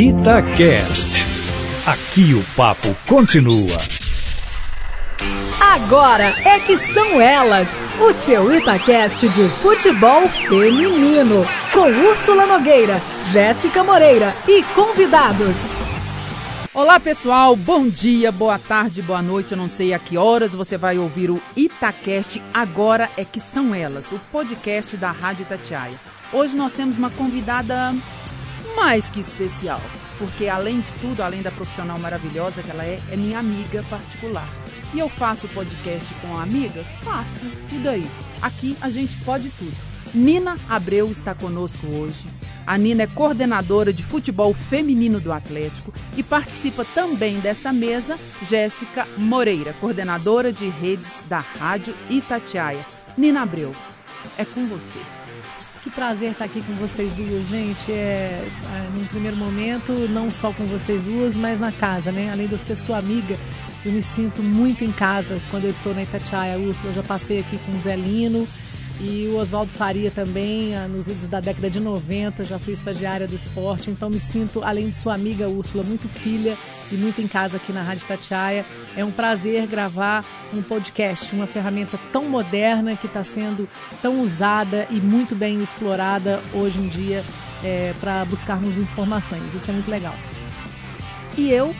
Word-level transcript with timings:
Itacast. 0.00 1.26
Aqui 1.84 2.32
o 2.32 2.44
papo 2.54 2.96
continua. 3.04 3.76
Agora 5.60 6.32
é 6.44 6.60
que 6.60 6.78
são 6.78 7.20
elas, 7.20 7.68
o 8.00 8.12
seu 8.12 8.54
Itacast 8.54 9.28
de 9.28 9.48
futebol 9.56 10.28
feminino, 10.28 11.44
com 11.72 11.90
Úrsula 12.08 12.46
Nogueira, 12.46 13.02
Jéssica 13.32 13.82
Moreira 13.82 14.32
e 14.46 14.62
convidados. 14.72 15.56
Olá 16.72 17.00
pessoal, 17.00 17.56
bom 17.56 17.88
dia, 17.88 18.30
boa 18.30 18.56
tarde, 18.56 19.02
boa 19.02 19.20
noite. 19.20 19.50
Eu 19.50 19.58
não 19.58 19.66
sei 19.66 19.92
a 19.92 19.98
que 19.98 20.16
horas 20.16 20.54
você 20.54 20.76
vai 20.76 20.96
ouvir 20.96 21.28
o 21.28 21.42
Itacast. 21.56 22.40
Agora 22.54 23.10
é 23.16 23.24
que 23.24 23.40
são 23.40 23.74
elas, 23.74 24.12
o 24.12 24.20
podcast 24.30 24.96
da 24.96 25.10
Rádio 25.10 25.42
Itatiaia. 25.42 25.98
Hoje 26.32 26.56
nós 26.56 26.70
temos 26.70 26.96
uma 26.96 27.10
convidada 27.10 27.92
mais 28.76 29.08
que 29.08 29.20
especial, 29.20 29.80
porque 30.18 30.48
além 30.48 30.80
de 30.80 30.92
tudo, 30.94 31.22
além 31.22 31.42
da 31.42 31.50
profissional 31.50 31.98
maravilhosa 31.98 32.62
que 32.62 32.70
ela 32.70 32.84
é, 32.84 32.98
é 33.10 33.16
minha 33.16 33.38
amiga 33.38 33.82
particular. 33.84 34.48
E 34.94 34.98
eu 34.98 35.08
faço 35.08 35.48
podcast 35.48 36.12
com 36.14 36.36
amigas? 36.36 36.86
Faço. 37.02 37.46
E 37.72 37.78
daí? 37.78 38.08
Aqui 38.40 38.76
a 38.80 38.88
gente 38.90 39.16
pode 39.24 39.50
tudo. 39.50 39.76
Nina 40.14 40.56
Abreu 40.68 41.10
está 41.10 41.34
conosco 41.34 41.86
hoje. 41.86 42.24
A 42.66 42.76
Nina 42.76 43.04
é 43.04 43.06
coordenadora 43.06 43.92
de 43.92 44.02
futebol 44.02 44.52
feminino 44.52 45.20
do 45.20 45.32
Atlético 45.32 45.92
e 46.16 46.22
participa 46.22 46.84
também 46.84 47.38
desta 47.40 47.72
mesa 47.72 48.18
Jéssica 48.46 49.06
Moreira, 49.16 49.72
coordenadora 49.80 50.52
de 50.52 50.68
redes 50.68 51.24
da 51.28 51.38
Rádio 51.38 51.94
Itatiaia. 52.10 52.86
Nina 53.16 53.42
Abreu, 53.42 53.74
é 54.36 54.44
com 54.44 54.66
você. 54.66 55.00
Que 55.88 55.94
prazer 55.94 56.32
estar 56.32 56.44
aqui 56.44 56.60
com 56.60 56.74
vocês 56.74 57.14
duas, 57.14 57.48
gente. 57.48 57.90
É, 57.90 58.44
é, 58.44 58.90
num 58.94 59.06
primeiro 59.06 59.38
momento, 59.38 59.90
não 60.10 60.30
só 60.30 60.52
com 60.52 60.62
vocês 60.64 61.06
duas, 61.06 61.34
mas 61.34 61.58
na 61.58 61.72
casa, 61.72 62.12
né? 62.12 62.28
Além 62.30 62.46
de 62.46 62.52
eu 62.52 62.58
ser 62.58 62.76
sua 62.76 62.98
amiga, 62.98 63.38
eu 63.86 63.90
me 63.90 64.02
sinto 64.02 64.42
muito 64.42 64.84
em 64.84 64.92
casa 64.92 65.40
quando 65.50 65.64
eu 65.64 65.70
estou 65.70 65.94
na 65.94 66.02
Itatiaia. 66.02 66.58
Úrsula, 66.58 66.90
eu 66.90 66.92
já 66.92 67.02
passei 67.02 67.38
aqui 67.38 67.58
com 67.64 67.72
o 67.72 67.78
Zelino 67.78 68.46
e 69.00 69.28
o 69.32 69.36
Oswaldo 69.38 69.70
Faria 69.70 70.10
também, 70.10 70.76
ah, 70.76 70.88
nos 70.88 71.06
idos 71.06 71.28
da 71.28 71.38
década 71.38 71.70
de 71.70 71.78
90, 71.78 72.44
já 72.44 72.58
fui 72.58 72.74
estagiária 72.74 73.28
do 73.28 73.34
esporte, 73.34 73.90
então 73.90 74.10
me 74.10 74.18
sinto, 74.18 74.62
além 74.64 74.88
de 74.88 74.96
sua 74.96 75.14
amiga 75.14 75.48
Úrsula, 75.48 75.84
muito 75.84 76.08
filha 76.08 76.56
e 76.90 76.96
muito 76.96 77.20
em 77.20 77.28
casa 77.28 77.58
aqui 77.58 77.72
na 77.72 77.82
Rádio 77.82 78.06
Tatiaia. 78.06 78.66
É 78.96 79.04
um 79.04 79.12
prazer 79.12 79.66
gravar 79.68 80.24
um 80.52 80.62
podcast, 80.62 81.32
uma 81.32 81.46
ferramenta 81.46 81.98
tão 82.12 82.24
moderna 82.24 82.96
que 82.96 83.06
está 83.06 83.22
sendo 83.22 83.68
tão 84.02 84.20
usada 84.20 84.86
e 84.90 84.96
muito 84.96 85.36
bem 85.36 85.62
explorada 85.62 86.40
hoje 86.52 86.80
em 86.80 86.88
dia 86.88 87.22
é, 87.62 87.94
para 88.00 88.24
buscarmos 88.24 88.78
informações. 88.78 89.54
Isso 89.54 89.70
é 89.70 89.74
muito 89.74 89.90
legal. 89.90 90.14
E 91.36 91.52
eu 91.52 91.72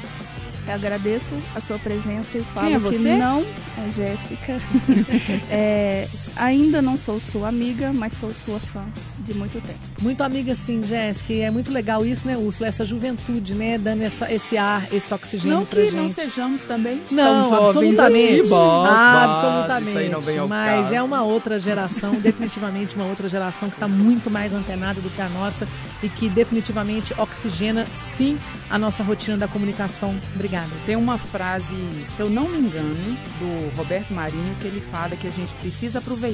eu 0.69 0.74
agradeço 0.74 1.33
a 1.55 1.62
sua 1.62 1.78
presença 1.78 2.36
e 2.36 2.42
falo 2.42 2.66
Quem 2.66 2.74
é 2.74 2.78
você? 2.78 2.98
que 2.98 3.16
não 3.16 3.41
é 3.41 3.89
Jéssica. 3.89 4.56
é, 5.50 6.06
ainda 6.39 6.81
não 6.81 6.97
sou 6.97 7.19
sua 7.20 7.48
amiga, 7.48 7.92
mas 7.92 8.12
sou 8.14 8.31
sua 8.31 8.58
fã 8.58 8.84
de 9.19 9.34
muito 9.34 9.61
tempo. 9.61 9.78
Muito 10.00 10.22
amiga, 10.22 10.55
sim, 10.55 10.83
Jéssica. 10.84 11.33
É 11.34 11.50
muito 11.50 11.70
legal 11.72 12.05
isso, 12.06 12.27
né, 12.27 12.36
Úrsula? 12.36 12.69
Essa 12.69 12.84
juventude, 12.84 13.55
né? 13.55 13.77
Dando 13.77 14.03
essa, 14.03 14.33
esse 14.33 14.56
ar, 14.56 14.86
esse 14.92 15.12
oxigênio 15.12 15.58
Não 15.58 15.67
pra 15.67 15.80
que 15.83 15.91
gente. 15.91 15.97
não 15.97 16.08
sejamos 16.08 16.64
também 16.64 17.00
Não, 17.11 17.55
absolutamente. 17.55 18.41
assim. 18.41 18.50
Bom, 18.50 18.84
absolutamente. 18.86 19.89
Isso 19.91 19.98
aí 19.98 20.08
não 20.08 20.20
vem 20.20 20.39
ao 20.39 20.48
Mas 20.48 20.83
caso. 20.83 20.95
é 20.95 21.03
uma 21.03 21.22
outra 21.22 21.58
geração, 21.58 22.14
definitivamente 22.20 22.95
uma 22.95 23.06
outra 23.06 23.28
geração 23.28 23.69
que 23.69 23.75
está 23.77 23.89
muito 23.89 24.30
mais 24.30 24.55
antenada 24.55 25.00
do 25.00 25.11
que 25.11 25.20
a 25.20 25.28
nossa 25.28 25.67
e 26.02 26.08
que 26.08 26.28
definitivamente 26.28 27.12
oxigena, 27.19 27.86
sim, 27.92 28.39
a 28.70 28.78
nossa 28.78 29.02
rotina 29.02 29.36
da 29.36 29.48
comunicação. 29.48 30.14
Obrigada. 30.34 30.70
Tem 30.86 30.95
uma 30.97 31.19
frase, 31.19 31.75
se 32.06 32.20
eu 32.23 32.30
não 32.30 32.48
me 32.48 32.58
engano, 32.58 32.95
do 33.41 33.77
Roberto 33.77 34.12
Marinho, 34.14 34.55
que 34.61 34.67
ele 34.69 34.80
fala 34.80 35.17
que 35.17 35.27
a 35.27 35.30
gente 35.30 35.52
precisa 35.55 35.98
aproveitar 35.98 36.27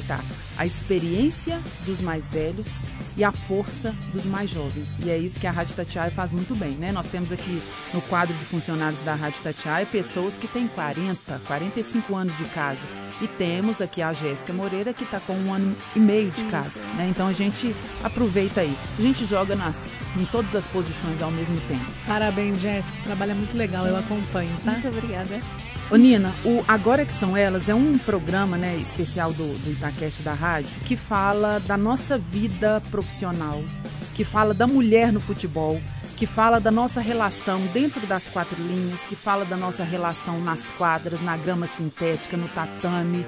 a 0.57 0.65
experiência 0.65 1.61
dos 1.85 2.01
mais 2.01 2.31
velhos 2.31 2.81
e 3.17 3.23
a 3.23 3.31
força 3.31 3.95
dos 4.13 4.25
mais 4.25 4.49
jovens. 4.49 4.99
E 5.03 5.09
é 5.09 5.17
isso 5.17 5.39
que 5.39 5.47
a 5.47 5.51
Rádio 5.51 5.75
Tatiaia 5.75 6.11
faz 6.11 6.31
muito 6.31 6.55
bem, 6.55 6.71
né? 6.71 6.91
Nós 6.91 7.07
temos 7.07 7.31
aqui 7.31 7.61
no 7.93 8.01
quadro 8.03 8.33
de 8.33 8.43
funcionários 8.45 9.01
da 9.01 9.15
Rádio 9.15 9.41
Tatiaia 9.41 9.85
pessoas 9.85 10.37
que 10.37 10.47
têm 10.47 10.67
40, 10.67 11.41
45 11.45 12.15
anos 12.15 12.37
de 12.37 12.45
casa. 12.45 12.87
E 13.21 13.27
temos 13.27 13.81
aqui 13.81 14.01
a 14.01 14.11
Jéssica 14.11 14.51
Moreira, 14.51 14.93
que 14.93 15.03
está 15.03 15.19
com 15.19 15.33
um 15.33 15.53
ano 15.53 15.75
e 15.95 15.99
meio 15.99 16.31
de 16.31 16.43
casa. 16.45 16.79
Né? 16.97 17.07
Então 17.09 17.27
a 17.27 17.33
gente 17.33 17.73
aproveita 18.03 18.61
aí. 18.61 18.75
A 18.97 19.01
gente 19.01 19.25
joga 19.25 19.55
nas, 19.55 19.91
em 20.17 20.25
todas 20.25 20.53
as 20.55 20.67
posições 20.67 21.21
ao 21.21 21.31
mesmo 21.31 21.55
tempo. 21.61 21.85
Parabéns, 22.05 22.59
Jéssica. 22.59 22.97
Trabalho 23.03 23.31
é 23.31 23.35
muito 23.35 23.55
legal, 23.57 23.87
eu 23.87 23.95
acompanho, 23.95 24.53
tá? 24.63 24.71
Muito 24.71 24.87
obrigada. 24.89 25.39
Ô 25.91 25.97
Nina, 25.97 26.35
o 26.43 26.63
Agora 26.67 27.05
Que 27.05 27.13
São 27.13 27.37
Elas 27.37 27.69
é 27.69 27.75
um 27.75 27.95
programa 27.95 28.57
né, 28.57 28.75
especial 28.77 29.31
do, 29.31 29.43
do 29.43 29.71
Itacast 29.71 30.23
da 30.23 30.33
rádio 30.33 30.79
que 30.83 30.97
fala 30.97 31.59
da 31.59 31.77
nossa 31.77 32.17
vida 32.17 32.81
profissional, 32.89 33.63
que 34.15 34.23
fala 34.23 34.51
da 34.51 34.65
mulher 34.65 35.13
no 35.13 35.19
futebol, 35.19 35.79
que 36.17 36.25
fala 36.25 36.59
da 36.59 36.71
nossa 36.71 37.01
relação 37.01 37.61
dentro 37.67 38.07
das 38.07 38.27
quatro 38.27 38.55
linhas, 38.63 39.01
que 39.01 39.15
fala 39.15 39.45
da 39.45 39.55
nossa 39.55 39.83
relação 39.83 40.41
nas 40.41 40.71
quadras, 40.71 41.21
na 41.21 41.37
grama 41.37 41.67
sintética, 41.67 42.35
no 42.35 42.47
tatame 42.47 43.23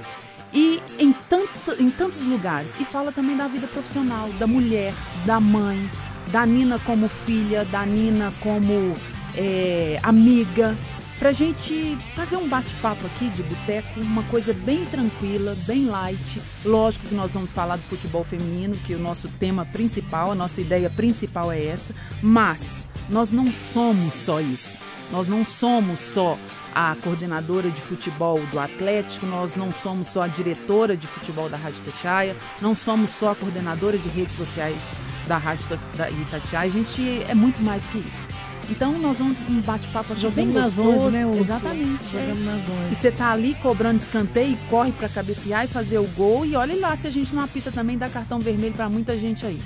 e 0.52 0.82
em, 0.98 1.14
tanto, 1.14 1.80
em 1.80 1.92
tantos 1.92 2.26
lugares. 2.26 2.80
E 2.80 2.86
fala 2.86 3.12
também 3.12 3.38
da 3.38 3.48
vida 3.48 3.68
profissional, 3.68 4.30
da 4.40 4.48
mulher, 4.48 4.96
da 5.28 5.40
mãe, 5.40 5.88
da 6.32 6.44
Nina 6.44 6.80
como 6.80 7.08
filha, 7.08 7.64
da 7.66 7.86
Nina 7.86 8.34
como 8.42 8.96
é, 9.36 10.00
amiga, 10.02 10.76
pra 11.20 11.32
gente 11.32 11.98
fazer 12.16 12.38
um 12.38 12.48
bate-papo 12.48 13.06
aqui 13.06 13.30
de 13.30 13.44
boteco, 13.44 14.00
uma 14.00 14.24
coisa 14.24 14.54
bem 14.54 14.86
tranquila, 14.86 15.56
bem 15.66 15.86
light. 15.86 16.42
Lógico 16.64 17.08
que 17.08 17.16
nós 17.16 17.34
vamos 17.34 17.52
falar 17.52 17.76
do 17.76 17.84
futebol 17.84 18.24
feminino, 18.24 18.76
que 18.86 18.94
o 18.94 19.00
nosso 19.00 19.28
tema 19.40 19.66
principal, 19.66 20.32
a 20.32 20.36
nossa 20.36 20.62
ideia 20.62 20.90
principal 20.90 21.52
é 21.52 21.66
essa, 21.66 21.94
mas 22.22 22.86
nós 23.10 23.32
não 23.32 23.52
somos 23.52 24.14
só 24.14 24.40
isso. 24.40 24.78
Nós 25.12 25.30
não 25.30 25.46
somos 25.46 26.02
só 26.02 26.38
a 26.76 26.96
coordenadora 27.02 27.72
de 27.72 27.82
futebol 27.82 28.46
do 28.48 28.60
Atlético, 28.60 29.26
nós 29.26 29.56
não 29.56 29.74
somos 29.74 30.10
só 30.10 30.24
a 30.24 30.28
diretora 30.28 30.98
de 30.98 31.08
futebol 31.08 31.50
da 31.50 31.56
Rádio 31.56 31.80
Itatiaia, 31.80 32.36
não 32.62 32.76
somos 32.76 33.12
só 33.12 33.32
a 33.32 33.36
coordenadora 33.36 33.98
de 33.98 34.10
redes 34.10 34.36
sociais 34.36 35.00
da 35.26 35.38
Rádio 35.38 35.80
Itatiaia, 36.22 36.68
a 36.68 36.72
gente 36.72 37.24
é 37.24 37.34
muito 37.34 37.64
mais 37.64 37.82
do 37.84 37.90
que 37.90 37.98
isso. 38.00 38.28
Então 38.70 38.98
nós 38.98 39.20
vamos 39.20 39.38
um 39.50 39.62
bate-papo 39.62 40.14
aqui 40.14 40.22
bem 40.30 40.48
Jogamos 40.48 40.54
nas 40.54 40.76
gostoso. 40.76 41.08
11, 41.08 41.12
né, 41.12 41.26
Úrsula? 41.26 41.46
Exatamente. 41.46 42.06
é. 42.06 42.20
Jogamos 42.20 42.46
nas 42.46 42.62
11. 42.64 42.72
E 42.92 42.96
você 42.96 43.12
tá 43.12 43.32
ali 43.32 43.54
cobrando 43.56 43.98
escanteio 43.98 44.54
e 44.54 44.58
corre 44.70 44.92
para 44.92 45.10
cabecear 45.10 45.66
e 45.66 45.68
fazer 45.68 45.98
o 46.00 46.08
gol. 46.16 46.46
E 46.46 46.56
olha 46.56 46.76
lá 46.80 46.96
se 46.96 47.08
a 47.08 47.12
gente 47.12 47.34
não 47.34 47.44
apita 47.44 47.72
também, 47.72 47.98
dá 47.98 48.10
cartão 48.10 48.40
vermelho 48.40 48.74
para 48.74 48.90
muita 48.90 49.18
gente 49.18 49.46
aí. 49.46 49.60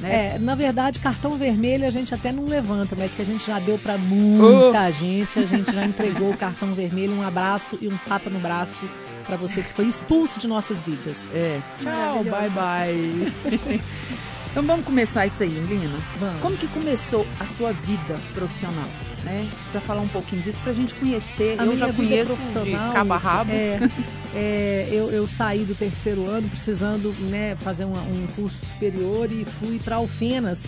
Né? 0.00 0.34
É, 0.34 0.38
na 0.38 0.54
verdade, 0.54 0.98
cartão 0.98 1.36
vermelho 1.36 1.86
a 1.86 1.90
gente 1.90 2.12
até 2.12 2.32
não 2.32 2.44
levanta, 2.44 2.96
mas 2.98 3.12
que 3.12 3.22
a 3.22 3.24
gente 3.24 3.46
já 3.46 3.60
deu 3.60 3.78
pra 3.78 3.96
muita 3.96 4.90
gente, 4.90 5.38
a 5.38 5.46
gente 5.46 5.72
já 5.72 5.84
entregou 5.86 6.30
o 6.30 6.36
cartão 6.36 6.72
vermelho, 6.72 7.14
um 7.14 7.22
abraço 7.22 7.78
e 7.80 7.86
um 7.86 7.96
tapa 7.96 8.28
no 8.28 8.40
braço 8.40 8.88
pra 9.24 9.36
você 9.36 9.62
que 9.62 9.72
foi 9.72 9.86
expulso 9.86 10.40
de 10.40 10.48
nossas 10.48 10.82
vidas. 10.82 11.32
É. 11.32 11.60
Tchau, 11.80 12.24
bye 12.24 12.50
bye. 12.50 13.80
então 14.52 14.62
vamos 14.62 14.84
começar 14.84 15.26
isso 15.26 15.42
aí, 15.42 15.48
Lina. 15.48 15.98
Vamos. 16.16 16.40
Como 16.40 16.56
que 16.56 16.68
começou 16.68 17.26
a 17.40 17.46
sua 17.46 17.72
vida 17.72 18.16
profissional? 18.34 18.86
Né? 19.24 19.48
Pra 19.70 19.80
falar 19.80 20.00
um 20.00 20.08
pouquinho 20.08 20.42
disso, 20.42 20.58
pra 20.64 20.72
gente 20.72 20.94
conhecer. 20.94 21.58
A 21.60 21.64
eu 21.64 21.76
já 21.78 21.92
conheço 21.92 22.36
de 22.64 22.72
cabo 22.72 23.14
a 23.14 23.18
rabo. 23.18 23.52
É, 23.52 23.78
é, 24.34 24.88
eu, 24.90 25.10
eu 25.10 25.26
saí 25.28 25.64
do 25.64 25.74
terceiro 25.76 26.28
ano 26.28 26.48
precisando 26.48 27.14
né, 27.30 27.56
fazer 27.56 27.84
uma- 27.84 28.02
um 28.02 28.26
curso 28.34 28.58
superior 28.66 29.30
e 29.30 29.44
fui 29.44 29.78
para 29.78 29.96
Alfenas, 29.96 30.64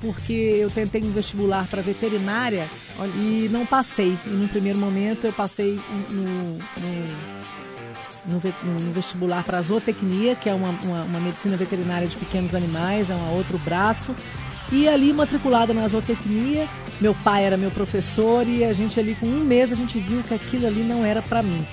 porque 0.00 0.32
eu 0.32 0.70
tentei 0.70 1.02
um 1.04 1.10
vestibular 1.10 1.66
para 1.68 1.82
veterinária 1.82 2.66
e 3.16 3.48
não 3.52 3.66
passei. 3.66 4.16
E 4.26 4.30
no 4.30 4.48
primeiro 4.48 4.78
momento 4.78 5.26
eu 5.26 5.32
passei 5.32 5.78
no, 6.10 6.24
no, 6.24 6.58
no 8.26 8.38
ve- 8.38 8.54
no- 8.62 8.72
no 8.86 8.92
vestibular 8.92 9.42
para 9.44 9.60
zootecnia, 9.62 10.34
que 10.34 10.48
é 10.48 10.54
uma, 10.54 10.70
uma, 10.82 11.02
uma 11.04 11.20
medicina 11.20 11.56
veterinária 11.56 12.06
de 12.08 12.16
pequenos 12.16 12.54
animais, 12.54 13.10
é 13.10 13.14
um 13.14 13.36
outro 13.36 13.58
braço. 13.58 14.14
E 14.70 14.86
ali 14.88 15.12
matriculada 15.12 15.72
na 15.72 15.86
zootecnia, 15.88 16.68
meu 17.00 17.14
pai 17.14 17.44
era 17.44 17.56
meu 17.56 17.70
professor 17.70 18.46
e 18.46 18.64
a 18.64 18.72
gente 18.72 19.00
ali 19.00 19.14
com 19.14 19.26
um 19.26 19.42
mês 19.42 19.72
a 19.72 19.74
gente 19.74 19.98
viu 19.98 20.22
que 20.22 20.34
aquilo 20.34 20.66
ali 20.66 20.82
não 20.82 21.04
era 21.04 21.22
para 21.22 21.42
mim. 21.42 21.64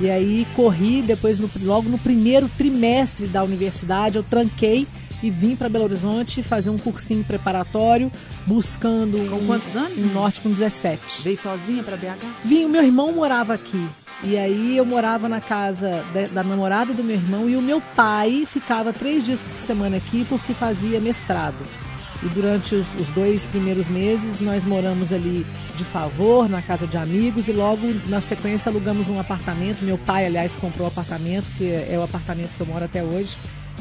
E 0.00 0.08
aí 0.10 0.46
corri, 0.54 1.02
depois 1.02 1.38
no- 1.38 1.50
logo 1.62 1.88
no 1.88 1.98
primeiro 1.98 2.48
trimestre 2.56 3.26
da 3.26 3.42
universidade 3.42 4.16
eu 4.16 4.22
tranquei 4.22 4.86
e 5.22 5.30
vim 5.30 5.56
para 5.56 5.68
Belo 5.68 5.84
Horizonte 5.84 6.42
fazer 6.42 6.68
um 6.70 6.76
cursinho 6.78 7.24
preparatório, 7.24 8.12
buscando 8.46 9.16
Com 9.30 9.36
um- 9.36 9.46
quantos 9.46 9.74
anos? 9.74 9.98
um 9.98 10.12
norte 10.12 10.40
com 10.40 10.50
17. 10.50 11.22
Veio 11.22 11.36
sozinha 11.38 11.82
pra 11.82 11.96
BH? 11.96 12.18
Vim, 12.44 12.64
o 12.64 12.68
meu 12.68 12.84
irmão 12.84 13.10
morava 13.12 13.54
aqui. 13.54 13.88
E 14.22 14.36
aí 14.36 14.76
eu 14.76 14.84
morava 14.84 15.28
na 15.28 15.40
casa 15.40 16.04
da, 16.12 16.26
da 16.26 16.42
namorada 16.42 16.94
do 16.94 17.04
meu 17.04 17.16
irmão 17.16 17.48
e 17.48 17.56
o 17.56 17.62
meu 17.62 17.80
pai 17.94 18.44
ficava 18.46 18.92
três 18.92 19.24
dias 19.24 19.40
por 19.40 19.60
semana 19.60 19.98
aqui 19.98 20.24
porque 20.28 20.54
fazia 20.54 20.98
mestrado. 21.00 21.56
E 22.22 22.28
durante 22.28 22.74
os, 22.74 22.94
os, 22.94 23.08
dois 23.08 23.46
primeiros 23.46 23.88
meses 23.88 24.40
nós 24.40 24.64
moramos 24.64 25.12
ali 25.12 25.44
de 25.74 25.84
favor, 25.84 26.48
na 26.48 26.62
casa 26.62 26.86
de 26.86 26.96
amigos, 26.96 27.46
e 27.46 27.52
logo 27.52 27.86
na 28.06 28.22
sequência 28.22 28.70
alugamos 28.70 29.08
um 29.08 29.20
apartamento. 29.20 29.84
Meu 29.84 29.98
pai, 29.98 30.24
aliás, 30.24 30.56
comprou 30.56 30.86
o 30.86 30.90
apartamento, 30.90 31.44
que 31.58 31.70
é 31.70 31.96
o 31.98 32.02
apartamento 32.02 32.50
que 32.56 32.60
eu 32.60 32.66
moro 32.66 32.84
até 32.84 33.02
hoje. 33.02 33.36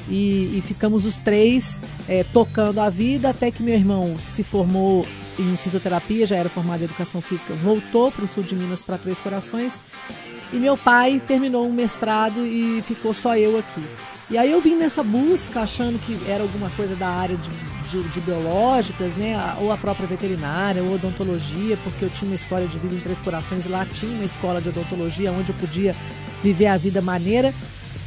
E, 0.10 0.58
e 0.58 0.64
ficamos 0.66 1.06
os 1.06 1.20
três 1.20 1.80
é, 2.08 2.24
tocando 2.24 2.80
a 2.80 2.90
vida 2.90 3.30
até 3.30 3.50
que 3.50 3.64
meu 3.64 3.74
irmão 3.74 4.18
se 4.20 4.44
formou 4.44 5.06
em 5.40 5.58
fisioterapia, 5.58 6.26
já 6.26 6.36
era 6.36 6.50
formado 6.50 6.82
em 6.82 6.86
educação 6.86 7.22
física, 7.22 7.54
voltou 7.56 8.12
para 8.12 8.24
o 8.24 8.28
sul 8.28 8.44
de 8.44 8.56
Minas 8.56 8.82
para 8.82 8.98
Três 8.98 9.20
Corações. 9.20 9.82
E 10.54 10.58
meu 10.58 10.78
pai 10.78 11.22
terminou 11.26 11.68
um 11.68 11.74
mestrado 11.74 12.46
e 12.46 12.82
ficou 12.82 13.14
só 13.14 13.36
eu 13.36 13.58
aqui. 13.58 13.84
E 14.30 14.38
aí 14.38 14.52
eu 14.52 14.60
vim 14.60 14.76
nessa 14.76 15.04
busca 15.04 15.62
achando 15.62 16.00
que 16.00 16.18
era 16.30 16.42
alguma 16.42 16.70
coisa 16.72 16.96
da 16.96 17.08
área 17.08 17.38
de, 17.38 17.50
de, 17.90 18.10
de, 18.10 18.20
biológicas, 18.22 19.16
né? 19.16 19.36
Ou 19.60 19.72
a 19.72 19.78
própria 19.78 20.08
veterinária, 20.08 20.82
ou 20.82 20.96
odontologia, 20.96 21.78
porque 21.84 22.06
eu 22.06 22.10
tinha 22.10 22.30
uma 22.30 22.36
história 22.36 22.68
de 22.68 22.78
vida 22.80 22.96
em 22.96 23.00
Três 23.00 23.20
Corações 23.20 23.66
e 23.66 23.70
lá 23.70 23.86
tinha 23.86 24.12
uma 24.12 24.24
escola 24.24 24.60
de 24.60 24.70
odontologia 24.70 25.32
onde 25.32 25.52
eu 25.52 25.56
podia 25.56 25.96
viver 26.42 26.68
a 26.68 26.78
vida 26.78 27.02
maneira. 27.02 27.54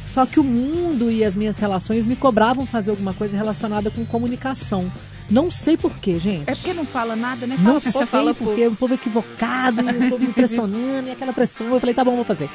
Só 0.09 0.25
que 0.25 0.39
o 0.39 0.43
mundo 0.43 1.11
e 1.11 1.23
as 1.23 1.35
minhas 1.35 1.59
relações 1.59 2.07
me 2.07 2.15
cobravam 2.15 2.65
fazer 2.65 2.89
alguma 2.89 3.13
coisa 3.13 3.37
relacionada 3.37 3.91
com 3.91 4.03
comunicação. 4.05 4.91
Não 5.29 5.51
sei 5.51 5.77
porquê, 5.77 6.17
gente. 6.17 6.49
É 6.49 6.55
porque 6.55 6.73
não 6.73 6.83
fala 6.83 7.15
nada, 7.15 7.45
né? 7.45 7.55
Fala 7.55 7.73
não 7.73 7.79
sei 7.79 8.05
fala 8.07 8.33
porque 8.33 8.65
o 8.65 8.75
povo 8.75 8.93
é 8.93 8.95
equivocado, 8.95 9.81
o 9.81 10.09
povo 10.09 10.23
impressionando, 10.23 11.09
e 11.09 11.11
aquela 11.11 11.31
pressão. 11.31 11.67
Eu 11.67 11.79
falei, 11.79 11.93
tá 11.93 12.03
bom, 12.03 12.15
vou 12.15 12.25
fazer. 12.25 12.49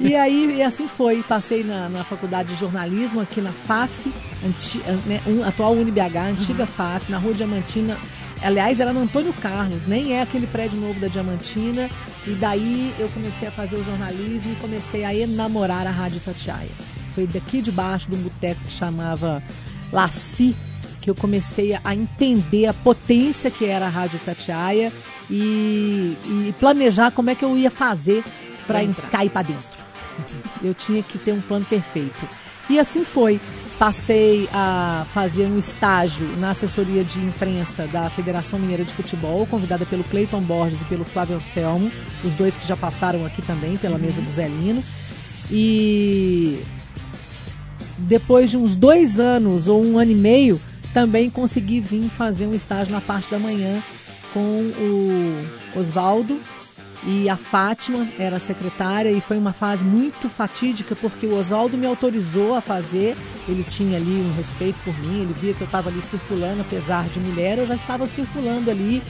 E 0.00 0.14
aí, 0.14 0.56
e 0.56 0.62
assim 0.62 0.88
foi. 0.88 1.22
Passei 1.22 1.62
na, 1.62 1.90
na 1.90 2.02
faculdade 2.02 2.54
de 2.54 2.58
jornalismo 2.58 3.20
aqui 3.20 3.42
na 3.42 3.52
FAF, 3.52 4.10
anti, 4.46 4.78
né, 5.06 5.20
um, 5.26 5.44
atual 5.44 5.74
UniBH, 5.74 6.16
antiga 6.30 6.62
uhum. 6.62 6.66
FAF, 6.66 7.10
na 7.10 7.18
Rua 7.18 7.34
Diamantina. 7.34 7.98
Aliás, 8.46 8.78
era 8.78 8.92
no 8.92 9.00
Antônio 9.00 9.32
Carlos, 9.32 9.88
nem 9.88 10.12
é 10.12 10.22
aquele 10.22 10.46
prédio 10.46 10.80
novo 10.80 11.00
da 11.00 11.08
Diamantina. 11.08 11.90
E 12.24 12.30
daí 12.30 12.94
eu 12.96 13.08
comecei 13.08 13.48
a 13.48 13.50
fazer 13.50 13.74
o 13.74 13.82
jornalismo 13.82 14.52
e 14.52 14.56
comecei 14.56 15.04
a 15.04 15.12
enamorar 15.12 15.84
a 15.84 15.90
Rádio 15.90 16.20
Tatiaia. 16.20 16.70
Foi 17.12 17.26
daqui 17.26 17.60
de 17.60 17.72
baixo 17.72 18.08
de 18.08 18.14
um 18.14 18.20
boteco 18.20 18.60
que 18.60 18.70
chamava 18.70 19.42
Laci, 19.92 20.54
que 21.00 21.10
eu 21.10 21.14
comecei 21.16 21.76
a 21.82 21.92
entender 21.92 22.66
a 22.66 22.72
potência 22.72 23.50
que 23.50 23.64
era 23.64 23.86
a 23.86 23.88
Rádio 23.88 24.20
Tatiaia 24.24 24.92
e, 25.28 26.16
e 26.24 26.54
planejar 26.60 27.10
como 27.10 27.30
é 27.30 27.34
que 27.34 27.44
eu 27.44 27.58
ia 27.58 27.70
fazer 27.70 28.22
para 28.64 28.78
cair 29.10 29.30
para 29.30 29.42
dentro. 29.42 29.76
Eu 30.62 30.72
tinha 30.72 31.02
que 31.02 31.18
ter 31.18 31.32
um 31.32 31.40
plano 31.40 31.64
perfeito. 31.64 32.28
E 32.70 32.78
assim 32.78 33.04
foi. 33.04 33.40
Passei 33.78 34.48
a 34.54 35.06
fazer 35.12 35.46
um 35.46 35.58
estágio 35.58 36.34
na 36.38 36.50
assessoria 36.52 37.04
de 37.04 37.20
imprensa 37.20 37.86
da 37.86 38.08
Federação 38.08 38.58
Mineira 38.58 38.84
de 38.84 38.92
Futebol, 38.92 39.46
convidada 39.46 39.84
pelo 39.84 40.02
Cleiton 40.02 40.40
Borges 40.40 40.80
e 40.80 40.84
pelo 40.86 41.04
Flávio 41.04 41.36
Anselmo, 41.36 41.92
os 42.24 42.34
dois 42.34 42.56
que 42.56 42.66
já 42.66 42.74
passaram 42.74 43.26
aqui 43.26 43.42
também 43.42 43.76
pela 43.76 43.98
mesa 43.98 44.22
do 44.22 44.30
Zelino. 44.30 44.82
E 45.50 46.62
depois 47.98 48.50
de 48.50 48.56
uns 48.56 48.74
dois 48.74 49.20
anos 49.20 49.68
ou 49.68 49.84
um 49.84 49.98
ano 49.98 50.12
e 50.12 50.16
meio, 50.16 50.60
também 50.94 51.28
consegui 51.28 51.78
vir 51.78 52.08
fazer 52.08 52.46
um 52.46 52.54
estágio 52.54 52.94
na 52.94 53.02
parte 53.02 53.30
da 53.30 53.38
manhã 53.38 53.82
com 54.32 54.40
o 54.40 55.78
Oswaldo 55.78 56.40
e 57.06 57.28
a 57.28 57.36
Fátima 57.36 58.08
era 58.18 58.40
secretária 58.40 59.12
e 59.12 59.20
foi 59.20 59.38
uma 59.38 59.52
fase 59.52 59.84
muito 59.84 60.28
fatídica 60.28 60.96
porque 60.96 61.24
o 61.24 61.38
Oswaldo 61.38 61.78
me 61.78 61.86
autorizou 61.86 62.56
a 62.56 62.60
fazer. 62.60 63.16
Ele 63.48 63.62
tinha 63.62 63.96
ali 63.96 64.10
um 64.10 64.34
respeito 64.36 64.76
por 64.84 64.98
mim, 64.98 65.22
ele 65.22 65.32
via 65.32 65.54
que 65.54 65.60
eu 65.60 65.66
estava 65.66 65.88
ali 65.88 66.02
circulando, 66.02 66.62
apesar 66.62 67.08
de 67.08 67.20
mulher, 67.20 67.58
eu 67.58 67.66
já 67.66 67.76
estava 67.76 68.06
circulando 68.08 68.70
ali. 68.70 69.02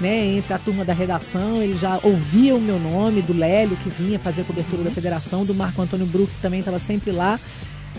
Né, 0.00 0.24
entre 0.36 0.52
a 0.52 0.58
turma 0.58 0.84
da 0.84 0.92
redação, 0.92 1.62
ele 1.62 1.74
já 1.74 2.00
ouvia 2.02 2.56
o 2.56 2.60
meu 2.60 2.76
nome, 2.76 3.22
do 3.22 3.32
Lélio, 3.32 3.76
que 3.76 3.88
vinha 3.88 4.18
fazer 4.18 4.40
a 4.40 4.44
cobertura 4.44 4.82
da 4.82 4.90
federação, 4.90 5.44
do 5.44 5.54
Marco 5.54 5.80
Antônio 5.80 6.06
Bruck, 6.06 6.32
que 6.32 6.40
também 6.40 6.58
estava 6.58 6.80
sempre 6.80 7.12
lá, 7.12 7.38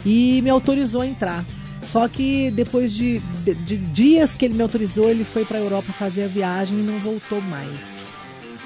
e 0.05 0.41
me 0.41 0.49
autorizou 0.49 0.99
a 0.99 1.07
entrar. 1.07 1.45
Só 1.85 2.05
que 2.09 2.51
depois 2.51 2.93
de, 2.93 3.19
de, 3.45 3.53
de 3.53 3.77
dias 3.77 4.35
que 4.35 4.43
ele 4.43 4.55
me 4.55 4.63
autorizou, 4.63 5.09
ele 5.09 5.23
foi 5.23 5.45
para 5.45 5.59
a 5.59 5.61
Europa 5.61 5.93
fazer 5.93 6.23
a 6.23 6.27
viagem 6.27 6.79
e 6.79 6.81
não 6.81 6.99
voltou 6.99 7.39
mais. 7.39 8.11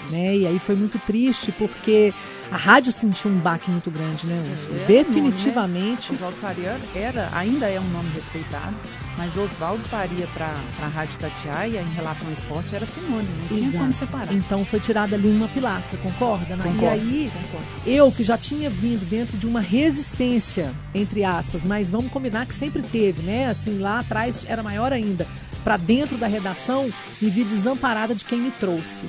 Né? 0.09 0.38
E 0.38 0.48
aí 0.48 0.59
foi 0.59 0.75
muito 0.75 1.00
triste 1.00 1.51
porque 1.51 2.13
a 2.51 2.57
rádio 2.57 2.94
sentiu 2.94 3.30
um 3.30 3.38
baque 3.39 3.69
muito 3.69 3.92
grande, 3.92 4.25
né, 4.25 4.42
Úrsula? 4.51 4.81
É, 4.81 4.86
Definitivamente. 4.86 6.12
Nome, 6.12 6.21
né? 6.21 6.27
Oswaldo 6.27 6.38
Faria 6.38 6.80
era, 6.95 7.30
ainda 7.33 7.68
é 7.68 7.80
um 7.80 7.89
nome 7.89 8.09
respeitado, 8.15 8.75
mas 9.18 9.36
Oswaldo 9.36 9.83
Faria 9.83 10.25
para 10.27 10.51
a 10.81 10.88
Rádio 10.88 11.19
Tatiaia 11.19 11.81
em 11.81 11.94
relação 11.94 12.27
ao 12.27 12.33
esporte 12.33 12.74
era 12.74 12.86
sinônimo, 12.86 13.30
não 13.42 13.57
tinha 13.57 13.71
como 13.71 13.94
separar. 13.94 14.33
Então 14.33 14.63
foi 14.63 14.80
tirada 14.80 15.15
ali 15.15 15.27
uma 15.27 15.50
pilastra, 15.50 15.98
concorda? 16.00 16.56
Né? 16.56 16.63
Concordo, 16.63 16.86
e 16.86 16.88
aí, 16.88 17.31
concordo. 17.31 17.68
eu 17.86 18.12
que 18.12 18.24
já 18.24 18.38
tinha 18.38 18.69
vindo 18.69 19.06
dentro 19.10 19.38
de 19.38 19.45
uma 19.45 19.60
resistência, 19.60 20.74
entre 20.95 21.25
aspas, 21.25 21.65
mas 21.65 21.89
vamos 21.89 22.12
combinar 22.12 22.45
que 22.45 22.53
sempre 22.53 22.81
teve, 22.81 23.24
né? 23.24 23.50
Assim, 23.50 23.80
lá 23.80 24.00
atrás 24.00 24.45
era 24.48 24.63
maior 24.63 24.94
ainda. 24.94 25.27
Para 25.65 25.75
dentro 25.75 26.18
da 26.18 26.27
redação, 26.27 26.89
me 27.21 27.30
vi 27.30 27.44
desamparada 27.44 28.15
de 28.15 28.24
quem 28.24 28.39
me 28.39 28.51
trouxe. 28.51 29.06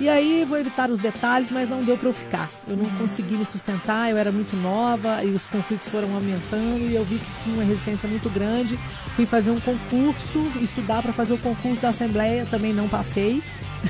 E 0.00 0.08
aí 0.08 0.46
vou 0.46 0.58
evitar 0.58 0.88
os 0.88 0.98
detalhes, 0.98 1.50
mas 1.50 1.68
não 1.68 1.80
deu 1.80 1.98
para 1.98 2.08
eu 2.08 2.12
ficar. 2.14 2.48
Eu 2.66 2.74
não 2.74 2.88
consegui 2.96 3.36
me 3.36 3.44
sustentar, 3.44 4.10
eu 4.10 4.16
era 4.16 4.32
muito 4.32 4.56
nova 4.56 5.22
e 5.22 5.28
os 5.28 5.46
conflitos 5.46 5.88
foram 5.88 6.14
aumentando 6.14 6.88
e 6.88 6.94
eu 6.94 7.04
vi 7.04 7.18
que 7.18 7.42
tinha 7.44 7.54
uma 7.56 7.64
resistência 7.64 8.08
muito 8.08 8.30
grande. 8.30 8.78
Fui 9.14 9.26
fazer 9.26 9.50
um 9.50 9.60
concurso, 9.60 10.40
estudar 10.62 11.02
para 11.02 11.12
fazer 11.12 11.34
o 11.34 11.38
concurso 11.38 11.82
da 11.82 11.90
Assembleia, 11.90 12.46
também 12.50 12.72
não 12.72 12.88
passei. 12.88 13.42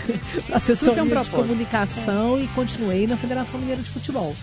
assessoria 0.53 1.05
um 1.05 1.21
de 1.21 1.31
comunicação 1.31 2.37
é. 2.37 2.43
e 2.43 2.49
continuei 2.49 3.07
na 3.07 3.17
Federação 3.17 3.61
Mineira 3.61 3.81
de 3.81 3.91
Futebol. 3.91 4.35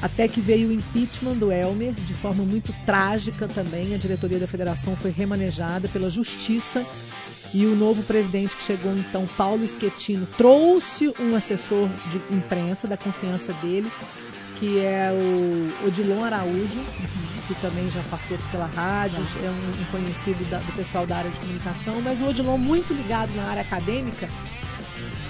Até 0.00 0.28
que 0.28 0.40
veio 0.40 0.68
o 0.68 0.72
impeachment 0.72 1.34
do 1.34 1.50
Elmer, 1.50 1.92
de 1.92 2.14
forma 2.14 2.44
muito 2.44 2.72
trágica 2.86 3.48
também. 3.48 3.94
A 3.94 3.98
diretoria 3.98 4.38
da 4.38 4.46
federação 4.46 4.94
foi 4.94 5.10
remanejada 5.10 5.88
pela 5.88 6.08
justiça 6.08 6.86
e 7.54 7.64
o 7.66 7.76
novo 7.76 8.02
presidente 8.02 8.56
que 8.56 8.62
chegou 8.62 8.92
então, 8.96 9.26
Paulo 9.36 9.64
Schettino, 9.66 10.26
trouxe 10.36 11.14
um 11.20 11.36
assessor 11.36 11.88
de 12.10 12.20
imprensa 12.36 12.88
da 12.88 12.96
confiança 12.96 13.52
dele, 13.54 13.90
que 14.58 14.80
é 14.80 15.10
o 15.12 15.86
Odilon 15.86 16.24
Araújo, 16.24 16.80
que 17.46 17.54
também 17.60 17.88
já 17.92 18.00
passou 18.10 18.36
pela 18.50 18.66
rádio, 18.66 19.24
é 19.40 19.48
um, 19.48 19.82
um 19.82 19.84
conhecido 19.92 20.44
da, 20.50 20.58
do 20.58 20.72
pessoal 20.72 21.06
da 21.06 21.18
área 21.18 21.30
de 21.30 21.38
comunicação, 21.38 22.00
mas 22.02 22.20
o 22.20 22.26
Odilon, 22.26 22.58
muito 22.58 22.92
ligado 22.92 23.32
na 23.36 23.44
área 23.44 23.62
acadêmica, 23.62 24.28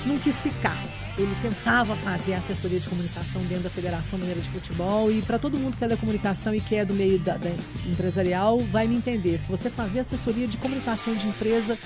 não 0.06 0.16
quis 0.18 0.40
ficar. 0.40 0.82
Ele 1.18 1.34
tentava 1.42 1.94
fazer 1.94 2.34
assessoria 2.34 2.80
de 2.80 2.88
comunicação 2.88 3.40
dentro 3.42 3.64
da 3.64 3.70
Federação 3.70 4.18
Mineira 4.18 4.40
de 4.40 4.48
Futebol 4.48 5.12
e 5.12 5.22
para 5.22 5.38
todo 5.38 5.56
mundo 5.56 5.76
que 5.76 5.84
é 5.84 5.88
da 5.88 5.96
comunicação 5.96 6.52
e 6.54 6.60
que 6.60 6.74
é 6.74 6.84
do 6.84 6.92
meio 6.92 7.20
da, 7.20 7.36
da 7.36 7.50
empresarial 7.86 8.58
vai 8.58 8.88
me 8.88 8.96
entender. 8.96 9.38
Se 9.38 9.44
você 9.44 9.70
fazer 9.70 10.00
assessoria 10.00 10.48
de 10.48 10.56
comunicação 10.56 11.14
de 11.14 11.28
empresa 11.28 11.78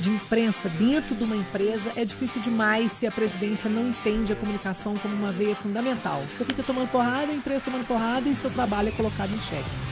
de 0.00 0.10
imprensa 0.10 0.68
dentro 0.70 1.14
de 1.14 1.22
uma 1.22 1.36
empresa 1.36 1.90
é 1.94 2.04
difícil 2.04 2.40
demais 2.40 2.92
se 2.92 3.06
a 3.06 3.12
presidência 3.12 3.68
não 3.68 3.88
entende 3.88 4.32
a 4.32 4.36
comunicação 4.36 4.96
como 4.96 5.14
uma 5.14 5.28
veia 5.28 5.54
fundamental. 5.54 6.22
Você 6.32 6.44
fica 6.44 6.62
tomando 6.62 6.90
porrada, 6.90 7.30
a 7.30 7.34
empresa 7.34 7.60
tomando 7.64 7.86
porrada 7.86 8.28
e 8.28 8.34
seu 8.34 8.50
trabalho 8.50 8.88
é 8.88 8.92
colocado 8.92 9.30
em 9.32 9.38
xeque. 9.38 9.90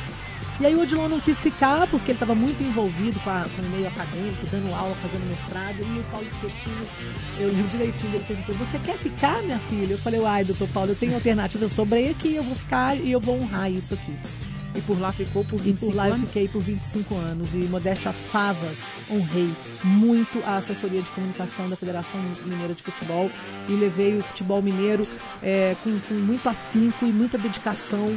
E 0.60 0.66
aí 0.66 0.74
o 0.74 0.80
Odilon 0.80 1.08
não 1.08 1.20
quis 1.20 1.40
ficar 1.40 1.86
porque 1.86 2.10
ele 2.10 2.16
estava 2.16 2.34
muito 2.34 2.60
envolvido 2.64 3.20
com, 3.20 3.30
a, 3.30 3.44
com, 3.54 3.62
o 3.62 3.70
meio 3.70 3.86
acadêmico, 3.86 4.44
dando 4.50 4.74
aula, 4.74 4.96
fazendo 4.96 5.24
mestrado. 5.28 5.76
E 5.80 6.00
o 6.00 6.04
Paulo 6.04 6.26
Schettino, 6.40 6.84
eu 7.38 7.48
lembro 7.48 7.68
direitinho, 7.68 8.14
ele 8.16 8.24
perguntou, 8.24 8.56
você 8.56 8.76
quer 8.80 8.96
ficar, 8.96 9.40
minha 9.42 9.58
filha? 9.58 9.92
Eu 9.92 9.98
falei, 9.98 10.24
ai, 10.24 10.44
doutor 10.44 10.68
Paulo, 10.70 10.90
eu 10.90 10.96
tenho 10.96 11.14
alternativa, 11.14 11.64
eu 11.64 11.68
sobrei 11.68 12.10
aqui, 12.10 12.34
eu 12.34 12.42
vou 12.42 12.56
ficar 12.56 12.96
e 12.96 13.12
eu 13.12 13.20
vou 13.20 13.40
honrar 13.40 13.70
isso 13.70 13.94
aqui. 13.94 14.16
E 14.74 14.80
por 14.82 15.00
lá 15.00 15.12
ficou 15.12 15.44
por 15.44 15.58
25 15.58 15.68
anos? 15.68 15.82
E 15.82 15.86
por 15.86 15.96
lá 15.96 16.04
anos? 16.04 16.20
eu 16.20 16.26
fiquei 16.26 16.48
por 16.48 16.62
25 16.62 17.14
anos. 17.14 17.54
E 17.54 17.58
modéstia 17.68 18.10
as 18.10 18.22
favas, 18.24 18.92
honrei 19.10 19.50
muito 19.82 20.42
a 20.44 20.58
assessoria 20.58 21.00
de 21.00 21.10
comunicação 21.10 21.68
da 21.68 21.76
Federação 21.76 22.20
Mineira 22.44 22.74
de 22.74 22.82
Futebol 22.82 23.30
e 23.68 23.72
levei 23.72 24.18
o 24.18 24.22
futebol 24.22 24.62
mineiro 24.62 25.02
é, 25.42 25.74
com, 25.82 25.98
com, 26.00 26.14
muito 26.14 26.48
afinco 26.48 27.06
e 27.06 27.12
muita 27.12 27.38
dedicação 27.38 28.14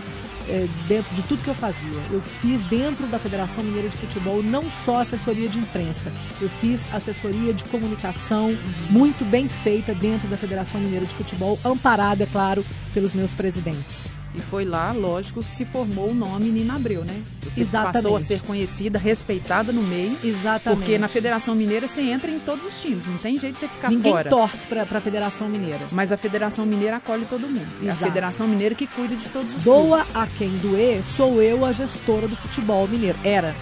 é, 0.48 0.68
dentro 0.88 1.16
de 1.16 1.24
tudo 1.24 1.44
que 1.44 1.50
eu 1.50 1.56
fazia. 1.56 2.00
Eu 2.12 2.22
fiz 2.22 2.64
dentro 2.66 3.08
da 3.08 3.18
Federação 3.18 3.64
Mineira 3.64 3.90
de 3.90 3.98
Futebol 3.98 4.44
não 4.44 4.64
só 4.70 4.98
assessoria 4.98 5.48
de 5.48 5.60
imprensa, 5.60 6.12
eu 6.42 6.50
fiz 6.50 6.88
assessoria 6.94 7.54
de 7.54 7.64
comunicação 7.66 8.58
muito 8.90 9.24
bem 9.26 9.48
feita 9.48 9.94
dentro 9.94 10.28
da 10.28 10.38
Federação 10.38 10.82
Mineira 10.82 11.06
de 11.06 11.14
Futebol, 11.14 11.60
amparada, 11.64 12.24
é 12.24 12.28
claro, 12.28 12.66
pelos 12.94 13.14
meus 13.14 13.34
presidentes. 13.34 14.21
E 14.34 14.40
foi 14.40 14.64
lá, 14.64 14.92
lógico, 14.92 15.44
que 15.44 15.50
se 15.50 15.66
formou 15.66 16.12
o 16.12 16.14
nome 16.14 16.50
Nina 16.50 16.76
Abreu, 16.76 17.04
né? 17.04 17.22
Você 17.44 17.62
Exatamente. 17.62 17.94
passou 17.94 18.16
a 18.16 18.22
ser 18.22 18.42
conhecida, 18.42 18.98
respeitada 18.98 19.74
no 19.74 19.84
meio. 19.84 20.16
Exatamente. 20.24 20.80
Porque 20.80 20.98
na 20.98 21.08
Federação 21.08 21.54
Mineira 21.54 21.88
você 21.88 22.02
entra 22.02 22.32
em 22.32 22.40
todos 22.40 22.66
os 22.66 22.82
times, 22.82 23.08
não 23.08 23.18
tem 23.18 23.38
jeito 23.38 23.56
de 23.56 23.60
você 23.60 23.68
ficar 23.68 23.90
Ninguém 23.90 24.12
fora. 24.12 24.30
Ninguém 24.30 24.40
torce 24.40 24.68
para 24.68 24.84
a 24.84 25.02
Federação 25.02 25.50
Mineira. 25.50 25.86
Mas 25.92 26.12
a 26.12 26.18
Federação 26.18 26.66
Mineira 26.66 26.98
acolhe 26.98 27.26
todo 27.26 27.42
mundo. 27.42 27.68
Exato. 27.82 27.88
É 27.88 27.92
a 27.92 28.08
Federação 28.08 28.48
Mineira 28.48 28.74
que 28.76 28.88
cuida 28.88 29.16
de 29.16 29.28
todos 29.30 29.54
os 29.56 29.64
Doa 29.64 29.98
clubes. 29.98 30.16
a 30.16 30.28
quem 30.38 30.50
doer, 30.60 31.04
sou 31.04 31.42
eu 31.42 31.66
a 31.66 31.72
gestora 31.72 32.28
do 32.28 32.36
futebol 32.36 32.88
mineiro. 32.88 33.18
Era 33.24 33.56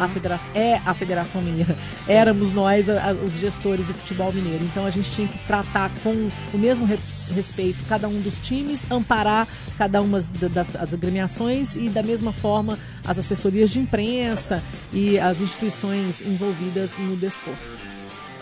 a 0.00 0.08
federação, 0.08 0.48
é 0.54 0.80
a 0.86 0.94
Federação 0.94 1.42
Mineira. 1.42 1.76
Éramos 2.08 2.52
nós 2.52 2.88
a, 2.88 3.10
a, 3.10 3.12
os 3.12 3.32
gestores 3.32 3.84
do 3.86 3.92
futebol 3.94 4.32
mineiro. 4.32 4.64
Então 4.64 4.86
a 4.86 4.90
gente 4.90 5.10
tinha 5.10 5.28
que 5.28 5.38
tratar 5.46 5.90
com 6.02 6.28
o 6.52 6.58
mesmo 6.58 6.86
respeito 7.32 7.78
cada 7.88 8.08
um 8.08 8.20
dos 8.20 8.38
times, 8.38 8.82
amparar 8.90 9.46
cada 9.78 10.00
uma 10.02 10.20
das, 10.52 10.76
agremiações 10.76 11.76
e 11.76 11.88
da 11.88 12.02
mesma 12.02 12.32
forma 12.32 12.78
as 13.04 13.18
assessorias 13.18 13.70
de 13.70 13.80
imprensa 13.80 14.62
e 14.92 15.18
as 15.18 15.40
instituições 15.40 16.20
envolvidas 16.20 16.96
no 16.98 17.16
desporto. 17.16 17.62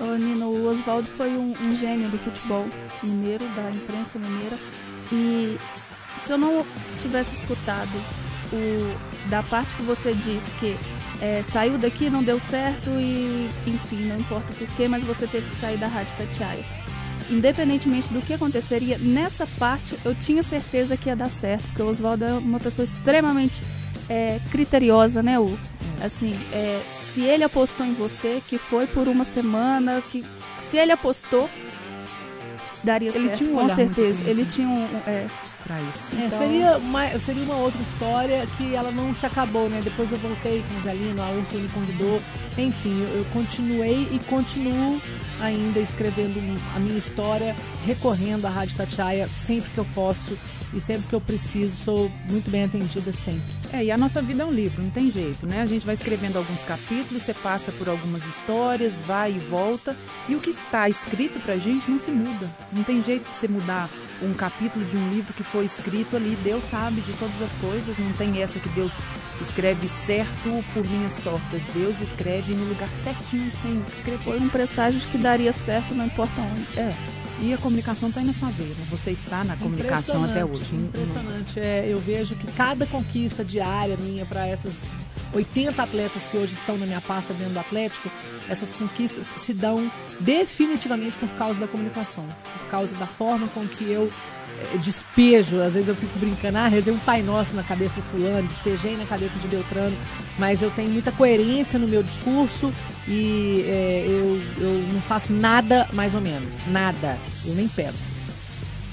Ô, 0.01 0.17
Nino, 0.17 0.47
o 0.47 0.67
Oswaldo 0.69 1.07
foi 1.07 1.31
um, 1.37 1.53
um 1.53 1.79
gênio 1.79 2.09
do 2.09 2.19
futebol 2.19 2.67
mineiro, 3.05 3.45
da 3.55 3.71
imprensa 3.71 4.19
mineira. 4.19 4.59
E 5.13 5.57
se 6.19 6.33
eu 6.33 6.39
não 6.39 6.65
tivesse 6.99 7.35
escutado 7.37 7.91
o, 8.53 9.29
da 9.29 9.43
parte 9.43 9.77
que 9.77 9.83
você 9.83 10.13
diz 10.15 10.53
que 10.59 10.77
é, 11.21 11.43
saiu 11.43 11.79
daqui, 11.79 12.11
não 12.11 12.23
deu 12.23 12.41
certo 12.41 12.91
e, 12.91 13.49
enfim, 13.67 14.07
não 14.07 14.17
importa 14.17 14.53
o 14.53 14.57
porquê, 14.57 14.89
mas 14.89 15.05
você 15.05 15.27
teve 15.27 15.49
que 15.49 15.55
sair 15.55 15.79
da 15.79 15.87
Rádio 15.87 16.17
Tatiaia. 16.17 16.82
Independentemente 17.31 18.09
do 18.13 18.21
que 18.21 18.35
aconteceria, 18.35 18.99
nessa 18.99 19.47
parte 19.59 19.97
eu 20.05 20.15
tinha 20.15 20.43
certeza 20.43 20.97
que 20.97 21.09
ia 21.09 21.17
dar 21.17 21.31
certo, 21.31 21.65
porque 21.67 21.83
o 21.83 21.89
Oswaldo 21.89 22.25
é 22.25 22.33
uma 22.33 22.61
pessoa 22.61 22.85
extremamente 22.85 23.63
é, 24.09 24.41
criteriosa, 24.51 25.23
né, 25.23 25.39
U? 25.39 25.59
Assim, 26.03 26.35
é, 26.53 26.81
se 26.99 27.21
ele 27.21 27.45
apostou 27.45 27.87
em 27.87 27.95
você, 27.95 28.43
que 28.49 28.59
foi 28.59 28.87
por 28.87 29.07
uma 29.09 29.25
semana, 29.25 30.01
que 30.03 30.25
se 30.59 30.77
ele 30.77 30.93
apostou, 30.93 31.49
daria 32.83 33.11
ele 33.15 33.29
certo, 33.29 33.39
tinha 33.39 33.51
um 33.51 33.55
com 33.55 33.69
certeza. 33.69 34.29
Ele 34.29 34.45
tinha 34.45 34.69
um. 34.69 34.85
É, 35.07 35.27
Pra 35.65 35.81
isso. 35.83 36.17
É, 36.17 36.27
Então- 36.27 36.39
seria, 36.39 36.77
uma, 36.79 37.19
seria 37.19 37.43
uma 37.45 37.57
outra 37.57 37.81
história 37.81 38.47
que 38.57 38.75
ela 38.75 38.91
não 38.91 39.15
se 39.15 39.25
acabou, 39.25 39.69
né? 39.69 39.81
Depois 39.83 40.11
eu 40.11 40.19
voltei 40.19 40.65
com 40.69 40.79
o 40.79 40.83
Zelino, 40.83 41.23
a 41.23 41.31
Úrsula 41.31 41.61
me 41.63 41.69
convidou. 41.69 42.21
Enfim, 42.59 43.01
eu, 43.03 43.19
eu 43.19 43.25
continuei 43.27 44.09
e 44.11 44.19
continuo 44.29 45.01
ainda 45.41 45.79
escrevendo 45.79 46.39
a 46.75 46.79
minha 46.81 46.99
história, 46.99 47.55
recorrendo 47.87 48.47
à 48.47 48.51
Rádio 48.51 48.77
Tatiaia 48.77 49.29
sempre 49.33 49.71
que 49.71 49.79
eu 49.79 49.87
posso 49.95 50.37
e 50.75 50.81
sempre 50.81 51.05
que 51.09 51.15
eu 51.15 51.21
preciso. 51.21 51.85
Sou 51.85 52.11
muito 52.29 52.51
bem 52.51 52.65
atendida 52.65 53.13
sempre. 53.13 53.62
É, 53.73 53.85
e 53.85 53.91
a 53.91 53.97
nossa 53.97 54.21
vida 54.21 54.43
é 54.43 54.47
um 54.47 54.53
livro, 54.53 54.83
não 54.83 54.91
tem 54.91 55.11
jeito, 55.11 55.47
né? 55.47 55.63
A 55.63 55.67
gente 55.67 55.87
vai 55.87 55.95
escrevendo 55.95 56.37
alguns 56.37 56.63
capítulos, 56.63 57.23
você 57.23 57.33
passa 57.33 57.73
por 57.73 57.89
algumas 57.89 58.27
histórias, 58.27 59.01
vai 59.01 59.33
e 59.33 59.39
volta, 59.39 59.97
e 60.29 60.35
o 60.35 60.39
que 60.39 60.51
está 60.51 60.91
escrito 60.91 61.41
pra 61.41 61.57
gente 61.57 61.91
não 61.91 61.99
se 61.99 62.11
muda. 62.11 62.51
Não 62.71 62.85
tem 62.85 63.01
jeito 63.01 63.31
de 63.31 63.37
você 63.37 63.49
mudar 63.49 63.89
um 64.21 64.35
capítulo 64.35 64.85
de 64.85 64.97
um 64.97 65.09
livro 65.09 65.33
que 65.33 65.43
foi 65.43 65.65
escrito 65.65 66.17
ali, 66.17 66.37
Deus 66.45 66.65
sabe 66.65 67.01
de 67.01 67.13
todas 67.15 67.41
as 67.41 67.55
coisas, 67.57 67.99
não 67.99 68.13
tem 68.13 68.43
essa 68.43 68.59
que 68.59 68.69
Deus 68.71 68.93
escreve 69.41 69.89
certo 69.89 70.65
por 70.75 70.85
linhas 70.85 71.17
tortas. 71.19 71.63
Deus 71.75 72.01
escreve 72.01 72.55
no 72.55 72.67
lugar 72.67 72.89
certinho 72.89 73.47
onde 73.47 73.57
tem 73.57 73.83
que 73.83 73.93
escrever. 73.93 74.23
foi 74.23 74.39
um 74.39 74.51
presságio 74.51 75.01
de 75.01 75.09
que 75.09 75.17
daria 75.17 75.53
certo, 75.53 75.95
não 75.95 76.07
importa 76.07 76.41
onde. 76.41 76.79
É. 76.79 77.22
E 77.43 77.53
a 77.53 77.59
comunicação 77.59 78.09
está 78.09 78.21
aí 78.21 78.27
na 78.27 78.33
sua 78.33 78.51
veia. 78.51 78.69
né? 78.71 78.87
Você 78.89 79.11
está 79.11 79.43
na 79.43 79.57
comunicação 79.57 80.25
até 80.25 80.45
hoje. 80.45 80.75
Impressionante. 80.77 81.59
É, 81.59 81.87
eu 81.89 81.99
vejo 81.99 82.37
que 82.37 82.47
cada 82.53 82.87
conquista 82.87 83.45
diária 83.45 83.97
minha 83.97 84.25
para 84.25 84.47
essas 84.47 84.81
80 85.35 85.83
atletas 85.83 86.29
que 86.29 86.37
hoje 86.37 86.55
estão 86.55 86.79
na 86.79 86.87
minha 86.87 87.01
pasta 87.01 87.35
dentro 87.35 87.55
do 87.55 87.59
Atlético, 87.59 88.09
essas 88.49 88.71
conquistas 88.71 89.27
se 89.37 89.53
dão 89.53 89.91
definitivamente 90.21 91.17
por 91.17 91.29
causa 91.31 91.59
da 91.59 91.67
comunicação, 91.67 92.25
por 92.59 92.71
causa 92.71 92.95
da 92.97 93.09
forma 93.09 93.49
com 93.49 93.67
que 93.67 93.91
eu 93.91 94.09
despejo. 94.79 95.61
Às 95.61 95.75
vezes 95.75 95.89
eu 95.89 95.97
fico 95.97 96.19
brincando, 96.19 96.59
ah, 96.59 96.69
rezei 96.69 96.93
um 96.93 96.99
Pai 96.99 97.23
Nosso 97.23 97.55
na 97.55 97.63
cabeça 97.63 97.95
do 97.95 98.03
fulano, 98.03 98.47
despejei 98.47 98.97
na 98.97 99.05
cabeça 99.05 99.39
de 99.39 99.49
Beltrano, 99.49 99.97
mas 100.39 100.63
eu 100.63 100.71
tenho 100.71 100.91
muita 100.91 101.13
coerência 101.13 101.79
no 101.79 101.89
meu 101.89 102.03
discurso 102.03 102.73
e 103.07 103.65
eh, 103.67 104.07
eu, 104.09 104.65
eu 104.65 104.93
não 104.93 105.01
faço 105.01 105.33
nada 105.33 105.89
mais 105.93 106.15
ou 106.15 106.21
menos, 106.21 106.67
nada. 106.67 107.19
Eu 107.45 107.55
nem 107.55 107.69
pego. 107.69 107.97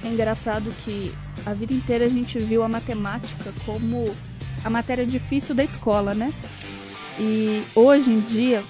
É 0.03 0.07
engraçado 0.07 0.71
que 0.83 1.13
a 1.45 1.53
vida 1.53 1.73
inteira 1.73 2.05
a 2.05 2.09
gente 2.09 2.39
viu 2.39 2.63
a 2.63 2.69
matemática 2.69 3.51
como 3.65 4.15
a 4.63 4.69
matéria 4.69 5.05
difícil 5.05 5.53
da 5.53 5.63
escola, 5.63 6.13
né? 6.13 6.33
E 7.19 7.63
hoje 7.75 8.09
em 8.09 8.21
dia, 8.21 8.63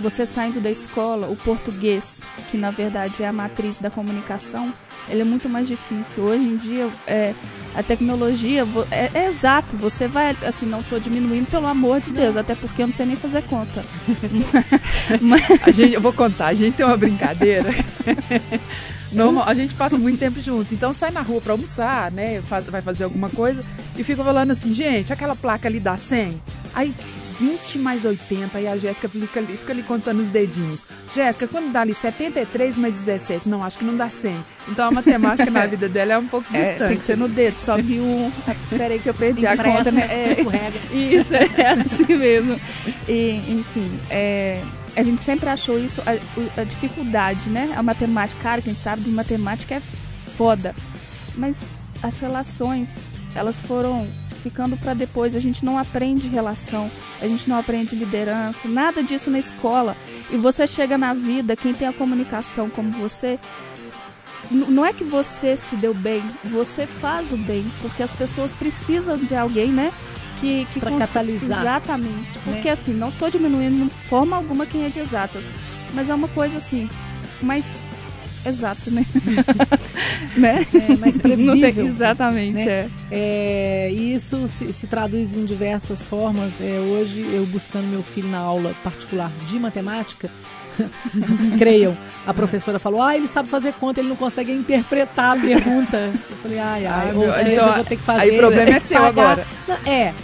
você 0.00 0.24
saindo 0.24 0.60
da 0.60 0.70
escola, 0.70 1.28
o 1.28 1.36
português, 1.36 2.22
que 2.50 2.56
na 2.56 2.70
verdade 2.70 3.22
é 3.22 3.26
a 3.26 3.32
matriz 3.32 3.78
da 3.78 3.90
comunicação, 3.90 4.72
ele 5.08 5.22
é 5.22 5.24
muito 5.24 5.48
mais 5.48 5.66
difícil. 5.66 6.22
Hoje 6.24 6.44
em 6.44 6.56
dia, 6.56 6.88
é, 7.06 7.34
a 7.74 7.82
tecnologia 7.82 8.64
é, 8.90 9.10
é 9.14 9.26
exato. 9.26 9.76
Você 9.76 10.06
vai, 10.08 10.36
assim, 10.42 10.66
não 10.66 10.80
estou 10.80 10.98
diminuindo, 11.00 11.50
pelo 11.50 11.66
amor 11.66 12.00
de 12.00 12.10
Deus, 12.10 12.36
até 12.36 12.54
porque 12.54 12.82
eu 12.82 12.86
não 12.86 12.94
sei 12.94 13.06
nem 13.06 13.16
fazer 13.16 13.42
conta. 13.42 13.84
Mas, 15.20 15.42
A 15.66 15.70
gente, 15.70 15.94
eu 15.94 16.00
vou 16.00 16.12
contar, 16.12 16.48
a 16.48 16.54
gente 16.54 16.74
tem 16.76 16.86
uma 16.86 16.96
brincadeira. 16.96 17.70
Normal, 19.12 19.44
a 19.48 19.54
gente 19.54 19.74
passa 19.74 19.98
muito 19.98 20.18
tempo 20.20 20.40
junto. 20.40 20.72
Então 20.72 20.92
sai 20.92 21.10
na 21.10 21.20
rua 21.22 21.40
pra 21.40 21.52
almoçar, 21.52 22.12
né? 22.12 22.40
faz- 22.42 22.66
vai 22.66 22.80
fazer 22.80 23.04
alguma 23.04 23.28
coisa 23.28 23.60
e 23.96 24.04
fica 24.04 24.22
falando 24.22 24.52
assim, 24.52 24.72
gente, 24.72 25.12
aquela 25.12 25.34
placa 25.34 25.66
ali 25.68 25.80
dá 25.80 25.96
100. 25.96 26.40
Aí 26.72 26.94
20 27.40 27.78
mais 27.78 28.04
80, 28.04 28.58
aí 28.58 28.68
a 28.68 28.76
Jéssica 28.76 29.08
fica 29.08 29.40
ali, 29.40 29.56
fica 29.56 29.72
ali 29.72 29.82
contando 29.82 30.20
os 30.20 30.28
dedinhos. 30.28 30.84
Jéssica, 31.14 31.48
quando 31.48 31.72
dá 31.72 31.80
ali 31.80 31.94
73 31.94 32.78
mais 32.78 32.94
17? 32.94 33.48
Não, 33.48 33.64
acho 33.64 33.78
que 33.78 33.84
não 33.84 33.96
dá 33.96 34.10
100. 34.10 34.44
Então 34.68 34.88
a 34.88 34.90
matemática 34.90 35.50
na 35.50 35.66
vida 35.66 35.88
dela 35.88 36.12
é 36.12 36.18
um 36.18 36.26
pouco 36.26 36.46
é, 36.54 36.60
distante. 36.60 36.88
tem 36.88 36.96
que 36.98 37.04
ser 37.04 37.16
no 37.16 37.28
dedo, 37.28 37.56
sobe 37.56 37.98
um. 37.98 38.30
Peraí 38.68 38.98
que 38.98 39.08
eu 39.08 39.14
perdi 39.14 39.46
a 39.46 39.54
Impressa, 39.54 39.78
conta, 39.78 39.90
né? 39.90 40.08
É, 40.10 40.32
escorrega. 40.32 40.78
Isso, 40.92 41.34
é 41.34 41.70
assim 41.80 42.04
mesmo. 42.04 42.60
E, 43.08 43.42
enfim, 43.48 43.98
é, 44.10 44.62
a 44.94 45.02
gente 45.02 45.22
sempre 45.22 45.48
achou 45.48 45.78
isso, 45.78 46.02
a, 46.02 46.60
a 46.60 46.64
dificuldade, 46.64 47.48
né? 47.48 47.72
A 47.74 47.82
matemática, 47.82 48.42
cara, 48.42 48.60
quem 48.60 48.74
sabe 48.74 49.02
de 49.02 49.10
matemática 49.10 49.76
é 49.76 49.82
foda. 50.36 50.74
Mas 51.36 51.70
as 52.02 52.18
relações, 52.18 53.06
elas 53.34 53.60
foram 53.60 54.06
ficando 54.40 54.76
para 54.76 54.94
depois. 54.94 55.34
A 55.36 55.40
gente 55.40 55.64
não 55.64 55.78
aprende 55.78 56.26
relação, 56.28 56.90
a 57.20 57.26
gente 57.28 57.48
não 57.48 57.58
aprende 57.58 57.94
liderança, 57.94 58.66
nada 58.68 59.02
disso 59.02 59.30
na 59.30 59.38
escola. 59.38 59.96
E 60.30 60.36
você 60.36 60.66
chega 60.66 60.96
na 60.98 61.14
vida, 61.14 61.54
quem 61.54 61.72
tem 61.74 61.86
a 61.86 61.92
comunicação 61.92 62.68
como 62.70 62.90
você, 62.92 63.38
não 64.50 64.84
é 64.84 64.92
que 64.92 65.04
você 65.04 65.56
se 65.56 65.76
deu 65.76 65.94
bem, 65.94 66.22
você 66.44 66.86
faz 66.86 67.32
o 67.32 67.36
bem, 67.36 67.64
porque 67.80 68.02
as 68.02 68.12
pessoas 68.12 68.52
precisam 68.52 69.16
de 69.16 69.34
alguém, 69.34 69.68
né? 69.68 69.92
Que, 70.40 70.64
que 70.72 70.80
Pra 70.80 70.90
cons- 70.90 71.00
catalisar. 71.00 71.60
Exatamente. 71.60 72.38
Porque 72.44 72.64
Né? 72.68 72.70
assim, 72.70 72.94
não 72.94 73.12
tô 73.12 73.28
diminuindo 73.28 73.84
de 73.84 73.90
forma 74.08 74.36
alguma 74.36 74.64
quem 74.66 74.84
é 74.86 74.88
de 74.88 74.98
exatas. 74.98 75.50
Mas 75.92 76.08
é 76.08 76.14
uma 76.14 76.28
coisa 76.28 76.56
assim, 76.56 76.88
mais 77.42 77.82
exato, 78.46 78.90
né? 78.90 79.04
né? 80.36 80.66
É, 80.74 80.96
mais 80.96 81.16
Não 81.18 81.22
tem- 81.22 81.22
previsível. 81.22 81.86
exatamente, 81.86 82.64
né? 82.64 82.88
é. 83.10 83.86
É, 83.88 83.90
isso 83.92 84.46
se, 84.48 84.72
se 84.72 84.86
traduz 84.86 85.36
em 85.36 85.44
diversas 85.44 86.04
formas. 86.04 86.60
É, 86.60 86.78
hoje, 86.80 87.20
eu 87.32 87.44
buscando 87.46 87.86
meu 87.86 88.02
filho 88.02 88.28
na 88.28 88.38
aula 88.38 88.72
particular 88.82 89.30
de 89.46 89.58
matemática, 89.58 90.30
creiam, 91.58 91.96
a 92.26 92.32
professora 92.32 92.78
falou: 92.78 93.02
Ah, 93.02 93.16
ele 93.16 93.26
sabe 93.26 93.48
fazer 93.48 93.72
conta, 93.74 94.00
ele 94.00 94.08
não 94.08 94.16
consegue 94.16 94.52
interpretar 94.52 95.36
a 95.36 95.40
pergunta. 95.40 95.96
Eu 95.98 96.36
falei: 96.42 96.58
Ai, 96.58 96.86
ai, 96.86 97.08
Ah, 97.10 97.12
ou 97.14 97.20
meu, 97.20 97.32
seja, 97.32 97.52
então, 97.52 97.66
eu 97.68 97.74
vou 97.74 97.84
ter 97.84 97.96
que 97.96 98.02
fazer. 98.02 98.20
aí 98.20 98.30
o 98.30 98.38
problema 98.38 98.70
é 98.70 98.80
seu 98.80 99.04
agora. 99.04 99.46
Não, 99.68 99.76
É. 99.92 100.14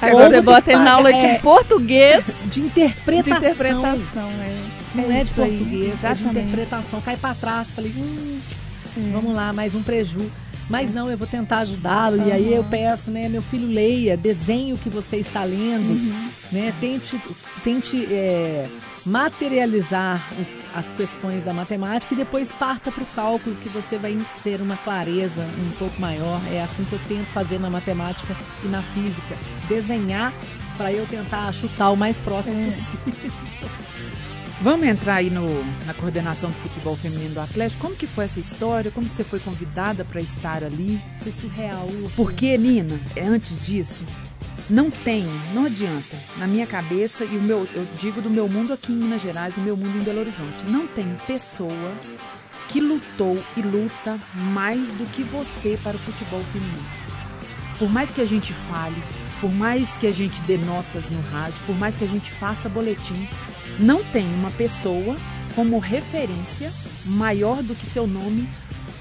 Aí 0.00 0.12
Ou 0.14 0.18
você 0.18 0.40
bota 0.40 0.72
ele 0.72 0.82
na 0.82 0.94
aula 0.94 1.12
é. 1.14 1.34
de 1.36 1.42
português. 1.42 2.42
De 2.46 2.50
De 2.50 2.60
interpretação. 2.60 3.38
interpretação, 3.38 4.28
é. 4.42 4.61
Não 4.94 5.10
é, 5.10 5.18
de 5.18 5.30
isso 5.30 5.42
aí, 5.42 5.58
português, 5.58 6.04
é 6.04 6.14
de 6.14 6.24
interpretação. 6.24 7.00
Cai 7.00 7.16
pra 7.16 7.34
trás. 7.34 7.70
Falei, 7.70 7.92
hum, 7.96 8.40
vamos 9.12 9.34
lá, 9.34 9.52
mais 9.52 9.74
um 9.74 9.82
preju. 9.82 10.30
Mas 10.68 10.94
não, 10.94 11.10
eu 11.10 11.18
vou 11.18 11.26
tentar 11.26 11.60
ajudá-lo. 11.60 12.26
E 12.26 12.32
aí 12.32 12.54
eu 12.54 12.64
peço, 12.64 13.10
né, 13.10 13.28
meu 13.28 13.42
filho 13.42 13.68
leia, 13.68 14.16
desenhe 14.16 14.72
o 14.72 14.78
que 14.78 14.88
você 14.88 15.16
está 15.16 15.44
lendo, 15.44 15.94
né? 16.50 16.72
Tente, 16.80 17.20
tente 17.62 18.06
é, 18.06 18.68
materializar 19.04 20.26
as 20.74 20.92
questões 20.92 21.42
da 21.42 21.52
matemática 21.52 22.14
e 22.14 22.16
depois 22.16 22.50
parta 22.52 22.90
para 22.90 23.02
o 23.02 23.06
cálculo 23.06 23.54
que 23.56 23.68
você 23.68 23.98
vai 23.98 24.18
ter 24.42 24.60
uma 24.60 24.76
clareza 24.76 25.42
um 25.42 25.70
pouco 25.72 26.00
maior. 26.00 26.40
É 26.50 26.62
assim 26.62 26.84
que 26.84 26.94
eu 26.94 27.00
tento 27.06 27.26
fazer 27.26 27.60
na 27.60 27.68
matemática 27.68 28.34
e 28.64 28.68
na 28.68 28.82
física. 28.82 29.36
Desenhar 29.68 30.32
para 30.76 30.92
eu 30.92 31.06
tentar 31.06 31.52
chutar 31.52 31.90
o 31.90 31.96
mais 31.96 32.18
próximo 32.18 32.64
possível. 32.64 33.30
Vamos 34.62 34.86
entrar 34.86 35.16
aí 35.16 35.28
no, 35.28 35.44
na 35.84 35.92
coordenação 35.92 36.48
do 36.48 36.54
futebol 36.54 36.94
feminino 36.94 37.34
do 37.34 37.40
Atlético. 37.40 37.80
Como 37.80 37.96
que 37.96 38.06
foi 38.06 38.26
essa 38.26 38.38
história? 38.38 38.92
Como 38.92 39.08
que 39.08 39.16
você 39.16 39.24
foi 39.24 39.40
convidada 39.40 40.04
para 40.04 40.20
estar 40.20 40.62
ali? 40.62 41.00
Foi 41.20 41.32
surreal. 41.32 41.88
Porque, 42.14 42.56
Nina, 42.56 42.96
é, 43.16 43.22
antes 43.22 43.60
disso, 43.66 44.04
não 44.70 44.88
tem, 44.88 45.26
não 45.52 45.66
adianta. 45.66 46.16
Na 46.38 46.46
minha 46.46 46.64
cabeça, 46.64 47.24
e 47.24 47.36
o 47.36 47.42
meu, 47.42 47.66
eu 47.74 47.84
digo 47.98 48.22
do 48.22 48.30
meu 48.30 48.46
mundo 48.48 48.72
aqui 48.72 48.92
em 48.92 48.96
Minas 48.96 49.20
Gerais, 49.20 49.52
do 49.54 49.60
meu 49.60 49.76
mundo 49.76 49.98
em 49.98 50.04
Belo 50.04 50.20
Horizonte, 50.20 50.70
não 50.70 50.86
tem 50.86 51.12
pessoa 51.26 51.92
que 52.68 52.80
lutou 52.80 53.36
e 53.56 53.62
luta 53.62 54.16
mais 54.52 54.92
do 54.92 55.04
que 55.10 55.24
você 55.24 55.76
para 55.82 55.96
o 55.96 55.98
futebol 55.98 56.40
feminino. 56.52 56.86
Por 57.80 57.90
mais 57.90 58.12
que 58.12 58.20
a 58.20 58.24
gente 58.24 58.54
fale, 58.70 59.02
por 59.40 59.50
mais 59.50 59.96
que 59.96 60.06
a 60.06 60.12
gente 60.12 60.40
dê 60.42 60.56
notas 60.56 61.10
no 61.10 61.20
rádio, 61.32 61.58
por 61.66 61.76
mais 61.76 61.96
que 61.96 62.04
a 62.04 62.08
gente 62.08 62.30
faça 62.30 62.68
boletim, 62.68 63.28
não 63.78 64.04
tem 64.04 64.26
uma 64.34 64.50
pessoa 64.50 65.16
como 65.54 65.78
referência 65.78 66.72
maior 67.04 67.62
do 67.62 67.74
que 67.74 67.86
seu 67.86 68.06
nome 68.06 68.48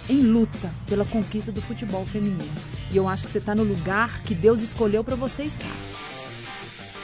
em 0.10 0.22
luta 0.22 0.72
pela 0.88 1.06
conquista 1.06 1.52
do 1.52 1.62
futebol 1.62 2.06
feminino. 2.06 2.52
E 2.92 2.98
eu 2.98 3.08
acho 3.08 3.24
que 3.24 3.30
você 3.30 3.38
está 3.38 3.56
no 3.56 3.64
lugar 3.64 4.22
que 4.24 4.36
Deus 4.36 4.62
escolheu 4.62 5.04
para 5.04 5.16
você 5.16 5.44
estar. 5.44 5.72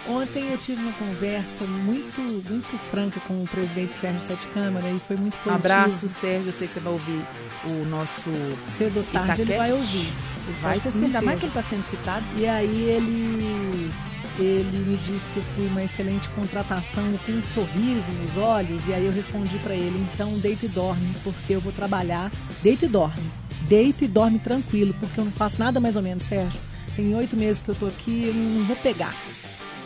Ontem 0.09 0.51
eu 0.51 0.57
tive 0.57 0.81
uma 0.81 0.93
conversa 0.93 1.65
muito, 1.65 2.21
muito 2.21 2.77
franca 2.77 3.19
com 3.21 3.43
o 3.43 3.47
presidente 3.47 3.93
Sérgio 3.93 4.21
Sete 4.21 4.47
Câmara 4.47 4.89
e 4.89 4.97
foi 4.97 5.17
muito 5.17 5.37
positivo. 5.39 5.55
Abraço, 5.55 6.07
Sérgio. 6.07 6.47
Eu 6.47 6.53
sei 6.53 6.67
que 6.67 6.73
você 6.73 6.79
vai 6.79 6.93
ouvir 6.93 7.21
o 7.65 7.85
nosso. 7.89 8.29
Cedo 8.69 8.97
ou 8.97 9.03
tarde 9.03 9.41
ele 9.41 9.57
vai 9.57 9.71
ouvir. 9.73 10.13
Vai 10.61 10.79
ter 10.79 10.91
sim, 10.91 11.05
ainda 11.05 11.21
mais 11.21 11.39
que 11.39 11.45
ele 11.45 11.51
está 11.51 11.61
sendo 11.61 11.83
citado. 11.83 12.25
E 12.37 12.47
aí 12.47 12.83
ele, 12.83 13.91
ele 14.39 14.77
me 14.85 14.97
disse 14.97 15.29
que 15.31 15.37
eu 15.37 15.43
fui 15.43 15.67
uma 15.67 15.83
excelente 15.83 16.29
contratação 16.29 17.09
com 17.25 17.31
um 17.31 17.43
sorriso 17.43 18.11
nos 18.11 18.37
olhos. 18.37 18.87
E 18.87 18.93
aí 18.93 19.05
eu 19.05 19.11
respondi 19.11 19.57
para 19.59 19.73
ele, 19.73 19.97
então 20.13 20.37
deita 20.39 20.65
e 20.65 20.69
dorme, 20.69 21.15
porque 21.23 21.53
eu 21.53 21.61
vou 21.61 21.71
trabalhar. 21.71 22.31
Deita 22.61 22.85
e 22.85 22.87
dorme. 22.89 23.23
Deita 23.61 24.05
e 24.05 24.07
dorme 24.07 24.39
tranquilo, 24.39 24.93
porque 24.99 25.19
eu 25.19 25.25
não 25.25 25.31
faço 25.31 25.59
nada 25.59 25.79
mais 25.79 25.95
ou 25.95 26.01
menos, 26.01 26.23
Sérgio. 26.23 26.59
Tem 26.95 27.13
oito 27.15 27.35
meses 27.35 27.61
que 27.61 27.69
eu 27.69 27.75
tô 27.75 27.85
aqui, 27.85 28.25
eu 28.27 28.33
não 28.33 28.63
vou 28.65 28.75
pegar. 28.77 29.13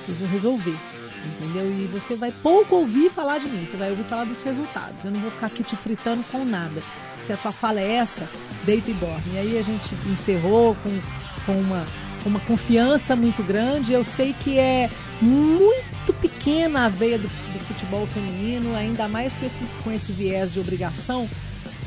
Eu 0.08 0.16
vou 0.16 0.28
resolver. 0.28 0.78
Entendeu? 1.26 1.72
E 1.80 1.88
você 1.88 2.16
vai 2.16 2.32
pouco 2.32 2.76
ouvir 2.76 3.12
falar 3.12 3.38
de 3.38 3.48
mim, 3.48 3.66
você 3.66 3.78
vai 3.78 3.92
ouvir 3.92 4.04
falar 4.04 4.26
dos 4.26 4.42
resultados. 4.42 5.06
Eu 5.06 5.12
não 5.12 5.22
vou 5.22 5.30
ficar 5.30 5.48
aqui 5.48 5.64
te 5.64 5.76
fritando 5.76 6.24
com 6.32 6.44
nada. 6.44 6.82
Se 7.22 7.32
a 7.32 7.38
sua 7.38 7.52
fala 7.52 7.80
é 7.80 7.94
essa, 7.94 8.28
deita 8.66 8.90
e 8.90 8.94
dorme. 8.96 9.34
E 9.34 9.38
aí 9.38 9.58
a 9.58 9.62
gente 9.62 9.94
encerrou 10.12 10.76
com, 10.76 11.00
com, 11.46 11.54
uma, 11.60 11.86
uma 12.30 12.40
confiança 12.42 13.16
muito 13.16 13.44
grande. 13.44 13.94
Eu 13.94 14.04
sei 14.04 14.34
que 14.34 14.58
é 14.58 14.90
muito 15.22 16.14
pequena 16.14 16.86
a 16.86 16.90
veia 16.90 17.18
do, 17.18 17.28
do 17.28 17.60
futebol 17.60 18.06
feminino, 18.08 18.76
ainda 18.76 19.08
mais 19.08 19.36
com 19.36 19.46
esse, 19.46 19.66
com 19.84 19.92
esse 19.92 20.12
viés 20.12 20.54
de 20.54 20.60
obrigação 20.60 21.28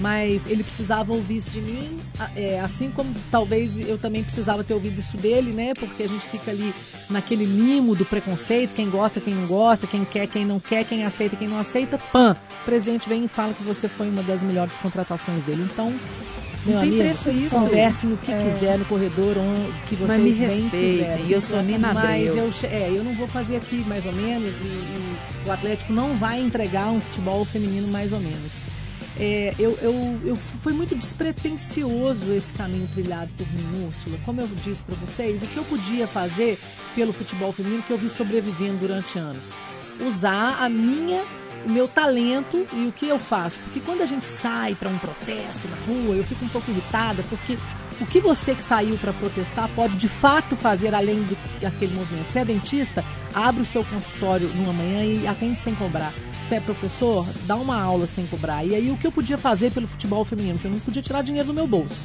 mas 0.01 0.49
ele 0.49 0.65
precisava 0.65 1.13
ouvir 1.13 1.37
isso 1.37 1.51
de 1.51 1.61
mim, 1.61 2.01
é, 2.35 2.61
assim 2.61 2.91
como 2.91 3.15
talvez 3.31 3.79
eu 3.79 3.97
também 3.97 4.23
precisava 4.23 4.65
ter 4.65 4.75
ouvido 4.75 4.99
isso 4.99 5.17
dele, 5.17 5.53
né? 5.53 5.73
Porque 5.75 6.03
a 6.03 6.09
gente 6.09 6.27
fica 6.27 6.51
ali 6.51 6.75
naquele 7.09 7.45
limo 7.45 7.95
do 7.95 8.05
preconceito, 8.05 8.75
quem 8.75 8.91
gosta, 8.91 9.21
quem 9.21 9.35
não 9.35 9.47
gosta, 9.47 9.87
quem 9.87 10.05
quer, 10.05 10.27
quem 10.27 10.45
não 10.45 10.59
quer, 10.59 10.85
quem 10.85 11.05
aceita, 11.05 11.37
quem 11.37 11.49
não 11.49 11.59
aceita, 11.59 11.99
pã! 12.13 12.37
O 12.63 12.65
presidente 12.65 13.09
vem 13.09 13.25
e 13.25 13.29
fala 13.29 13.53
que 13.53 13.63
você 13.63 13.89
foi 13.89 14.09
uma 14.09 14.23
das 14.23 14.43
melhores 14.43 14.77
contratações 14.77 15.45
dele. 15.45 15.67
Então, 15.71 15.93
meu 16.65 16.75
Não 16.75 16.81
tem 16.83 16.91
amigo, 17.01 17.05
preço 17.05 17.31
isso. 17.31 17.51
conversem 17.51 18.13
o 18.13 18.17
que 18.17 18.33
quiser 18.33 18.79
no 18.79 18.85
corredor, 18.87 19.37
onde 19.39 19.73
que 19.87 19.97
vocês 19.97 20.09
Mas 20.09 20.21
me 20.21 20.31
respeitem, 20.33 20.71
quiserem. 20.71 21.27
e 21.27 21.33
eu 21.33 21.43
sou 21.43 21.63
Nina 21.63 21.93
Mas 21.93 22.29
eu, 22.35 22.51
é, 22.71 22.91
eu 22.91 23.05
não 23.05 23.15
vou 23.15 23.27
fazer 23.29 23.57
aqui 23.57 23.85
mais 23.87 24.05
ou 24.07 24.13
menos 24.13 24.55
e, 24.63 24.65
e 24.65 25.17
o 25.47 25.53
Atlético 25.53 25.93
não 25.93 26.17
vai 26.17 26.41
entregar 26.41 26.89
um 26.89 27.01
futebol 27.01 27.45
feminino 27.45 27.89
mais 27.89 28.13
ou 28.13 28.21
menos. 28.21 28.63
É, 29.17 29.55
eu, 29.59 29.79
eu, 29.81 30.21
eu 30.25 30.37
foi 30.37 30.73
muito 30.73 30.95
despretensioso 30.97 32.33
esse 32.33 32.53
caminho 32.53 32.89
trilhado 32.95 33.31
por 33.39 33.47
mim, 33.53 33.87
Úrsula. 33.87 34.19
Como 34.25 34.41
eu 34.41 34.49
disse 34.65 34.83
para 34.83 34.97
vocês, 34.97 35.43
o 35.43 35.47
que 35.47 35.57
eu 35.57 35.65
podia 35.65 36.07
fazer 36.07 36.59
pelo 36.97 37.13
futebol 37.13 37.53
feminino 37.53 37.83
que 37.83 37.93
eu 37.93 37.99
vi 37.99 38.09
sobrevivendo 38.09 38.79
durante 38.79 39.19
anos? 39.19 39.55
Usar 40.01 40.57
a 40.61 40.69
minha, 40.69 41.23
o 41.65 41.71
meu 41.71 41.89
talento 41.89 42.67
e 42.73 42.87
o 42.87 42.93
que 42.93 43.09
eu 43.09 43.19
faço. 43.19 43.59
Porque 43.61 43.81
quando 43.81 44.03
a 44.03 44.07
gente 44.07 44.27
sai 44.27 44.75
para 44.75 44.89
um 44.89 44.99
protesto 44.99 45.69
na 45.69 45.77
rua, 45.87 46.17
eu 46.17 46.25
fico 46.25 46.45
um 46.45 46.49
pouco 46.49 46.71
irritada, 46.71 47.23
porque 47.29 47.57
o 48.01 48.07
que 48.07 48.21
você 48.21 48.55
que 48.55 48.63
saiu 48.63 48.99
para 48.99 49.13
protestar 49.13 49.69
pode 49.75 49.97
de 49.97 50.09
fato 50.09 50.57
fazer 50.57 50.95
além 50.95 51.23
do, 51.23 51.37
daquele 51.61 51.95
movimento. 51.95 52.31
Se 52.31 52.39
é 52.39 52.45
dentista, 52.45 53.05
abre 53.33 53.63
o 53.63 53.67
seu 53.67 53.85
consultório 53.85 54.49
numa 54.49 54.73
manhã 54.73 55.05
e 55.05 55.27
atende 55.27 55.59
sem 55.59 55.75
cobrar. 55.75 56.13
Se 56.43 56.55
é 56.55 56.61
professor, 56.61 57.27
dá 57.47 57.57
uma 57.57 57.81
aula 57.81 58.07
sem 58.07 58.27
cobrar. 58.27 58.65
E 58.65 58.75
aí 58.75 58.91
o 58.91 58.97
que 58.97 59.07
eu 59.07 59.13
podia 59.13 59.39
fazer 59.39 59.71
pelo 59.71 59.89
futebol 59.89 60.25
feminino? 60.25 60.55
Porque 60.55 60.67
eu 60.67 60.73
não 60.73 60.81
podia 60.81 61.03
tirar 61.03 61.23
dinheiro 61.23 61.49
do 61.49 61.55
meu 61.55 61.67
bolso. 61.67 62.05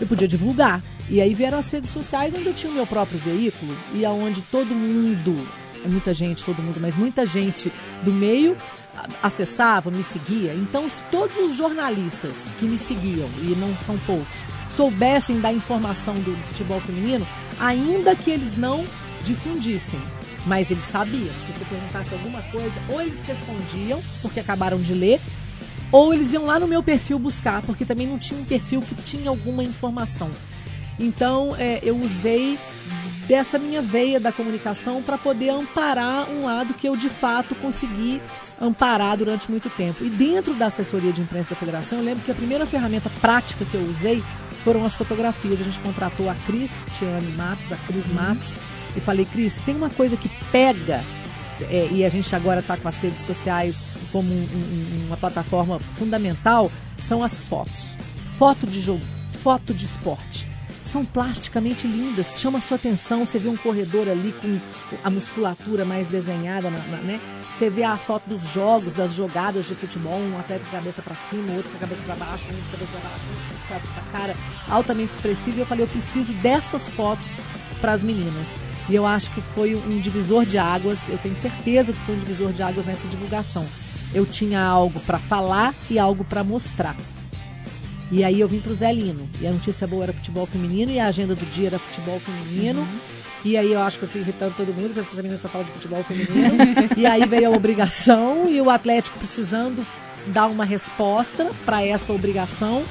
Eu 0.00 0.06
podia 0.06 0.28
divulgar. 0.28 0.82
E 1.10 1.20
aí 1.20 1.34
vieram 1.34 1.58
as 1.58 1.70
redes 1.70 1.90
sociais 1.90 2.32
onde 2.34 2.46
eu 2.46 2.54
tinha 2.54 2.70
o 2.70 2.74
meu 2.74 2.86
próprio 2.86 3.18
veículo 3.18 3.74
e 3.94 4.04
aonde 4.04 4.42
todo 4.42 4.74
mundo, 4.74 5.36
muita 5.86 6.12
gente, 6.14 6.44
todo 6.44 6.62
mundo, 6.62 6.78
mas 6.80 6.96
muita 6.96 7.24
gente 7.26 7.72
do 8.02 8.12
meio 8.12 8.56
acessava, 9.22 9.90
me 9.90 10.02
seguia. 10.02 10.54
Então, 10.54 10.88
se 10.88 11.02
todos 11.04 11.36
os 11.38 11.56
jornalistas 11.56 12.54
que 12.58 12.64
me 12.64 12.78
seguiam, 12.78 13.28
e 13.42 13.54
não 13.56 13.74
são 13.76 13.98
poucos, 13.98 14.44
soubessem 14.68 15.40
da 15.40 15.52
informação 15.52 16.14
do 16.14 16.36
futebol 16.44 16.80
feminino, 16.80 17.26
ainda 17.60 18.14
que 18.16 18.30
eles 18.30 18.56
não 18.56 18.84
difundissem, 19.22 20.00
mas 20.46 20.70
eles 20.70 20.84
sabiam. 20.84 21.34
Se 21.44 21.52
você 21.52 21.64
perguntasse 21.64 22.14
alguma 22.14 22.42
coisa, 22.42 22.74
ou 22.88 23.00
eles 23.00 23.22
respondiam, 23.22 24.00
porque 24.22 24.40
acabaram 24.40 24.80
de 24.80 24.94
ler, 24.94 25.20
ou 25.90 26.12
eles 26.12 26.32
iam 26.32 26.44
lá 26.44 26.58
no 26.58 26.68
meu 26.68 26.82
perfil 26.82 27.18
buscar, 27.18 27.62
porque 27.62 27.84
também 27.84 28.06
não 28.06 28.18
tinha 28.18 28.38
um 28.40 28.44
perfil 28.44 28.80
que 28.80 28.94
tinha 29.02 29.30
alguma 29.30 29.62
informação. 29.64 30.30
Então, 30.98 31.54
é, 31.56 31.80
eu 31.82 31.96
usei 31.96 32.58
dessa 33.28 33.58
minha 33.58 33.82
veia 33.82 34.18
da 34.18 34.32
comunicação 34.32 35.02
para 35.02 35.18
poder 35.18 35.50
amparar 35.50 36.28
um 36.30 36.46
lado 36.46 36.72
que 36.74 36.88
eu 36.88 36.96
de 36.96 37.10
fato 37.10 37.54
consegui 37.54 38.20
amparar 38.60 39.16
durante 39.18 39.50
muito 39.50 39.68
tempo. 39.70 40.02
E 40.02 40.08
dentro 40.08 40.54
da 40.54 40.66
assessoria 40.66 41.12
de 41.12 41.20
imprensa 41.20 41.50
da 41.50 41.56
federação, 41.56 41.98
eu 41.98 42.04
lembro 42.04 42.24
que 42.24 42.30
a 42.30 42.34
primeira 42.34 42.66
ferramenta 42.66 43.10
prática 43.20 43.64
que 43.66 43.74
eu 43.74 43.82
usei 43.82 44.24
foram 44.64 44.84
as 44.84 44.94
fotografias. 44.94 45.60
A 45.60 45.64
gente 45.64 45.78
contratou 45.80 46.28
a 46.30 46.34
Cristiane 46.46 47.30
Matos, 47.32 47.70
a 47.70 47.76
Cris 47.76 48.08
Matos, 48.08 48.54
e 48.96 49.00
falei, 49.00 49.26
Cris, 49.26 49.60
tem 49.60 49.76
uma 49.76 49.90
coisa 49.90 50.16
que 50.16 50.28
pega 50.50 51.04
é, 51.70 51.88
e 51.90 52.04
a 52.04 52.08
gente 52.08 52.34
agora 52.34 52.60
está 52.60 52.76
com 52.76 52.88
as 52.88 52.98
redes 53.00 53.20
sociais 53.20 53.82
como 54.12 54.32
um- 54.32 54.36
um- 55.02 55.06
uma 55.08 55.16
plataforma 55.16 55.78
fundamental, 55.78 56.70
são 56.98 57.22
as 57.22 57.42
fotos. 57.42 57.96
Foto 58.38 58.66
de 58.66 58.80
jogo, 58.80 59.04
foto 59.42 59.74
de 59.74 59.84
esporte. 59.84 60.46
São 60.88 61.04
plasticamente 61.04 61.86
lindas, 61.86 62.40
chama 62.40 62.60
a 62.60 62.62
sua 62.62 62.78
atenção. 62.78 63.26
Você 63.26 63.38
vê 63.38 63.50
um 63.50 63.58
corredor 63.58 64.08
ali 64.08 64.32
com 64.32 64.58
a 65.04 65.10
musculatura 65.10 65.84
mais 65.84 66.08
desenhada, 66.08 66.70
né? 66.70 67.20
Você 67.42 67.68
vê 67.68 67.84
a 67.84 67.94
foto 67.98 68.26
dos 68.26 68.50
jogos, 68.50 68.94
das 68.94 69.12
jogadas 69.12 69.68
de 69.68 69.74
futebol, 69.74 70.18
um 70.18 70.38
atleta 70.38 70.64
com 70.64 70.76
a 70.76 70.78
cabeça 70.78 71.02
para 71.02 71.14
cima, 71.28 71.52
outro 71.52 71.70
com 71.72 71.76
a 71.76 71.80
cabeça 71.80 72.02
para 72.04 72.14
baixo, 72.14 72.48
um 72.50 72.54
de 72.54 72.70
cabeça 72.70 72.92
para 72.92 73.10
baixo, 73.10 73.26
um 73.28 73.92
com 73.92 74.00
a 74.00 74.18
cara 74.18 74.36
altamente 74.66 75.12
expressivo. 75.12 75.58
E 75.58 75.60
eu 75.60 75.66
falei, 75.66 75.84
eu 75.84 75.88
preciso 75.88 76.32
dessas 76.32 76.88
fotos 76.88 77.36
para 77.82 77.92
as 77.92 78.02
meninas. 78.02 78.56
E 78.88 78.94
eu 78.94 79.06
acho 79.06 79.30
que 79.32 79.42
foi 79.42 79.74
um 79.74 80.00
divisor 80.00 80.46
de 80.46 80.56
águas, 80.56 81.10
eu 81.10 81.18
tenho 81.18 81.36
certeza 81.36 81.92
que 81.92 81.98
foi 81.98 82.14
um 82.14 82.18
divisor 82.18 82.50
de 82.50 82.62
águas 82.62 82.86
nessa 82.86 83.06
divulgação. 83.08 83.66
Eu 84.14 84.24
tinha 84.24 84.64
algo 84.64 84.98
para 85.00 85.18
falar 85.18 85.74
e 85.90 85.98
algo 85.98 86.24
para 86.24 86.42
mostrar. 86.42 86.96
E 88.10 88.24
aí 88.24 88.40
eu 88.40 88.48
vim 88.48 88.60
pro 88.60 88.74
Zé 88.74 88.92
Lino. 88.92 89.28
E 89.40 89.46
a 89.46 89.50
notícia 89.52 89.86
boa 89.86 90.04
era 90.04 90.12
futebol 90.12 90.46
feminino 90.46 90.90
e 90.92 90.98
a 90.98 91.06
agenda 91.06 91.34
do 91.34 91.44
dia 91.52 91.68
era 91.68 91.78
futebol 91.78 92.18
feminino. 92.20 92.86
E 93.44 93.56
aí 93.56 93.72
eu 93.72 93.80
acho 93.80 93.98
que 93.98 94.04
eu 94.04 94.08
fui 94.08 94.20
irritando 94.22 94.54
todo 94.56 94.68
mundo, 94.74 94.86
porque 94.88 95.00
essas 95.00 95.16
meninas 95.16 95.40
só 95.40 95.48
falam 95.48 95.66
de 95.66 95.72
futebol 95.72 96.02
feminino. 96.02 96.56
e 96.96 97.06
aí 97.06 97.24
veio 97.26 97.48
a 97.52 97.56
obrigação 97.56 98.48
e 98.48 98.60
o 98.60 98.68
Atlético 98.70 99.18
precisando 99.18 99.86
dar 100.28 100.46
uma 100.48 100.64
resposta 100.64 101.50
para 101.64 101.84
essa 101.84 102.12
obrigação. 102.12 102.82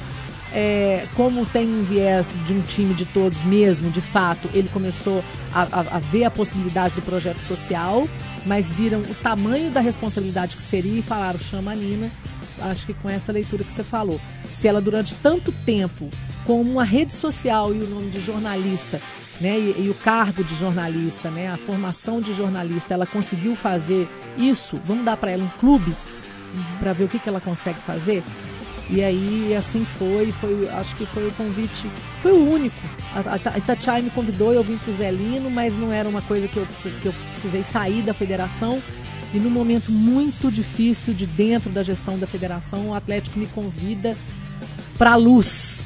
É, 0.54 1.06
como 1.16 1.46
tem 1.48 1.68
um 1.68 1.84
viés 1.84 2.30
de 2.46 2.54
um 2.54 2.62
time 2.62 2.94
de 2.94 3.06
todos 3.06 3.44
mesmo, 3.44 3.92
de 3.92 4.00
fato, 4.00 4.50
ele 4.54 4.70
começou 4.70 5.22
a, 5.54 5.64
a- 5.64 5.96
a 5.98 6.00
ver 6.00 6.24
a 6.24 6.32
possibilidade 6.32 6.94
do 6.96 7.02
projeto 7.02 7.40
social, 7.40 8.08
mas 8.46 8.72
viram 8.72 9.00
o 9.02 9.14
tamanho 9.16 9.70
da 9.70 9.82
responsabilidade 9.82 10.56
que 10.56 10.62
seria 10.64 11.00
e 11.00 11.02
falaram: 11.02 11.38
chama 11.38 11.72
a 11.74 11.76
Nina. 11.76 12.10
Acho 12.62 12.86
que 12.86 12.94
com 12.94 13.10
essa 13.10 13.32
leitura 13.32 13.64
que 13.64 13.72
você 13.74 13.84
falou. 13.84 14.20
Se 14.52 14.68
ela 14.68 14.82
durante 14.82 15.16
tanto 15.16 15.52
tempo, 15.66 16.10
com 16.46 16.62
uma 16.62 16.84
rede 16.84 17.14
social 17.14 17.74
e 17.74 17.80
o 17.80 17.90
nome 17.90 18.10
de 18.10 18.22
jornalista, 18.22 19.02
né, 19.40 19.58
e, 19.58 19.86
e 19.86 19.90
o 19.90 19.94
cargo 19.94 20.44
de 20.44 20.56
jornalista, 20.56 21.30
né, 21.30 21.50
a 21.50 21.58
formação 21.58 22.22
de 22.22 22.34
jornalista, 22.34 22.94
ela 22.94 23.06
conseguiu 23.06 23.56
fazer 23.56 24.10
isso, 24.38 24.80
vamos 24.84 25.06
dar 25.06 25.18
para 25.18 25.32
ela 25.32 25.44
um 25.44 25.60
clube 25.60 25.94
para 26.80 26.94
ver 26.94 27.04
o 27.04 27.08
que, 27.08 27.20
que 27.20 27.30
ela 27.30 27.42
consegue 27.42 27.80
fazer. 27.80 28.24
E 28.90 29.04
aí 29.04 29.54
assim 29.56 29.84
foi, 29.84 30.32
foi, 30.32 30.70
acho 30.70 30.96
que 30.96 31.06
foi 31.06 31.28
o 31.28 31.34
convite, 31.34 31.92
foi 32.22 32.32
o 32.32 32.50
único. 32.50 32.78
A, 33.14 33.58
Itatiaia 33.58 34.02
me 34.02 34.10
convidou, 34.10 34.54
eu 34.54 34.64
vim 34.64 34.78
pro 34.78 34.94
Zelino, 34.94 35.50
mas 35.50 35.78
não 35.78 35.92
era 35.92 36.08
uma 36.08 36.22
coisa 36.22 36.48
que 36.48 36.58
eu, 36.58 36.66
que 37.02 37.08
eu 37.08 37.14
precisei 37.30 37.64
sair 37.64 38.02
da 38.02 38.14
federação. 38.14 38.82
E 39.34 39.40
num 39.40 39.50
momento 39.50 39.92
muito 39.92 40.50
difícil 40.50 41.14
de 41.14 41.26
dentro 41.26 41.70
da 41.70 41.84
gestão 41.84 42.18
da 42.18 42.26
federação, 42.26 42.90
o 42.90 42.94
Atlético 42.94 43.38
me 43.38 43.48
convida 43.48 44.16
para 44.98 45.12
a 45.14 45.16
luz, 45.16 45.86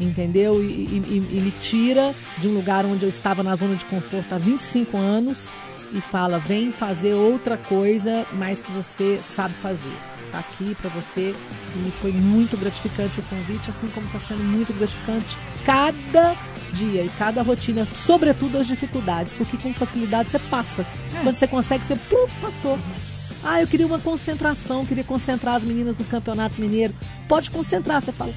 entendeu? 0.00 0.62
E, 0.62 0.66
e- 0.66 1.28
e- 1.32 1.40
me 1.40 1.50
tira 1.60 2.14
de 2.38 2.48
um 2.48 2.54
lugar 2.54 2.84
onde 2.84 3.04
eu 3.04 3.08
estava 3.08 3.42
na 3.42 3.54
zona 3.56 3.74
de 3.76 3.84
conforto 3.86 4.34
há 4.34 4.38
25 4.38 4.96
anos 4.96 5.50
e 5.92 6.00
fala: 6.00 6.38
vem 6.38 6.70
fazer 6.72 7.14
outra 7.14 7.56
coisa 7.56 8.26
mais 8.32 8.60
que 8.62 8.70
você 8.72 9.16
sabe 9.22 9.54
fazer. 9.54 9.92
estar 10.26 10.38
aqui 10.38 10.74
para 10.80 10.88
você 10.88 11.34
e 11.86 11.90
foi 12.00 12.10
muito 12.10 12.56
gratificante 12.56 13.20
o 13.20 13.22
convite, 13.24 13.68
assim 13.68 13.86
como 13.88 14.06
está 14.06 14.18
sendo 14.18 14.42
muito 14.42 14.72
gratificante 14.72 15.38
cada 15.62 16.34
dia 16.72 17.04
e 17.04 17.08
cada 17.18 17.42
rotina, 17.42 17.86
sobretudo 17.94 18.56
as 18.56 18.66
dificuldades, 18.66 19.34
porque 19.34 19.58
com 19.58 19.74
facilidade 19.74 20.30
você 20.30 20.38
passa. 20.38 20.86
É. 21.14 21.22
Quando 21.22 21.36
você 21.36 21.46
consegue, 21.46 21.84
você 21.84 21.96
pluf, 21.96 22.34
passou. 22.40 22.78
Ah, 23.44 23.60
eu 23.60 23.66
queria 23.66 23.86
uma 23.86 23.98
concentração, 23.98 24.86
queria 24.86 25.04
concentrar 25.04 25.56
as 25.56 25.64
meninas 25.64 25.98
no 25.98 26.04
Campeonato 26.04 26.60
Mineiro. 26.60 26.94
Pode 27.28 27.50
concentrar, 27.50 28.00
você 28.00 28.12
fala. 28.12 28.32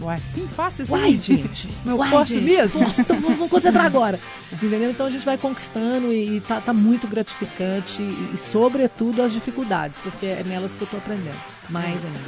Ué, 0.00 0.18
sim, 0.18 0.46
fácil 0.46 0.82
assim. 0.82 0.92
Uai, 0.92 1.16
gente. 1.16 1.68
Eu 1.84 1.96
uai, 1.96 2.10
posso 2.10 2.34
gente, 2.34 2.44
mesmo? 2.44 2.84
Posso, 2.84 3.00
então 3.00 3.20
vamos, 3.20 3.50
concentrar 3.50 3.86
agora. 3.86 4.20
Entendeu? 4.52 4.90
Então 4.90 5.06
a 5.06 5.10
gente 5.10 5.24
vai 5.24 5.38
conquistando 5.38 6.12
e, 6.12 6.36
e 6.36 6.40
tá, 6.40 6.60
tá 6.60 6.72
muito 6.72 7.06
gratificante 7.06 8.02
e, 8.02 8.34
e, 8.34 8.36
sobretudo, 8.36 9.22
as 9.22 9.32
dificuldades, 9.32 9.98
porque 9.98 10.26
é 10.26 10.44
nelas 10.44 10.74
que 10.74 10.82
eu 10.82 10.88
tô 10.88 10.96
aprendendo. 10.98 11.38
Mais 11.70 12.04
ainda. 12.04 12.18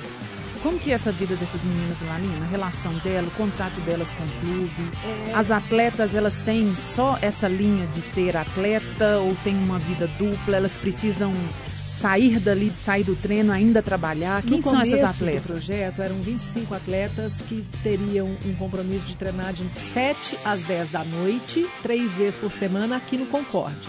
Como 0.63 0.79
que 0.79 0.91
é 0.91 0.95
essa 0.95 1.13
vida 1.13 1.37
dessas 1.37 1.63
meninas 1.63 2.01
lá, 2.03 2.19
Nina? 2.19 2.45
A 2.45 2.49
relação 2.49 2.93
dela, 2.99 3.29
o 3.29 3.31
contrato 3.33 3.81
delas 3.83 4.13
com 4.13 4.25
o 4.25 4.41
clube? 4.41 4.91
As 5.35 5.51
atletas, 5.51 6.15
elas 6.15 6.41
têm 6.41 6.75
só 6.75 7.17
essa 7.23 7.47
linha 7.47 7.87
de 7.87 8.01
ser 8.01 8.37
atleta 8.37 9.19
ou 9.19 9.37
tem 9.45 9.57
uma 9.57 9.79
vida 9.79 10.09
dupla? 10.19 10.57
Elas 10.57 10.77
precisam 10.77 11.33
sair 11.99 12.39
dali, 12.41 12.73
sair 12.81 13.05
do 13.05 13.17
treino, 13.17 13.53
ainda 13.53 13.83
trabalhar? 13.83 14.43
Quem 14.43 14.59
no 14.59 14.63
são 14.63 14.81
essas 14.81 15.03
atletas? 15.05 15.43
do 15.43 15.47
projeto 15.47 16.01
eram 16.03 16.17
25 16.21 16.75
atletas 16.75 17.41
que 17.49 17.65
teriam 17.83 18.37
um 18.47 18.55
compromisso 18.55 19.07
de 19.07 19.17
treinar 19.17 19.53
de 19.53 19.69
7 19.77 20.39
às 20.45 20.63
10 20.63 20.91
da 20.91 21.05
noite, 21.05 21.67
três 21.83 22.13
vezes 22.13 22.37
por 22.39 22.53
semana 22.53 22.97
aqui 22.97 23.17
no 23.17 23.27
Concorde. 23.27 23.89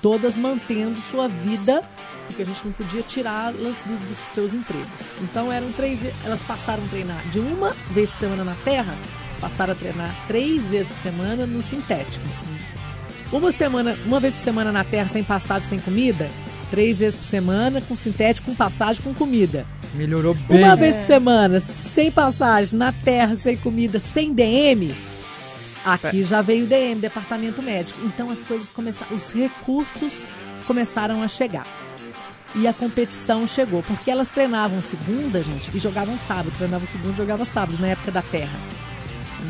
Todas 0.00 0.36
mantendo 0.36 0.98
sua 1.00 1.28
vida, 1.28 1.82
porque 2.26 2.42
a 2.42 2.44
gente 2.44 2.64
não 2.64 2.72
podia 2.72 3.02
tirá-las 3.02 3.82
do- 3.82 4.08
dos 4.08 4.18
seus 4.18 4.52
empregos. 4.52 5.16
Então 5.22 5.52
eram 5.52 5.70
três, 5.72 6.00
elas 6.24 6.42
passaram 6.42 6.82
a 6.84 6.88
treinar 6.88 7.22
de 7.30 7.38
uma 7.38 7.70
vez 7.90 8.10
por 8.10 8.18
semana 8.18 8.42
na 8.44 8.54
terra, 8.64 8.96
passaram 9.40 9.72
a 9.72 9.76
treinar 9.76 10.26
três 10.26 10.70
vezes 10.70 10.88
por 10.88 10.96
semana 10.96 11.46
no 11.46 11.62
sintético. 11.62 12.26
Uma 13.32 13.50
semana, 13.52 13.96
uma 14.04 14.20
vez 14.20 14.34
por 14.34 14.40
semana 14.42 14.70
na 14.72 14.84
terra 14.84 15.08
sem 15.08 15.22
passagem, 15.24 15.68
sem 15.68 15.78
comida, 15.80 16.28
três 16.72 17.00
vezes 17.00 17.14
por 17.14 17.26
semana 17.26 17.82
com 17.82 17.94
sintético, 17.94 18.46
com 18.46 18.54
passagem, 18.54 19.02
com 19.02 19.12
comida. 19.12 19.66
Melhorou 19.92 20.34
Uma 20.48 20.74
vez 20.74 20.96
por 20.96 21.02
semana, 21.02 21.60
sem 21.60 22.10
passagem, 22.10 22.78
na 22.78 22.90
terra, 22.90 23.36
sem 23.36 23.54
comida, 23.56 24.00
sem 24.00 24.32
DM. 24.32 24.94
Aqui 25.84 26.24
já 26.24 26.40
veio 26.40 26.64
o 26.64 26.66
DM, 26.66 26.98
departamento 26.98 27.60
médico. 27.60 28.00
Então 28.06 28.30
as 28.30 28.42
coisas 28.42 28.70
começaram, 28.70 29.14
os 29.14 29.30
recursos 29.32 30.24
começaram 30.66 31.22
a 31.22 31.28
chegar. 31.28 31.66
E 32.54 32.66
a 32.66 32.72
competição 32.72 33.46
chegou, 33.46 33.82
porque 33.82 34.10
elas 34.10 34.30
treinavam 34.30 34.80
segunda, 34.80 35.42
gente, 35.42 35.70
e 35.74 35.78
jogavam 35.78 36.16
sábado. 36.16 36.52
Treinavam 36.56 36.88
segunda 36.88 37.12
e 37.12 37.16
jogavam 37.18 37.44
sábado, 37.44 37.78
na 37.78 37.88
época 37.88 38.10
da 38.10 38.22
terra. 38.22 38.58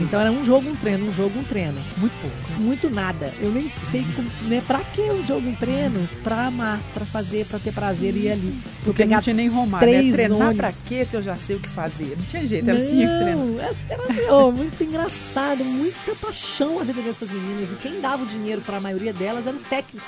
Então 0.01 0.21
era 0.21 0.31
um 0.31 0.43
jogo, 0.43 0.69
um 0.69 0.75
treino, 0.77 1.07
um 1.07 1.13
jogo, 1.13 1.39
um 1.39 1.45
treino. 1.45 1.81
Muito 1.97 2.13
pouco. 2.21 2.61
Muito 2.61 2.91
nada. 2.91 3.33
Eu 3.41 3.51
nem 3.51 3.69
sei 3.69 4.05
como, 4.17 4.29
né, 4.49 4.63
pra 4.67 4.81
que 4.81 5.01
um 5.03 5.25
jogo, 5.27 5.49
um 5.49 5.55
treino? 5.55 6.09
Pra 6.23 6.47
amar, 6.47 6.81
pra 6.95 7.05
fazer, 7.05 7.45
pra 7.47 7.59
ter 7.59 7.73
prazer 7.73 8.15
e 8.17 8.27
ir 8.27 8.31
ali. 8.33 8.49
Eu 8.49 8.85
Porque 8.87 9.05
não 9.05 9.21
tinha 9.21 9.35
nem 9.35 9.49
Romário, 9.49 9.87
né? 9.87 9.99
três 9.99 10.13
Treinar 10.15 10.39
ônibus. 10.39 10.57
pra 10.57 10.73
quê 10.87 11.05
se 11.05 11.17
eu 11.17 11.23
já 11.23 11.37
sei 11.37 11.57
o 11.57 11.61
que 11.61 11.69
fazer? 11.69 12.17
Não 12.19 12.25
tinha 12.27 12.47
jeito, 12.47 12.69
elas 12.69 12.89
tinham 12.91 13.19
que 13.19 13.25
treinar. 13.25 13.69
Essa 13.69 13.85
era 13.91 14.35
oh, 14.35 14.51
muito 14.51 14.83
engraçado, 14.83 15.65
muita 15.65 16.15
paixão 16.17 16.81
a 16.81 16.85
vida 16.85 17.01
dessas 17.03 17.31
meninas. 17.31 17.73
E 17.73 17.77
quem 17.77 18.01
dava 18.01 18.23
o 18.25 18.27
dinheiro 18.27 18.61
para 18.63 18.79
a 18.79 18.81
maioria 18.81 19.13
delas 19.13 19.47
era 19.47 19.57
o 19.57 19.61
técnico, 19.61 20.07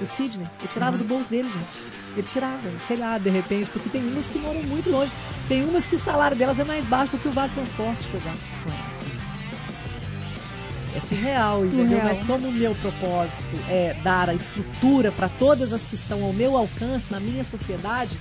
o 0.00 0.06
Sidney. 0.06 0.48
Ele 0.58 0.68
tirava 0.68 0.96
do 0.96 1.04
bolso 1.04 1.28
dele, 1.28 1.50
gente. 1.50 1.66
Ele 2.16 2.26
tirava, 2.26 2.68
sei 2.80 2.96
lá, 2.96 3.18
de 3.18 3.30
repente, 3.30 3.70
porque 3.70 3.88
tem 3.88 4.02
umas 4.02 4.26
que 4.26 4.38
moram 4.38 4.62
muito 4.64 4.90
longe. 4.90 5.12
Tem 5.48 5.64
umas 5.64 5.86
que 5.86 5.96
o 5.96 5.98
salário 5.98 6.36
delas 6.36 6.58
é 6.58 6.64
mais 6.64 6.86
baixo 6.86 7.12
do 7.12 7.18
que 7.18 7.28
o 7.28 7.32
vale 7.32 7.52
transporte 7.52 8.08
que 8.08 8.14
eu 8.14 8.20
gasto 8.20 8.48
com 8.64 8.70
elas. 8.70 9.08
É 10.94 11.00
surreal, 11.00 11.64
entendeu? 11.64 11.86
Surreal. 11.86 12.04
Mas 12.04 12.20
como 12.22 12.48
o 12.48 12.52
meu 12.52 12.74
propósito 12.74 13.56
é 13.68 13.94
dar 14.02 14.28
a 14.28 14.34
estrutura 14.34 15.12
para 15.12 15.28
todas 15.28 15.72
as 15.72 15.82
que 15.82 15.94
estão 15.94 16.24
ao 16.24 16.32
meu 16.32 16.56
alcance 16.56 17.06
na 17.10 17.20
minha 17.20 17.44
sociedade, 17.44 18.18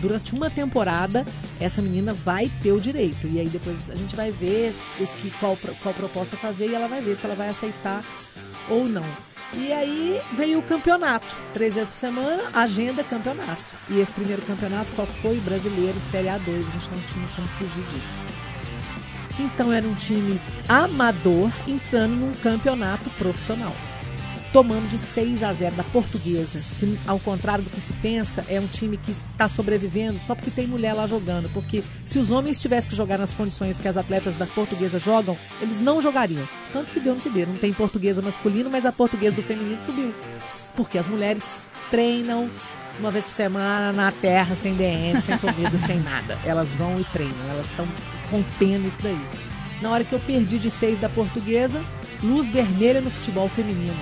durante 0.00 0.34
uma 0.34 0.50
temporada 0.50 1.24
essa 1.60 1.80
menina 1.80 2.12
vai 2.12 2.50
ter 2.62 2.72
o 2.72 2.80
direito. 2.80 3.26
E 3.26 3.38
aí 3.38 3.48
depois 3.48 3.90
a 3.90 3.94
gente 3.94 4.16
vai 4.16 4.30
ver 4.30 4.74
o 4.98 5.06
que 5.06 5.30
qual, 5.38 5.56
qual 5.82 5.94
proposta 5.94 6.36
fazer 6.36 6.68
e 6.68 6.74
ela 6.74 6.88
vai 6.88 7.00
ver 7.00 7.16
se 7.16 7.24
ela 7.24 7.34
vai 7.34 7.48
aceitar 7.48 8.04
ou 8.68 8.88
não. 8.88 9.04
E 9.52 9.72
aí 9.72 10.20
veio 10.32 10.58
o 10.58 10.62
campeonato. 10.62 11.36
Três 11.52 11.74
vezes 11.74 11.90
por 11.90 11.96
semana, 11.96 12.42
agenda 12.52 13.04
campeonato. 13.04 13.62
E 13.88 14.00
esse 14.00 14.12
primeiro 14.12 14.42
campeonato, 14.42 14.90
qual 14.94 15.06
foi? 15.06 15.36
Brasileiro, 15.40 15.98
Série 16.10 16.28
A2. 16.28 16.66
A 16.66 16.70
gente 16.70 16.90
não 16.90 17.00
tinha 17.02 17.28
como 17.36 17.48
fugir 17.48 17.84
disso. 17.84 18.44
Então 19.38 19.72
era 19.72 19.86
um 19.86 19.94
time 19.94 20.40
amador 20.68 21.50
entrando 21.66 22.16
num 22.16 22.32
campeonato 22.32 23.10
profissional. 23.10 23.74
Tomamos 24.54 24.88
de 24.88 25.00
6 25.00 25.42
a 25.42 25.52
0 25.52 25.74
da 25.74 25.82
Portuguesa, 25.82 26.60
que 26.78 26.96
ao 27.08 27.18
contrário 27.18 27.64
do 27.64 27.70
que 27.70 27.80
se 27.80 27.92
pensa, 27.94 28.44
é 28.48 28.60
um 28.60 28.68
time 28.68 28.96
que 28.96 29.10
está 29.32 29.48
sobrevivendo 29.48 30.16
só 30.24 30.32
porque 30.32 30.48
tem 30.48 30.64
mulher 30.64 30.92
lá 30.92 31.08
jogando. 31.08 31.52
Porque 31.52 31.82
se 32.04 32.20
os 32.20 32.30
homens 32.30 32.60
tivessem 32.60 32.88
que 32.88 32.94
jogar 32.94 33.18
nas 33.18 33.34
condições 33.34 33.80
que 33.80 33.88
as 33.88 33.96
atletas 33.96 34.36
da 34.36 34.46
Portuguesa 34.46 35.00
jogam, 35.00 35.36
eles 35.60 35.80
não 35.80 36.00
jogariam. 36.00 36.48
Tanto 36.72 36.92
que 36.92 37.00
deu 37.00 37.16
no 37.16 37.20
que 37.20 37.28
deu. 37.30 37.48
Não 37.48 37.56
tem 37.56 37.72
portuguesa 37.72 38.22
masculino, 38.22 38.70
mas 38.70 38.86
a 38.86 38.92
portuguesa 38.92 39.34
do 39.34 39.42
feminino 39.42 39.80
subiu. 39.80 40.14
Porque 40.76 40.98
as 40.98 41.08
mulheres 41.08 41.68
treinam 41.90 42.48
uma 43.00 43.10
vez 43.10 43.24
por 43.24 43.32
semana 43.32 43.92
na 43.92 44.12
terra, 44.12 44.54
sem 44.54 44.76
DM, 44.76 45.20
sem 45.20 45.36
comida, 45.36 45.76
sem 45.78 45.98
nada. 45.98 46.38
Elas 46.44 46.68
vão 46.68 46.96
e 47.00 47.02
treinam, 47.06 47.50
elas 47.50 47.66
estão 47.66 47.88
rompendo 48.30 48.86
isso 48.86 49.02
daí. 49.02 49.18
Na 49.82 49.90
hora 49.90 50.04
que 50.04 50.12
eu 50.12 50.20
perdi 50.20 50.60
de 50.60 50.70
seis 50.70 50.96
da 51.00 51.08
portuguesa, 51.08 51.84
luz 52.24 52.50
vermelha 52.50 53.00
no 53.00 53.10
futebol 53.10 53.48
feminino. 53.48 53.96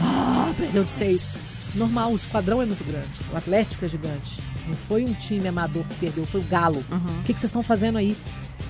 Ah, 0.00 0.52
perdeu 0.56 0.84
de 0.84 0.90
seis. 0.90 1.28
Normal, 1.74 2.12
o 2.12 2.16
esquadrão 2.16 2.60
é 2.60 2.66
muito 2.66 2.84
grande. 2.84 3.08
O 3.32 3.36
Atlético 3.36 3.84
é 3.84 3.88
gigante. 3.88 4.40
Não 4.66 4.74
foi 4.74 5.04
um 5.04 5.12
time 5.12 5.46
amador 5.46 5.84
que 5.84 5.94
perdeu, 5.96 6.24
foi 6.26 6.40
o 6.40 6.44
Galo. 6.44 6.84
O 6.90 7.22
que, 7.24 7.32
que 7.34 7.40
vocês 7.40 7.50
estão 7.50 7.62
fazendo 7.62 7.98
aí? 7.98 8.16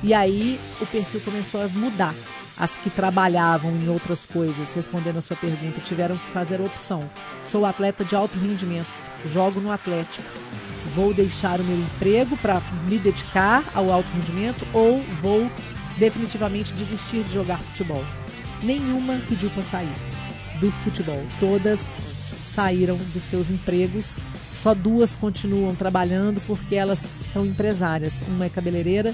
E 0.03 0.13
aí 0.13 0.59
o 0.81 0.87
perfil 0.87 1.21
começou 1.21 1.63
a 1.63 1.69
mudar. 1.69 2.15
As 2.57 2.77
que 2.77 2.91
trabalhavam 2.91 3.73
em 3.73 3.89
outras 3.89 4.27
coisas, 4.27 4.73
respondendo 4.73 5.19
a 5.19 5.23
sua 5.23 5.37
pergunta, 5.37 5.81
tiveram 5.81 6.17
que 6.17 6.29
fazer 6.31 6.61
opção. 6.61 7.09
Sou 7.45 7.65
atleta 7.65 8.05
de 8.05 8.15
alto 8.15 8.39
rendimento, 8.39 8.91
jogo 9.27 9.61
no 9.61 9.73
Atlético. 9.73 10.29
Vou 10.95 11.15
deixar 11.15 11.61
o 11.61 11.65
meu 11.65 11.77
emprego 11.77 12.37
para 12.37 12.61
me 12.89 12.99
dedicar 12.99 13.65
ao 13.75 13.91
alto 13.91 14.11
rendimento 14.13 14.67
ou 14.73 15.03
vou 15.21 15.51
definitivamente 15.99 16.75
desistir 16.75 17.25
de 17.25 17.33
jogar 17.33 17.59
futebol? 17.59 18.05
Nenhuma 18.63 19.21
pediu 19.29 19.51
para 19.51 19.63
sair 19.63 19.93
do 20.61 20.71
futebol. 20.71 21.23
Todas 21.41 21.97
saíram 22.49 22.97
dos 23.13 23.23
seus 23.25 23.51
empregos. 23.51 24.19
Só 24.57 24.75
duas 24.75 25.15
continuam 25.15 25.75
trabalhando 25.75 26.41
porque 26.47 26.77
elas 26.77 27.01
são 27.33 27.45
empresárias. 27.45 28.23
Uma 28.29 28.45
é 28.45 28.49
cabeleireira, 28.49 29.13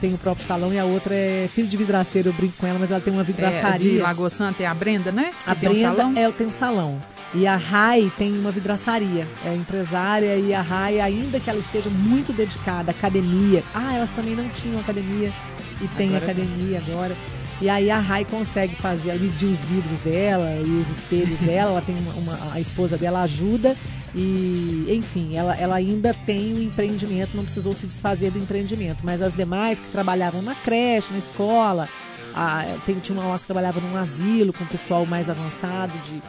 tem 0.00 0.14
o 0.14 0.18
próprio 0.18 0.46
salão, 0.46 0.72
e 0.72 0.78
a 0.78 0.84
outra 0.84 1.14
é 1.14 1.48
filho 1.52 1.66
de 1.66 1.76
vidraceiro. 1.76 2.28
Eu 2.28 2.32
brinco 2.32 2.54
com 2.58 2.66
ela, 2.66 2.78
mas 2.78 2.90
ela 2.92 3.00
tem 3.00 3.12
uma 3.12 3.22
É, 3.22 3.24
de 3.24 3.32
vidraçaria. 3.32 4.02
Lagoa 4.02 4.30
Santa 4.30 4.62
é 4.62 4.66
a 4.66 4.74
Brenda, 4.74 5.10
né? 5.10 5.32
Que 5.44 5.50
A 5.50 5.54
tem 5.54 5.68
um 5.68 5.72
Brenda 5.72 5.96
salão. 5.96 6.12
é, 6.16 6.30
tem 6.30 6.46
um 6.46 6.52
salão. 6.52 7.02
E 7.36 7.48
a 7.48 7.56
Rai 7.56 8.12
tem 8.16 8.38
uma 8.38 8.52
vidraçaria, 8.52 9.26
é 9.44 9.52
empresária 9.52 10.36
e 10.36 10.54
a 10.54 10.60
Rai, 10.62 11.00
ainda 11.00 11.40
que 11.40 11.50
ela 11.50 11.58
esteja 11.58 11.90
muito 11.90 12.32
dedicada 12.32 12.92
à 12.92 12.94
academia, 12.94 13.60
ah, 13.74 13.92
elas 13.92 14.12
também 14.12 14.36
não 14.36 14.48
tinham 14.50 14.78
academia 14.78 15.32
e 15.80 15.88
tem 15.88 16.14
Agora 16.14 16.32
tem. 16.32 16.44
academia 16.44 16.78
agora. 16.86 17.16
E 17.60 17.68
aí 17.68 17.90
a 17.90 17.98
Rai 17.98 18.24
consegue 18.24 18.74
fazer, 18.74 19.18
medir 19.18 19.46
os 19.46 19.62
vidros 19.62 19.98
dela 20.00 20.60
e 20.66 20.70
os 20.80 20.90
espelhos 20.90 21.40
dela, 21.42 21.70
ela 21.70 21.80
tem 21.82 21.96
uma, 21.96 22.12
uma- 22.14 22.52
a 22.52 22.60
esposa 22.60 22.96
dela 22.98 23.22
ajuda 23.22 23.76
e, 24.14 24.86
enfim, 24.88 25.36
ela, 25.36 25.56
ela 25.56 25.74
ainda 25.76 26.12
tem 26.26 26.52
o 26.54 26.62
empreendimento, 26.62 27.36
não 27.36 27.44
precisou 27.44 27.74
se 27.74 27.86
desfazer 27.86 28.30
do 28.30 28.38
empreendimento. 28.38 28.98
Mas 29.02 29.22
as 29.22 29.34
demais 29.34 29.78
que 29.78 29.88
trabalhavam 29.90 30.42
na 30.42 30.54
creche, 30.54 31.12
na 31.12 31.18
escola, 31.18 31.88
a, 32.34 32.64
tem, 32.84 32.98
tinha 32.98 33.18
uma 33.18 33.28
lá 33.28 33.38
que 33.38 33.44
trabalhava 33.44 33.80
num 33.80 33.96
asilo 33.96 34.52
com 34.52 34.64
o 34.64 34.68
pessoal 34.68 35.06
mais 35.06 35.30
avançado 35.30 35.92
de, 36.00 36.22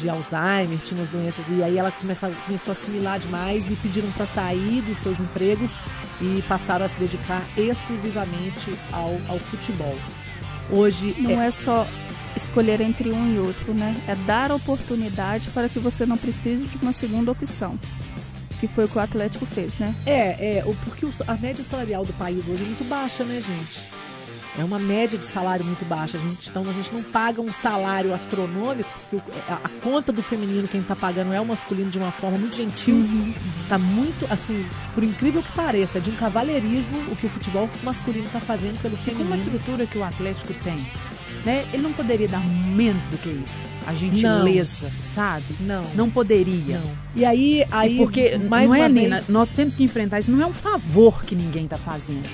de 0.00 0.08
Alzheimer, 0.08 0.78
tinha 0.84 0.98
umas 1.00 1.10
doenças, 1.10 1.44
e 1.50 1.62
aí 1.62 1.76
ela 1.76 1.90
começou, 1.92 2.30
começou 2.46 2.70
a 2.70 2.72
assimilar 2.72 3.18
demais 3.18 3.70
e 3.70 3.74
pediram 3.76 4.10
para 4.12 4.26
sair 4.26 4.80
dos 4.82 4.98
seus 4.98 5.18
empregos 5.20 5.76
e 6.20 6.42
passaram 6.48 6.86
a 6.86 6.88
se 6.88 6.96
dedicar 6.98 7.42
exclusivamente 7.56 8.72
ao, 8.92 9.16
ao 9.28 9.38
futebol. 9.38 9.94
Hoje 10.70 11.14
Não 11.18 11.40
é 11.40 11.50
só 11.50 11.86
escolher 12.36 12.80
entre 12.80 13.10
um 13.10 13.34
e 13.34 13.38
outro, 13.38 13.74
né? 13.74 13.96
É 14.06 14.14
dar 14.26 14.52
oportunidade 14.52 15.48
para 15.50 15.68
que 15.68 15.78
você 15.78 16.06
não 16.06 16.16
precise 16.16 16.64
de 16.64 16.76
uma 16.78 16.92
segunda 16.92 17.32
opção. 17.32 17.78
Que 18.60 18.66
foi 18.66 18.84
o 18.84 18.88
que 18.88 18.98
o 18.98 19.00
Atlético 19.00 19.46
fez, 19.46 19.74
né? 19.78 19.94
É, 20.04 20.58
é, 20.58 20.64
porque 20.84 21.06
a 21.26 21.34
média 21.36 21.64
salarial 21.64 22.04
do 22.04 22.12
país 22.14 22.48
hoje 22.48 22.62
é 22.62 22.66
muito 22.66 22.84
baixa, 22.88 23.24
né, 23.24 23.40
gente? 23.40 23.86
É 24.58 24.64
uma 24.64 24.78
média 24.78 25.16
de 25.18 25.24
salário 25.24 25.64
muito 25.64 25.84
baixa. 25.84 26.18
A 26.18 26.20
gente, 26.20 26.48
então 26.50 26.68
a 26.68 26.72
gente 26.72 26.92
não 26.92 27.02
paga 27.02 27.40
um 27.40 27.52
salário 27.52 28.12
astronômico, 28.12 28.90
porque 29.08 29.16
o- 29.16 29.22
a, 29.48 29.54
a 29.54 29.68
conta 29.82 30.10
do 30.12 30.22
feminino 30.22 30.66
quem 30.66 30.80
está 30.80 30.96
pagando 30.96 31.32
é 31.32 31.40
o 31.40 31.46
masculino 31.46 31.90
de 31.90 31.98
uma 31.98 32.10
forma 32.10 32.36
muito 32.38 32.56
gentil. 32.56 32.96
Uhum. 32.96 33.32
Tá 33.68 33.78
muito, 33.78 34.26
assim, 34.30 34.66
por 34.94 35.04
incrível 35.04 35.42
que 35.42 35.52
pareça, 35.52 35.98
é 35.98 36.00
de 36.00 36.10
um 36.10 36.16
cavalheirismo 36.16 36.98
o 37.10 37.16
que 37.16 37.26
o 37.26 37.30
futebol 37.30 37.68
masculino 37.84 38.26
está 38.26 38.40
fazendo 38.40 38.80
pelo 38.82 38.96
feminino. 38.96 39.28
uma 39.28 39.36
estrutura 39.36 39.86
que 39.86 39.96
o 39.98 40.02
Atlético 40.04 40.52
tem, 40.64 40.76
né? 41.44 41.66
Ele 41.72 41.82
não 41.82 41.92
poderia 41.92 42.26
dar 42.28 42.44
menos 42.46 43.04
do 43.04 43.16
que 43.18 43.28
isso. 43.28 43.62
A 43.86 43.94
gentileza, 43.94 44.90
sabe? 45.14 45.44
Não. 45.60 45.84
Não 45.94 46.10
poderia. 46.10 46.78
Não. 46.78 46.90
E 47.14 47.24
aí, 47.24 47.64
aí 47.70 47.94
E 47.94 47.98
porque, 47.98 48.36
mais 48.38 48.68
não 48.68 48.74
é, 48.74 48.78
uma 48.80 48.88
Nina, 48.88 49.16
vez, 49.16 49.28
nós 49.28 49.50
temos 49.50 49.76
que 49.76 49.84
enfrentar 49.84 50.18
isso. 50.18 50.30
Não 50.30 50.42
é 50.42 50.46
um 50.46 50.52
favor 50.52 51.22
que 51.24 51.34
ninguém 51.34 51.64
está 51.64 51.78
fazendo. 51.78 52.28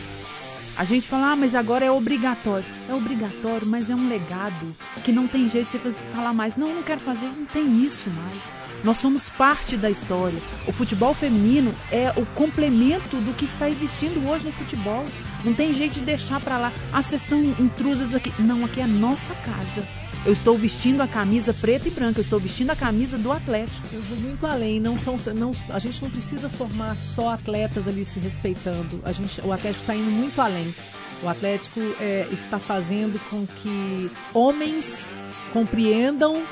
A 0.76 0.84
gente 0.84 1.06
fala, 1.06 1.32
ah, 1.32 1.36
mas 1.36 1.54
agora 1.54 1.84
é 1.84 1.90
obrigatório. 1.90 2.64
É 2.88 2.94
obrigatório, 2.94 3.66
mas 3.66 3.90
é 3.90 3.94
um 3.94 4.08
legado 4.08 4.74
que 5.04 5.12
não 5.12 5.28
tem 5.28 5.48
jeito 5.48 5.70
de 5.70 5.78
você 5.78 6.08
falar 6.08 6.34
mais. 6.34 6.56
Não, 6.56 6.74
não 6.74 6.82
quero 6.82 7.00
fazer, 7.00 7.26
não 7.26 7.46
tem 7.46 7.64
isso 7.84 8.10
mais. 8.10 8.50
Nós 8.82 8.98
somos 8.98 9.28
parte 9.30 9.76
da 9.76 9.88
história. 9.88 10.38
O 10.66 10.72
futebol 10.72 11.14
feminino 11.14 11.72
é 11.92 12.12
o 12.16 12.26
complemento 12.26 13.16
do 13.18 13.34
que 13.34 13.44
está 13.44 13.70
existindo 13.70 14.28
hoje 14.28 14.44
no 14.44 14.52
futebol. 14.52 15.06
Não 15.44 15.54
tem 15.54 15.72
jeito 15.72 15.94
de 15.94 16.02
deixar 16.02 16.40
para 16.40 16.58
lá. 16.58 16.72
Ah, 16.92 17.00
vocês 17.00 17.22
estão 17.22 17.40
intrusas 17.40 18.14
aqui. 18.14 18.32
Não, 18.38 18.64
aqui 18.64 18.80
é 18.80 18.84
a 18.84 18.88
nossa 18.88 19.34
casa. 19.36 20.03
Eu 20.26 20.32
estou 20.32 20.56
vestindo 20.56 21.02
a 21.02 21.06
camisa 21.06 21.52
preta 21.52 21.86
e 21.86 21.90
branca, 21.90 22.18
eu 22.18 22.22
estou 22.22 22.40
vestindo 22.40 22.70
a 22.70 22.76
camisa 22.76 23.18
do 23.18 23.30
Atlético. 23.30 23.86
Eu 23.92 24.00
vou 24.00 24.18
muito 24.20 24.46
além. 24.46 24.80
Não 24.80 24.98
são, 24.98 25.18
não, 25.34 25.50
a 25.68 25.78
gente 25.78 26.02
não 26.02 26.10
precisa 26.10 26.48
formar 26.48 26.96
só 26.96 27.34
atletas 27.34 27.86
ali 27.86 28.06
se 28.06 28.18
respeitando. 28.18 29.02
A 29.04 29.12
gente, 29.12 29.38
o 29.42 29.52
Atlético 29.52 29.82
está 29.82 29.94
indo 29.94 30.10
muito 30.10 30.40
além. 30.40 30.74
O 31.22 31.28
Atlético 31.28 31.80
é, 32.00 32.26
está 32.30 32.58
fazendo 32.58 33.18
com 33.30 33.46
que 33.46 34.10
homens 34.32 35.12
compreendam 35.52 36.42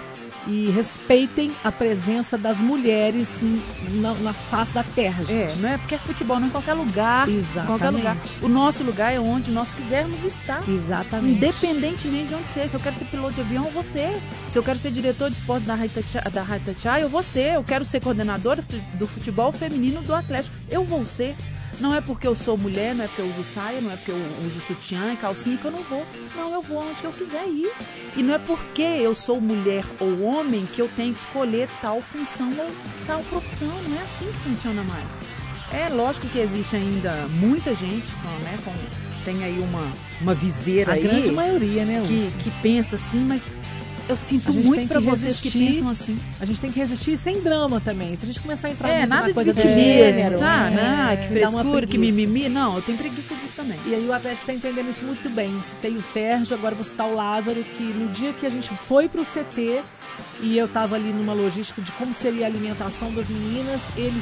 e 0.44 0.70
respeitem 0.70 1.53
a 1.62 1.70
presença 1.70 2.37
das 2.37 2.61
mulheres 2.61 3.40
na, 4.01 4.12
na 4.14 4.33
face 4.33 4.72
da 4.75 4.83
terra, 4.83 5.22
É, 5.22 5.46
gente. 5.48 5.61
não 5.61 5.68
é 5.68 5.79
porque 5.79 5.94
é 5.94 5.98
futebol, 5.98 6.40
não 6.40 6.48
em 6.48 6.51
qualquer 6.51 6.75
lugar. 6.75 7.29
Exatamente. 7.29 7.66
qualquer 7.66 7.90
lugar. 7.90 8.16
O 8.40 8.48
nosso 8.48 8.83
lugar 8.83 9.12
é 9.12 9.20
onde 9.20 9.53
nós 9.53 9.72
quisermos 9.72 10.25
estar. 10.25 10.68
Exatamente. 10.68 11.37
Independentemente 11.37 12.27
de 12.27 12.35
onde 12.35 12.48
ser. 12.48 12.68
Se 12.68 12.75
eu 12.75 12.81
quero 12.81 12.96
ser 12.96 13.05
piloto 13.05 13.35
de 13.35 13.40
avião, 13.42 13.66
eu 13.66 13.70
vou 13.70 13.85
ser. 13.85 14.16
Se 14.51 14.59
eu 14.59 14.64
quero 14.64 14.79
ser 14.81 14.90
diretor 14.90 15.31
de 15.31 15.37
esporte 15.37 15.64
da 15.64 15.75
Haitachai, 15.75 17.05
eu 17.05 17.09
vou 17.09 17.22
ser. 17.22 17.55
Eu 17.55 17.62
quero 17.62 17.85
ser 17.85 18.01
coordenadora 18.01 18.64
do 18.94 19.07
futebol 19.07 19.53
feminino 19.53 20.03
do 20.03 20.12
Atlético, 20.12 20.57
eu 20.68 20.83
vou 20.83 21.05
ser. 21.05 21.37
Não 21.80 21.94
é 21.94 22.00
porque 22.00 22.26
eu 22.26 22.35
sou 22.37 22.56
mulher, 22.56 22.94
não 22.94 23.04
é 23.04 23.08
porque 23.08 23.22
eu 23.22 23.26
uso 23.26 23.42
saia, 23.42 23.80
não 23.80 23.90
é 23.90 23.96
porque 23.96 24.12
eu 24.12 24.20
uso 24.46 24.61
sutiã 24.66 25.12
e 25.12 25.16
calcinha 25.16 25.56
que 25.56 25.64
eu 25.64 25.70
não 25.70 25.78
vou. 25.80 26.06
Não, 26.37 26.52
eu 26.52 26.62
vou 26.62 26.78
onde 26.78 27.02
eu 27.02 27.11
quiser 27.11 27.46
ir. 27.48 27.72
E 28.16 28.22
não 28.22 28.35
é 28.35 28.38
porque 28.38 28.82
eu 28.82 29.14
sou 29.14 29.40
mulher 29.40 29.85
ou 29.98 30.22
homem 30.22 30.66
que 30.66 30.80
eu 30.80 30.88
tenho 30.94 31.14
que 31.14 31.20
escolher 31.20 31.68
tal 31.80 32.00
função 32.00 32.52
ou 32.58 32.70
tal 33.06 33.22
profissão. 33.24 33.68
Não 33.88 33.98
é 33.98 34.02
assim 34.02 34.26
que 34.26 34.50
funciona 34.50 34.82
mais. 34.85 35.08
É 35.72 35.88
lógico 35.88 36.28
que 36.28 36.38
existe 36.38 36.76
ainda 36.76 37.26
muita 37.28 37.74
gente, 37.74 38.14
com, 38.16 38.28
né, 38.44 38.58
com, 38.62 38.72
tem 39.24 39.42
aí 39.42 39.58
uma, 39.58 39.90
uma 40.20 40.35
viseira 40.35 40.92
A 40.92 40.94
aí 40.94 41.02
grande 41.02 41.32
maioria, 41.32 41.85
né? 41.85 42.02
que, 42.06 42.30
que 42.42 42.50
pensa 42.61 42.96
assim, 42.96 43.20
mas 43.20 43.56
eu 44.12 44.16
sinto 44.16 44.53
muito 44.53 44.88
que 44.88 44.98
vocês 45.01 45.40
que 45.40 45.51
pensam 45.51 45.88
assim. 45.88 46.18
A 46.40 46.44
gente 46.44 46.61
tem 46.61 46.70
que 46.70 46.79
resistir 46.79 47.16
sem 47.16 47.40
drama 47.40 47.81
também. 47.81 48.14
Se 48.16 48.25
a 48.25 48.27
gente 48.27 48.40
começar 48.40 48.68
a 48.68 48.70
entrar 48.70 48.88
É, 48.88 48.98
muito 48.98 49.09
nada 49.09 49.22
na 49.22 49.29
de 49.29 49.35
coisa 49.35 49.53
do 49.53 49.57
vitimismo, 49.61 50.33
sabe? 50.38 50.77
é, 50.77 50.81
Ah, 50.81 51.16
que 51.16 51.29
frescura, 51.29 51.87
que 51.87 51.98
mimimi. 51.98 52.48
Não, 52.48 52.77
eu 52.77 52.83
tenho 52.83 52.98
preguiça 52.98 53.35
disso 53.35 53.55
também. 53.57 53.79
E 53.87 53.94
aí 53.94 54.07
o 54.07 54.12
Atlético 54.12 54.42
está 54.51 54.55
entendendo 54.55 54.90
isso 54.90 55.05
muito 55.05 55.29
bem. 55.31 55.61
Citei 55.62 55.96
o 55.96 56.03
Sérgio, 56.03 56.55
agora 56.57 56.75
vou 56.75 56.85
citar 56.85 57.07
o 57.09 57.14
Lázaro, 57.14 57.62
que 57.64 57.83
no 57.83 58.09
dia 58.11 58.33
que 58.33 58.46
a 58.46 58.51
gente 58.51 58.68
foi 58.70 59.09
pro 59.09 59.25
CT 59.25 59.83
e 60.40 60.59
eu 60.59 60.66
estava 60.66 60.94
ali 60.96 61.11
numa 61.12 61.33
logística 61.33 61.81
de 61.81 61.90
como 61.92 62.12
seria 62.12 62.44
a 62.44 62.48
alimentação 62.48 63.12
das 63.14 63.29
meninas, 63.29 63.81
ele 63.96 64.20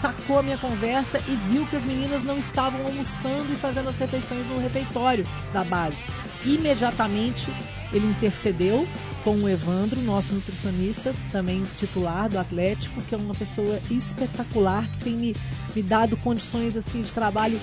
sacou 0.00 0.38
a 0.38 0.42
minha 0.42 0.58
conversa 0.58 1.20
e 1.28 1.36
viu 1.52 1.66
que 1.66 1.76
as 1.76 1.84
meninas 1.84 2.22
não 2.24 2.38
estavam 2.38 2.84
almoçando 2.86 3.52
e 3.52 3.56
fazendo 3.56 3.88
as 3.88 3.98
refeições 3.98 4.46
no 4.46 4.58
refeitório 4.58 5.26
da 5.52 5.62
base. 5.64 6.08
Imediatamente 6.44 7.52
ele 7.92 8.06
intercedeu 8.06 8.86
com 9.24 9.34
o 9.36 9.48
Evandro, 9.48 10.00
nosso 10.02 10.32
nutricionista, 10.34 11.14
também 11.30 11.62
titular 11.78 12.28
do 12.28 12.38
Atlético, 12.38 13.00
que 13.02 13.14
é 13.14 13.18
uma 13.18 13.34
pessoa 13.34 13.78
espetacular, 13.90 14.84
que 14.98 15.04
tem 15.04 15.12
me, 15.14 15.36
me 15.74 15.82
dado 15.82 16.16
condições 16.16 16.76
assim 16.76 17.02
de 17.02 17.12
trabalho 17.12 17.58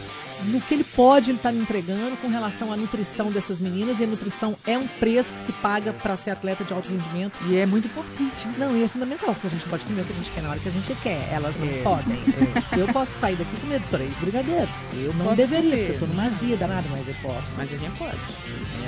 no 0.45 0.61
que 0.61 0.75
ele 0.75 0.83
pode, 0.83 1.31
ele 1.31 1.37
está 1.39 1.51
me 1.51 1.59
entregando 1.59 2.15
com 2.17 2.27
relação 2.27 2.71
à 2.71 2.77
nutrição 2.77 3.31
dessas 3.31 3.59
meninas. 3.59 3.99
E 3.99 4.03
a 4.03 4.07
nutrição 4.07 4.55
é 4.67 4.77
um 4.77 4.85
preço 4.85 5.33
que 5.33 5.39
se 5.39 5.51
paga 5.53 5.91
para 5.91 6.15
ser 6.15 6.29
atleta 6.29 6.63
de 6.63 6.71
alto 6.73 6.87
rendimento. 6.89 7.33
E 7.49 7.55
é 7.57 7.65
muito 7.65 7.87
importante. 7.87 8.47
Não, 8.55 8.77
e 8.77 8.83
é 8.83 8.87
fundamental, 8.87 9.33
porque 9.33 9.47
a 9.47 9.49
gente 9.49 9.67
pode 9.67 9.83
comer 9.85 10.01
o 10.01 10.05
que 10.05 10.13
a 10.13 10.15
gente 10.15 10.29
quer 10.31 10.43
na 10.43 10.49
hora 10.51 10.59
que 10.59 10.69
a 10.69 10.71
gente 10.71 10.93
quer. 11.01 11.27
Elas 11.31 11.55
não 11.57 11.67
É. 11.67 11.81
podem. 11.81 12.19
Eu 12.77 12.87
posso 12.93 13.11
sair 13.19 13.35
daqui 13.35 13.59
comer 13.59 13.81
três 13.89 14.13
brigadeiros. 14.19 14.69
Eu 14.93 15.11
não 15.15 15.25
Posso 15.25 15.37
deveria, 15.37 15.71
comer. 15.71 15.85
porque 15.87 15.91
eu 15.95 15.99
tô 16.01 16.13
numa 16.13 16.25
azia 16.27 16.55
danada, 16.55 16.87
mas 16.91 17.07
eu 17.07 17.15
posso. 17.23 17.53
Mas 17.57 17.73
a 17.73 17.77
gente 17.77 17.97
pode. 17.97 18.17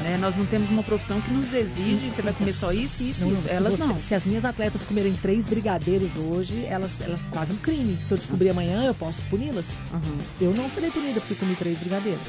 Né? 0.04 0.18
Nós 0.22 0.36
não 0.36 0.46
temos 0.46 0.70
uma 0.70 0.84
profissão 0.84 1.20
que 1.20 1.32
nos 1.32 1.52
exige, 1.52 2.12
você 2.12 2.22
vai 2.22 2.34
comer 2.34 2.54
só 2.60 2.72
isso, 2.74 3.02
isso, 3.04 3.26
Não, 3.26 3.34
isso. 3.34 3.44
se, 3.44 3.50
Elas 3.50 3.72
você- 3.80 3.86
não. 3.86 4.00
se 4.00 4.14
as 4.16 4.26
minhas 4.26 4.44
atletas 4.46 4.84
comerem 4.84 5.14
três 5.22 5.48
brigadeiros 5.48 6.10
hoje, 6.18 6.66
elas, 6.66 7.00
elas 7.02 7.22
fazem 7.34 7.56
um 7.56 7.60
crime. 7.60 7.98
Se 8.02 8.14
eu 8.14 8.18
descobrir 8.18 8.50
amanhã, 8.50 8.84
eu 8.86 8.94
posso 8.94 9.22
puni-las. 9.30 9.68
Uhum. 9.94 10.18
Eu 10.42 10.54
não 10.54 10.70
serei 10.70 10.92
punida 10.92 11.20
porque 11.22 11.36
comi 11.36 11.56
três 11.56 11.80
brigadeiros. 11.80 12.20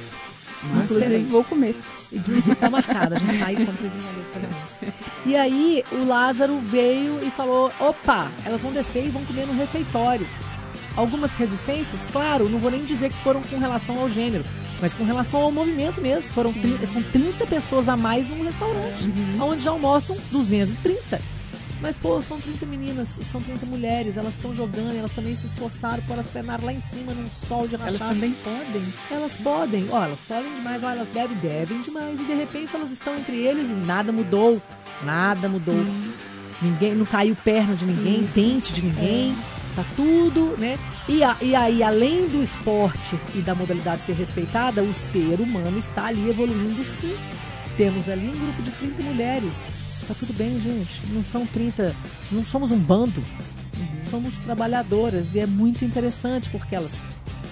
Não 0.62 0.85
Inclusive, 0.85 1.19
vou 1.23 1.43
comer. 1.43 1.75
Inclusive 2.12 2.55
tá 2.55 2.69
marcado, 2.69 3.14
a 3.14 3.19
gente 3.19 3.33
sai 3.38 3.55
com 3.64 3.75
três 3.75 3.93
brigadeiros 3.93 4.29
também. 4.29 4.51
E 5.27 5.37
aí 5.37 5.85
o 5.93 6.07
Lázaro 6.07 6.59
veio 6.61 7.23
e 7.27 7.31
falou: 7.31 7.71
opa, 7.79 8.31
elas 8.45 8.62
vão 8.62 8.73
descer 8.73 9.05
e 9.07 9.11
vão 9.11 9.23
comer 9.25 9.47
no 9.47 9.53
refeitório. 9.55 10.27
Algumas 10.96 11.35
resistências, 11.35 12.00
claro, 12.11 12.48
não 12.48 12.59
vou 12.59 12.70
nem 12.70 12.85
dizer 12.85 13.11
que 13.11 13.16
foram 13.22 13.42
com 13.42 13.59
relação 13.59 14.00
ao 14.00 14.09
gênero, 14.09 14.44
mas 14.81 14.92
com 14.92 15.05
relação 15.05 15.40
ao 15.40 15.53
movimento 15.53 16.00
mesmo. 16.00 16.33
Foram 16.33 16.53
30, 16.53 16.87
são 16.87 17.03
30 17.03 17.46
pessoas 17.46 17.88
a 17.88 17.96
mais 17.96 18.29
num 18.29 18.42
restaurante, 18.44 19.11
onde 19.40 19.62
já 19.62 19.70
almoçam 19.70 20.16
230. 20.33 21.20
Mas, 21.81 21.96
pô, 21.96 22.20
são 22.20 22.38
30 22.38 22.66
meninas, 22.66 23.18
são 23.22 23.40
30 23.40 23.64
mulheres, 23.64 24.18
elas 24.18 24.35
estão 24.35 24.55
jogando, 24.55 24.94
elas 24.98 25.12
também 25.12 25.35
se 25.35 25.46
esforçaram 25.46 26.03
para 26.03 26.14
elas 26.16 26.26
treinar 26.26 26.62
lá 26.62 26.74
em 26.74 26.81
cima, 26.81 27.14
num 27.14 27.26
sol 27.26 27.66
de 27.66 27.74
Elas 27.76 27.92
rachado. 27.92 28.14
também 28.14 28.33
podem. 28.33 28.83
Elas 29.11 29.37
podem, 29.38 29.88
ó, 29.90 30.05
elas 30.05 30.18
podem 30.29 30.55
demais, 30.57 30.85
ó, 30.85 30.90
elas 30.90 31.09
devem, 31.09 31.38
devem 31.38 31.81
demais. 31.81 32.20
E 32.20 32.24
de 32.24 32.35
repente 32.35 32.76
elas 32.76 32.90
estão 32.90 33.14
entre 33.14 33.35
eles 33.37 33.70
e 33.70 33.74
nada 33.74 34.12
mudou. 34.12 34.61
Nada 35.03 35.48
mudou. 35.48 35.83
Ninguém, 36.61 36.94
não 36.94 37.07
caiu 37.07 37.35
perna 37.35 37.74
de 37.74 37.87
ninguém, 37.87 38.24
dente 38.24 38.74
de 38.74 38.83
ninguém. 38.83 39.35
Tá 39.76 39.85
tudo, 39.94 40.56
né? 40.59 40.78
E, 41.09 41.22
a- 41.22 41.37
e 41.40 41.54
aí, 41.54 41.83
além 41.83 42.26
do 42.26 42.42
esporte 42.42 43.18
e 43.35 43.38
da 43.40 43.54
modalidade 43.54 44.02
ser 44.02 44.14
respeitada, 44.14 44.83
o 44.83 44.92
ser 44.92 45.40
humano 45.40 45.78
está 45.78 46.06
ali 46.06 46.28
evoluindo 46.28 46.85
sim. 46.85 47.16
Temos 47.76 48.09
ali 48.09 48.28
um 48.28 48.33
grupo 48.38 48.62
de 48.62 48.70
30 48.72 49.02
mulheres. 49.02 49.68
Tá 50.09 50.14
tudo 50.18 50.33
bem, 50.33 50.61
gente. 50.61 51.00
Não 51.12 51.22
são 51.22 51.46
30, 51.46 51.94
não 52.33 52.44
somos 52.44 52.72
um 52.72 52.78
bando. 52.78 53.22
Somos 54.11 54.38
trabalhadoras 54.40 55.35
e 55.37 55.40
é 55.40 55.46
muito 55.46 55.85
interessante 55.85 56.50
porque 56.50 56.74
elas 56.74 57.00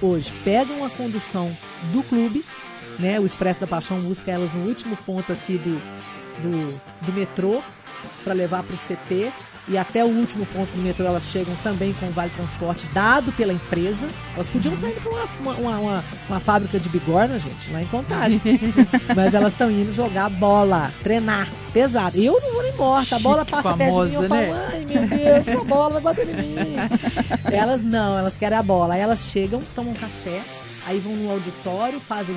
hoje 0.02 0.30
pegam 0.44 0.84
a 0.84 0.90
condução 0.90 1.50
do 1.92 2.02
clube, 2.02 2.44
né? 2.98 3.18
O 3.20 3.24
Expresso 3.26 3.60
da 3.60 3.66
Paixão 3.66 3.98
busca 4.00 4.30
elas 4.30 4.52
no 4.52 4.66
último 4.66 4.96
ponto 5.06 5.32
aqui 5.32 5.56
do, 5.56 5.80
do, 6.42 7.06
do 7.06 7.12
metrô 7.12 7.62
para 8.24 8.34
levar 8.34 8.64
para 8.64 8.74
o 8.74 8.78
CT. 8.78 9.32
E 9.68 9.76
até 9.76 10.02
o 10.02 10.08
último 10.08 10.46
ponto 10.46 10.70
do 10.70 10.82
metrô 10.82 11.04
elas 11.04 11.24
chegam 11.24 11.54
também 11.62 11.92
com 11.94 12.06
o 12.06 12.10
Vale 12.10 12.30
Transporte 12.30 12.86
dado 12.94 13.32
pela 13.32 13.52
empresa. 13.52 14.08
Elas 14.34 14.48
podiam 14.48 14.74
estar 14.74 14.88
indo 14.88 15.00
para 15.00 15.10
uma, 15.10 15.52
uma, 15.54 15.78
uma, 15.78 16.04
uma 16.28 16.40
fábrica 16.40 16.80
de 16.80 16.88
bigorna, 16.88 17.38
gente, 17.38 17.70
lá 17.70 17.82
em 17.82 17.86
Contagem. 17.86 18.40
Mas 19.14 19.34
elas 19.34 19.52
estão 19.52 19.70
indo 19.70 19.92
jogar 19.92 20.30
bola, 20.30 20.90
treinar, 21.02 21.48
pesado. 21.72 22.16
Eu 22.16 22.40
não 22.40 22.52
vou 22.54 22.62
nem 22.62 22.72
morta. 22.76 23.16
A 23.16 23.18
bola 23.18 23.44
passa 23.44 23.74
perto 23.74 24.06
de 24.06 24.10
mim, 24.10 24.14
eu 24.14 24.22
famosa, 24.22 24.28
falo, 24.28 24.40
né? 24.40 24.68
ai 24.72 24.86
meu 24.86 25.08
Deus, 25.08 25.48
essa 25.48 25.64
bola 25.64 26.00
vai 26.00 26.02
bater 26.02 26.28
em 26.28 26.34
mim. 26.34 26.74
elas 27.52 27.82
não, 27.82 28.18
elas 28.18 28.36
querem 28.38 28.56
a 28.56 28.62
bola. 28.62 28.94
Aí 28.94 29.00
elas 29.00 29.20
chegam, 29.20 29.60
tomam 29.74 29.92
café, 29.92 30.40
aí 30.86 30.98
vão 30.98 31.14
no 31.14 31.30
auditório, 31.30 32.00
fazem 32.00 32.34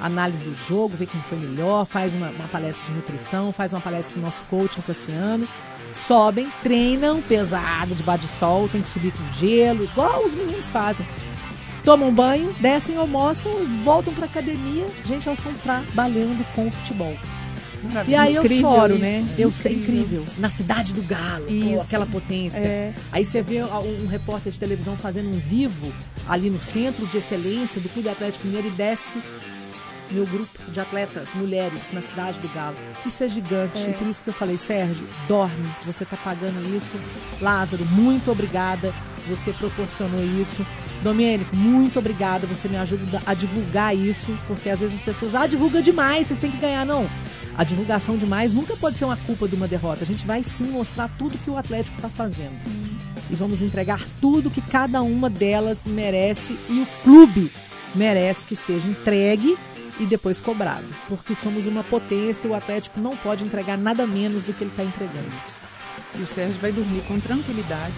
a 0.00 0.06
análise 0.06 0.42
do 0.42 0.52
jogo, 0.52 0.96
ver 0.96 1.06
quem 1.06 1.20
foi 1.22 1.38
melhor, 1.38 1.84
faz 1.84 2.14
uma, 2.14 2.30
uma 2.30 2.48
palestra 2.48 2.92
de 2.92 2.98
nutrição, 2.98 3.52
faz 3.52 3.72
uma 3.72 3.80
palestra 3.80 4.14
com 4.14 4.20
o 4.20 4.22
nosso 4.24 4.42
coach, 4.50 4.78
o 4.80 4.82
Cassiano. 4.82 5.46
Sobem, 5.94 6.48
treinam 6.62 7.22
pesado, 7.22 7.94
debaixo 7.94 8.26
de 8.26 8.32
sol, 8.38 8.68
tem 8.68 8.82
que 8.82 8.88
subir 8.88 9.12
com 9.12 9.32
gelo, 9.32 9.84
igual 9.84 10.24
os 10.24 10.34
meninos 10.34 10.68
fazem. 10.68 11.06
Tomam 11.84 12.12
banho, 12.12 12.52
descem, 12.60 12.96
almoçam 12.96 13.52
voltam 13.82 14.12
pra 14.14 14.24
academia. 14.24 14.86
Gente, 15.04 15.28
elas 15.28 15.38
estão 15.38 15.52
trabalhando 15.52 16.44
com 16.54 16.66
o 16.66 16.70
futebol. 16.70 17.16
E 18.08 18.14
aí 18.14 18.34
eu 18.34 18.42
Incrível 18.42 18.70
choro, 18.70 18.94
isso, 18.94 19.02
né? 19.02 19.26
é 19.38 19.42
Eu 19.42 19.52
sei, 19.52 19.74
incrível. 19.74 20.24
Na 20.38 20.48
cidade 20.48 20.94
do 20.94 21.02
Galo, 21.02 21.44
pô, 21.44 21.52
Isso. 21.52 21.80
aquela 21.82 22.06
potência. 22.06 22.66
É. 22.66 22.94
Aí 23.12 23.26
você 23.26 23.42
vê 23.42 23.62
um, 23.62 24.04
um 24.04 24.06
repórter 24.06 24.50
de 24.50 24.58
televisão 24.58 24.96
fazendo 24.96 25.28
um 25.28 25.38
vivo 25.38 25.92
ali 26.26 26.48
no 26.48 26.58
centro 26.58 27.06
de 27.06 27.18
excelência 27.18 27.80
do 27.82 27.88
Clube 27.90 28.08
Atlético 28.08 28.46
Mineiro 28.46 28.68
e 28.68 28.70
desce 28.70 29.20
meu 30.10 30.26
grupo 30.26 30.70
de 30.70 30.80
atletas, 30.80 31.34
mulheres, 31.34 31.90
na 31.92 32.00
cidade 32.00 32.38
do 32.38 32.48
Galo. 32.48 32.76
Isso 33.06 33.24
é 33.24 33.28
gigante. 33.28 33.86
É. 33.86 33.92
Por 33.92 34.06
isso 34.06 34.22
que 34.22 34.30
eu 34.30 34.34
falei, 34.34 34.56
Sérgio, 34.56 35.06
dorme. 35.28 35.70
Você 35.82 36.04
está 36.04 36.16
pagando 36.16 36.76
isso. 36.76 36.96
Lázaro, 37.40 37.84
muito 37.86 38.30
obrigada. 38.30 38.94
Você 39.28 39.52
proporcionou 39.52 40.22
isso. 40.40 40.64
Domênico, 41.02 41.56
muito 41.56 41.98
obrigada. 41.98 42.46
Você 42.46 42.68
me 42.68 42.76
ajuda 42.76 43.22
a 43.26 43.34
divulgar 43.34 43.96
isso, 43.96 44.36
porque 44.46 44.70
às 44.70 44.80
vezes 44.80 44.96
as 44.96 45.02
pessoas, 45.02 45.34
ah, 45.34 45.46
divulga 45.46 45.82
demais, 45.82 46.26
vocês 46.26 46.38
têm 46.38 46.50
que 46.50 46.58
ganhar. 46.58 46.84
Não. 46.84 47.08
A 47.56 47.64
divulgação 47.64 48.16
demais 48.16 48.52
nunca 48.52 48.76
pode 48.76 48.96
ser 48.96 49.04
uma 49.04 49.16
culpa 49.16 49.46
de 49.46 49.54
uma 49.54 49.68
derrota. 49.68 50.02
A 50.02 50.06
gente 50.06 50.26
vai 50.26 50.42
sim 50.42 50.64
mostrar 50.64 51.08
tudo 51.18 51.38
que 51.38 51.50
o 51.50 51.56
Atlético 51.56 51.96
está 51.96 52.08
fazendo. 52.08 52.54
E 53.30 53.34
vamos 53.34 53.62
entregar 53.62 54.00
tudo 54.20 54.50
que 54.50 54.60
cada 54.60 55.02
uma 55.02 55.30
delas 55.30 55.86
merece 55.86 56.56
e 56.68 56.80
o 56.80 56.86
clube 57.02 57.50
merece 57.94 58.44
que 58.44 58.56
seja 58.56 58.88
entregue 58.88 59.56
e 59.98 60.06
depois 60.06 60.40
cobrado. 60.40 60.86
Porque 61.08 61.34
somos 61.34 61.66
uma 61.66 61.84
potência 61.84 62.46
e 62.46 62.50
o 62.50 62.54
Atlético 62.54 63.00
não 63.00 63.16
pode 63.16 63.44
entregar 63.44 63.78
nada 63.78 64.06
menos 64.06 64.44
do 64.44 64.52
que 64.52 64.64
ele 64.64 64.70
está 64.70 64.82
entregando. 64.82 65.63
E 66.16 66.22
o 66.22 66.26
Sérgio 66.26 66.56
vai 66.60 66.70
dormir 66.70 67.00
com 67.08 67.18
tranquilidade 67.18 67.92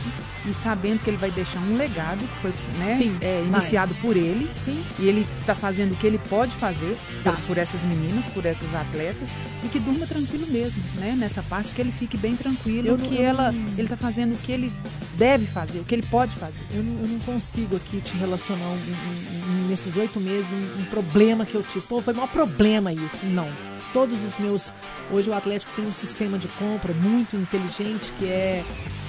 e 0.48 0.52
sabendo 0.54 1.02
que 1.02 1.10
ele 1.10 1.16
vai 1.18 1.30
deixar 1.30 1.58
um 1.60 1.76
legado 1.76 2.20
que 2.20 2.40
foi 2.40 2.52
né, 2.78 2.96
Sim, 2.96 3.16
é, 3.20 3.40
vai. 3.42 3.60
iniciado 3.60 3.94
por 3.96 4.16
ele. 4.16 4.48
Sim. 4.56 4.82
E 4.98 5.06
ele 5.06 5.26
está 5.40 5.54
fazendo 5.54 5.92
o 5.92 5.96
que 5.96 6.06
ele 6.06 6.18
pode 6.18 6.52
fazer 6.54 6.96
Tá. 7.22 7.32
por, 7.32 7.40
por 7.42 7.58
essas 7.58 7.84
meninas, 7.84 8.28
por 8.28 8.46
essas 8.46 8.72
atletas, 8.74 9.28
e 9.64 9.68
que 9.68 9.78
durma 9.78 10.06
tranquilo 10.06 10.46
mesmo, 10.48 10.82
né? 10.96 11.14
Nessa 11.18 11.42
parte 11.42 11.74
que 11.74 11.80
ele 11.80 11.92
fique 11.92 12.16
bem 12.16 12.34
tranquilo, 12.36 12.88
Eu 12.88 12.96
que 12.96 13.20
ela, 13.20 13.52
não- 13.52 13.60
ele 13.72 13.82
está 13.82 13.96
fazendo 13.96 14.34
o 14.34 14.38
que 14.38 14.52
ele 14.52 14.72
deve 15.16 15.44
fazer, 15.46 15.80
o 15.80 15.84
que 15.84 15.94
ele 15.94 16.06
pode 16.10 16.34
fazer. 16.36 16.62
Eu 16.72 16.82
não, 16.82 17.00
eu 17.02 17.08
não 17.08 17.18
consigo 17.20 17.76
aqui 17.76 18.00
te 18.00 18.16
relacionar 18.16 18.64
um- 18.64 18.70
um- 18.70 19.64
um- 19.64 19.68
nesses 19.68 19.96
oito 19.96 20.18
meses 20.20 20.52
um, 20.52 20.80
um 20.80 20.84
problema 20.86 21.44
que 21.44 21.54
eu 21.54 21.62
tive. 21.62 21.84
Pô, 21.86 22.00
foi 22.00 22.12
o 22.14 22.16
maior 22.16 22.28
problema 22.30 22.92
isso. 22.92 23.26
Não. 23.26 23.48
Todos 23.92 24.22
os 24.24 24.36
meus. 24.38 24.72
Hoje 25.10 25.30
o 25.30 25.32
Atlético 25.34 25.72
tem 25.74 25.86
um 25.86 25.92
sistema 25.92 26.36
de 26.38 26.48
compra 26.48 26.92
muito 26.92 27.34
inteligente 27.36 28.05
que 28.12 28.26
é, 28.26 28.64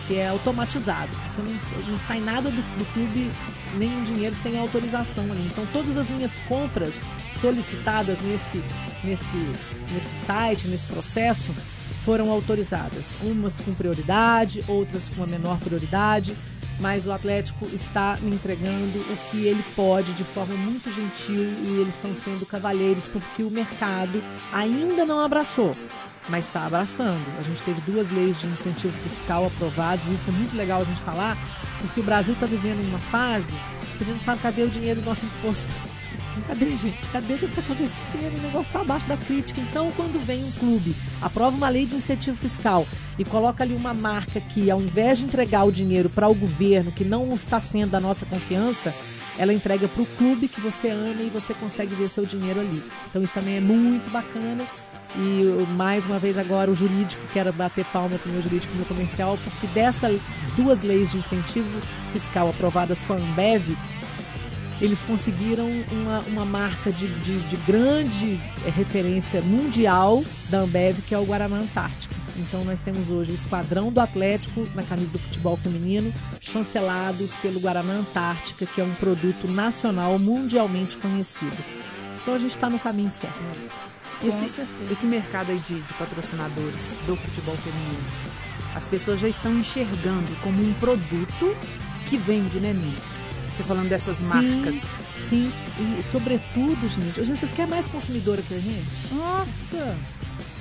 que 0.08 0.16
é 0.16 0.28
automatizado. 0.28 1.12
Você 1.28 1.42
não, 1.42 1.92
não 1.92 2.00
sai 2.00 2.20
nada 2.20 2.50
do, 2.50 2.62
do 2.62 2.94
clube, 2.94 3.32
nenhum 3.78 4.04
dinheiro 4.04 4.36
sem 4.36 4.58
autorização 4.60 5.24
ali. 5.26 5.48
Então 5.52 5.66
todas 5.74 5.98
as 5.98 6.10
minhas 6.10 6.32
compras 6.48 6.94
solicitadas 7.40 8.20
nesse, 8.22 8.64
nesse, 9.04 9.38
nesse 9.94 10.26
site, 10.26 10.68
nesse 10.68 10.88
processo, 10.88 11.54
foram 12.04 12.32
autorizadas. 12.32 13.18
Umas 13.22 13.60
com 13.60 13.74
prioridade, 13.74 14.64
outras 14.68 15.10
com 15.10 15.24
a 15.24 15.28
menor 15.28 15.58
prioridade, 15.60 16.36
mas 16.80 17.06
o 17.06 17.12
Atlético 17.12 17.66
está 17.74 18.18
me 18.22 18.36
entregando 18.36 19.00
o 19.00 19.18
que 19.30 19.46
ele 19.46 19.64
pode 19.76 20.14
de 20.14 20.24
forma 20.24 20.56
muito 20.56 20.90
gentil 20.90 21.44
e 21.44 21.80
eles 21.82 21.96
estão 21.96 22.14
sendo 22.14 22.46
cavalheiros 22.46 23.08
porque 23.08 23.44
o 23.44 23.50
mercado 23.50 24.24
ainda 24.54 25.06
não 25.06 25.20
abraçou. 25.20 25.72
Mas 26.30 26.46
está 26.46 26.66
abraçando. 26.66 27.24
A 27.40 27.44
gente 27.44 27.62
teve 27.64 27.80
duas 27.82 28.10
leis 28.10 28.40
de 28.40 28.48
incentivo 28.48 28.94
fiscal 28.94 29.46
aprovadas, 29.46 30.06
e 30.08 30.14
isso 30.14 30.30
é 30.30 30.34
muito 30.34 30.56
legal 30.56 30.82
a 30.82 30.84
gente 30.84 31.00
falar, 31.00 31.38
porque 31.80 32.00
o 32.00 32.04
Brasil 32.04 32.34
está 32.34 32.46
vivendo 32.46 32.84
uma 32.84 33.00
fase 33.00 33.56
que 33.98 34.04
a 34.04 34.06
gente 34.06 34.18
não 34.18 34.24
sabe 34.24 34.42
cadê 34.42 34.64
o 34.64 34.70
dinheiro 34.70 35.02
do 35.02 35.06
nosso 35.06 35.26
imposto. 35.26 35.74
Cadê, 36.46 36.78
gente? 36.78 37.10
Cadê 37.10 37.34
o 37.34 37.38
que 37.40 37.46
está 37.46 37.62
acontecendo? 37.62 38.38
O 38.38 38.42
negócio 38.42 38.68
está 38.68 38.82
abaixo 38.82 39.08
da 39.08 39.18
crítica. 39.18 39.60
Então, 39.60 39.92
quando 39.96 40.24
vem 40.24 40.44
um 40.44 40.52
clube, 40.52 40.96
aprova 41.22 41.56
uma 41.56 41.68
lei 41.68 41.86
de 41.86 41.96
incentivo 41.96 42.38
fiscal 42.38 42.86
e 43.18 43.26
coloca 43.26 43.64
ali 43.64 43.74
uma 43.74 43.94
marca 43.94 44.40
que, 44.40 44.70
ao 44.70 44.80
invés 44.80 45.18
de 45.18 45.26
entregar 45.26 45.64
o 45.64 45.72
dinheiro 45.72 46.10
para 46.10 46.28
o 46.28 46.36
governo, 46.36 46.92
que 46.92 47.04
não 47.04 47.28
está 47.30 47.60
sendo 47.60 47.92
da 47.92 48.00
nossa 48.00 48.26
confiança, 48.26 48.94
ela 49.38 49.54
entrega 49.54 49.88
para 49.88 50.02
o 50.02 50.06
clube 50.06 50.48
que 50.48 50.62
você 50.62 50.90
ama 50.90 51.22
e 51.22 51.30
você 51.30 51.54
consegue 51.54 51.96
ver 51.96 52.08
seu 52.08 52.26
dinheiro 52.26 52.60
ali. 52.60 52.84
Então, 53.10 53.24
isso 53.24 53.34
também 53.34 53.58
é 53.58 53.62
muito 53.62 54.10
bacana. 54.12 54.68
E 55.16 55.66
mais 55.76 56.06
uma 56.06 56.20
vez 56.20 56.38
agora 56.38 56.70
o 56.70 56.76
jurídico, 56.76 57.22
quero 57.34 57.52
bater 57.54 57.86
palma 57.86 58.18
para 58.18 58.30
o 58.30 58.34
meu 58.34 58.42
jurídico 58.42 58.76
meu 58.76 58.86
comercial, 58.86 59.38
porque 59.44 59.68
dessas 59.68 60.20
duas 60.56 60.84
leis 60.84 61.12
de 61.12 61.18
incentivo 61.18 61.82
fiscal 62.12 62.50
aprovadas 62.50 63.02
com 63.04 63.14
a 63.14 63.16
Ambev, 63.16 63.76
eles 64.80 65.02
conseguiram 65.02 65.68
uma, 65.92 66.20
uma 66.28 66.46
marca 66.46 66.92
de, 66.92 67.08
de, 67.20 67.40
de 67.48 67.58
grande 67.58 68.40
eh, 68.66 68.70
referência 68.70 69.42
mundial 69.42 70.24
da 70.50 70.60
Ambev, 70.60 71.02
que 71.08 71.16
é 71.16 71.18
o 71.18 71.26
Guaraná 71.26 71.58
Antártica. 71.58 72.16
Então 72.38 72.64
nós 72.64 72.80
temos 72.82 73.10
hoje 73.10 73.32
o 73.32 73.36
esquadrão 73.36 73.92
do 73.92 74.00
Atlético 74.00 74.68
na 74.76 74.84
camisa 74.84 75.10
do 75.12 75.18
futebol 75.18 75.58
feminino, 75.58 76.14
chancelados 76.40 77.32
pelo 77.42 77.60
Guaraná 77.60 77.94
Antártica, 77.94 78.68
que 78.68 78.80
é 78.80 78.84
um 78.84 78.94
produto 78.96 79.52
nacional 79.52 80.20
mundialmente 80.20 80.98
conhecido. 80.98 81.58
Então 82.22 82.36
a 82.36 82.38
gente 82.38 82.52
está 82.52 82.70
no 82.70 82.78
caminho 82.78 83.10
certo. 83.10 83.87
Esse, 84.24 84.66
esse 84.92 85.06
mercado 85.06 85.52
aí 85.52 85.60
de, 85.60 85.80
de 85.80 85.94
patrocinadores 85.94 86.98
do 87.06 87.16
futebol 87.16 87.56
feminino, 87.58 88.04
as 88.76 88.88
pessoas 88.88 89.20
já 89.20 89.28
estão 89.28 89.54
enxergando 89.58 90.32
como 90.42 90.64
um 90.64 90.74
produto 90.76 91.56
que 92.10 92.18
vende, 92.18 92.60
né, 92.60 92.74
Nini? 92.74 92.98
Você 93.56 93.64
falando 93.64 93.90
dessas 93.90 94.18
Sim, 94.18 94.28
marcas. 94.28 94.94
Sim, 95.18 95.52
e 95.98 96.04
sobretudo, 96.04 96.88
gente, 96.88 97.24
gente, 97.24 97.40
vocês 97.40 97.52
querem 97.52 97.72
mais 97.72 97.88
consumidora 97.88 98.42
que 98.42 98.54
a 98.54 98.60
gente? 98.60 99.14
Nossa! 99.14 99.98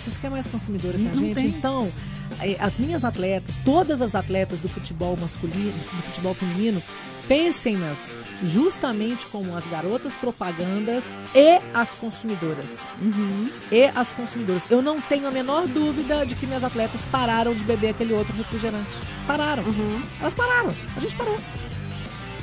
Vocês 0.02 0.16
querem 0.16 0.30
mais 0.30 0.46
consumidora 0.46 0.96
que 0.96 1.06
a 1.06 1.14
gente? 1.14 1.34
tem. 1.34 1.46
Então, 1.46 1.92
eh, 2.40 2.56
as 2.58 2.78
minhas 2.78 3.04
atletas, 3.04 3.58
todas 3.64 4.00
as 4.00 4.14
atletas 4.14 4.60
do 4.60 4.68
futebol 4.68 5.14
masculino, 5.20 5.72
do 5.72 6.02
futebol 6.04 6.32
feminino, 6.32 6.82
pensem-nas 7.26 8.16
justamente 8.42 9.26
como 9.26 9.56
as 9.56 9.66
garotas 9.66 10.14
propagandas 10.14 11.18
e 11.34 11.60
as 11.74 11.90
consumidoras. 11.94 12.88
Uhum. 13.00 13.50
E 13.70 13.84
as 13.84 14.12
consumidoras. 14.12 14.70
Eu 14.70 14.82
não 14.82 15.00
tenho 15.00 15.26
a 15.26 15.30
menor 15.30 15.66
dúvida 15.66 16.24
de 16.24 16.34
que 16.34 16.46
minhas 16.46 16.64
atletas 16.64 17.04
pararam 17.06 17.54
de 17.54 17.64
beber 17.64 17.90
aquele 17.90 18.12
outro 18.12 18.34
refrigerante. 18.36 18.96
Pararam. 19.26 19.64
Uhum. 19.64 20.02
Elas 20.20 20.34
pararam. 20.34 20.72
A 20.96 21.00
gente 21.00 21.16
parou. 21.16 21.38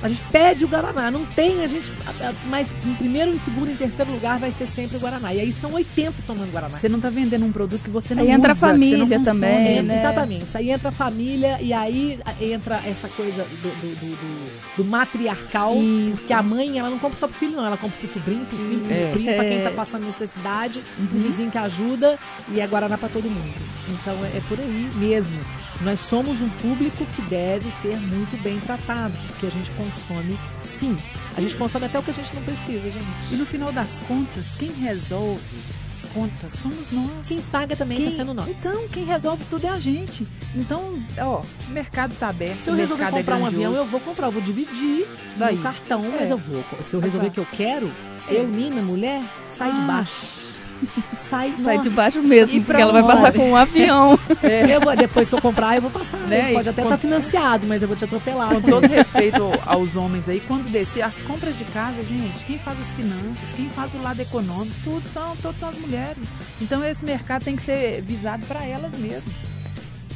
A 0.03 0.07
gente 0.09 0.21
pede 0.31 0.65
o 0.65 0.67
Guaraná. 0.67 1.09
Não 1.09 1.25
tem, 1.25 1.63
a 1.63 1.67
gente. 1.67 1.91
Mas 2.49 2.75
em 2.85 2.93
primeiro, 2.95 3.31
em 3.33 3.39
segundo, 3.39 3.71
em 3.71 3.75
terceiro 3.75 4.11
lugar 4.11 4.37
vai 4.37 4.51
ser 4.51 4.67
sempre 4.67 4.97
o 4.97 4.99
Guaraná. 4.99 5.33
E 5.33 5.39
aí 5.39 5.53
são 5.53 5.71
80 5.73 6.13
tomando 6.27 6.51
Guaraná. 6.51 6.77
Você 6.77 6.89
não 6.89 6.99
tá 6.99 7.09
vendendo 7.09 7.45
um 7.45 7.51
produto 7.51 7.81
que 7.81 7.89
você 7.89 8.13
não 8.13 8.21
Aí 8.23 8.29
entra 8.31 8.49
a 8.49 8.51
usa, 8.51 8.53
que 8.53 8.59
você 8.67 8.73
família 8.73 8.97
não 8.97 9.07
consome. 9.07 9.25
também, 9.25 9.71
Entra- 9.77 9.83
né? 9.83 9.99
Exatamente. 9.99 10.57
Aí 10.57 10.69
entra 10.69 10.89
a 10.89 10.91
família 10.91 11.57
e 11.61 11.71
aí 11.73 12.19
entra 12.41 12.75
essa 12.85 13.07
coisa 13.07 13.43
do, 13.43 13.69
do, 13.69 13.95
do- 13.99 14.15
do- 14.15 14.77
do 14.77 14.85
matriarcal. 14.85 15.75
Isso. 15.77 16.27
Que 16.27 16.33
a 16.33 16.41
mãe, 16.43 16.77
ela 16.77 16.89
não 16.89 16.99
compra 16.99 17.17
só 17.17 17.27
pro 17.27 17.35
filho, 17.37 17.55
não. 17.55 17.65
Ela 17.65 17.77
compra 17.77 17.97
pro 17.97 18.07
sobrinho, 18.07 18.45
pro 18.45 18.57
filho, 18.57 18.81
pro 18.81 18.93
É. 18.93 19.01
sobrinho, 19.09 19.35
pra 19.35 19.45
quem 19.45 19.57
É. 19.59 19.63
tá 19.63 19.71
passando 19.71 20.05
necessidade, 20.05 20.81
pro 21.09 21.19
vizinho 21.19 21.49
que 21.49 21.57
ajuda 21.57 22.19
e 22.51 22.59
é 22.59 22.67
Guaraná 22.67 22.97
pra 22.97 23.07
todo 23.09 23.23
mundo. 23.29 23.53
Então 23.89 24.13
é, 24.25 24.37
é 24.37 24.41
por 24.49 24.59
aí 24.59 24.89
mesmo. 24.95 25.39
Nós 25.81 25.99
somos 25.99 26.39
um 26.41 26.49
público 26.49 27.05
que 27.07 27.21
deve 27.23 27.69
ser 27.71 27.97
muito 27.97 28.41
bem 28.41 28.57
tratado, 28.59 29.13
porque 29.27 29.47
a 29.47 29.49
gente 29.51 29.69
consome 29.93 30.37
sim. 30.59 30.97
A 31.35 31.41
gente 31.41 31.55
consome 31.57 31.85
até 31.85 31.97
o 31.97 32.03
que 32.03 32.11
a 32.11 32.13
gente 32.13 32.33
não 32.35 32.43
precisa, 32.43 32.87
E 32.87 32.91
gente. 32.91 33.35
no 33.35 33.45
final 33.45 33.71
das 33.71 33.99
contas, 34.01 34.55
quem 34.55 34.71
resolve 34.71 35.39
as 35.91 36.05
contas 36.05 36.53
somos 36.53 36.91
nós. 36.91 37.27
Quem 37.27 37.41
paga 37.43 37.75
também 37.75 37.97
Quem- 37.97 38.09
tá 38.09 38.15
sendo 38.17 38.33
nós. 38.33 38.49
Então, 38.49 38.87
quem 38.89 39.05
resolve 39.05 39.43
tudo 39.49 39.65
é 39.65 39.69
a 39.69 39.79
gente. 39.79 40.27
Então, 40.55 41.03
ó, 41.19 41.41
o 41.41 41.71
mercado 41.71 42.15
tá 42.15 42.29
aberto, 42.29 42.59
Se 42.63 42.69
eu 42.69 42.75
resolver 42.75 43.03
mercado 43.03 43.19
comprar 43.19 43.39
é 43.39 43.41
um 43.41 43.45
avião, 43.47 43.73
eu 43.73 43.85
vou 43.85 43.99
comprar, 43.99 44.27
eu 44.27 44.31
vou 44.31 44.41
dividir 44.41 45.07
Daí. 45.37 45.55
no 45.55 45.63
cartão, 45.63 46.03
mas 46.11 46.29
É. 46.29 46.33
eu 46.33 46.37
vou. 46.37 46.63
Se 46.83 46.93
eu 46.95 46.99
resolver 46.99 47.27
Exato. 47.27 47.31
que 47.31 47.39
eu 47.39 47.47
quero, 47.51 47.91
eu, 48.27 48.47
Nina, 48.47 48.81
mulher, 48.81 49.23
sai 49.49 49.71
de 49.73 49.81
Ah. 49.81 49.85
baixo. 49.87 50.42
Sai, 51.13 51.53
Sai 51.57 51.77
nossa. 51.77 51.89
de 51.89 51.95
baixo 51.95 52.21
mesmo, 52.21 52.57
E 52.57 52.61
porque 52.61 52.81
ela 52.81 52.91
vai 52.91 53.03
passar 53.03 53.33
com 53.33 53.51
um 53.51 53.55
avião. 53.55 54.17
Eu 54.43 54.81
vou, 54.81 54.95
depois 54.95 55.29
que 55.29 55.35
eu 55.35 55.41
comprar, 55.41 55.75
eu 55.75 55.81
vou 55.81 55.91
passar. 55.91 56.17
Né? 56.17 56.53
Pode 56.53 56.69
até 56.69 56.81
estar 56.83 56.97
financiado, 56.97 57.67
mas 57.67 57.81
eu 57.81 57.87
vou 57.87 57.95
te 57.97 58.05
atropelar. 58.05 58.49
Com 58.49 58.61
todo 58.61 58.87
respeito 58.87 59.43
aos 59.65 59.95
homens 59.95 60.27
aí, 60.29 60.39
quando 60.41 60.69
descer 60.69 61.01
as 61.01 61.21
compras 61.21 61.57
de 61.57 61.65
casa, 61.65 62.01
gente, 62.03 62.45
quem 62.45 62.57
faz 62.57 62.79
as 62.79 62.93
finanças, 62.93 63.53
quem 63.55 63.69
faz 63.69 63.93
o 63.93 64.01
lado 64.01 64.19
econômico, 64.21 64.75
tudo 64.83 65.07
são, 65.07 65.35
todos 65.37 65.59
são 65.59 65.69
as 65.69 65.77
mulheres. 65.77 66.17
Então 66.61 66.83
esse 66.83 67.05
mercado 67.05 67.43
tem 67.43 67.55
que 67.55 67.61
ser 67.61 68.01
visado 68.01 68.45
para 68.45 68.65
elas 68.65 68.97
mesmas. 68.97 69.33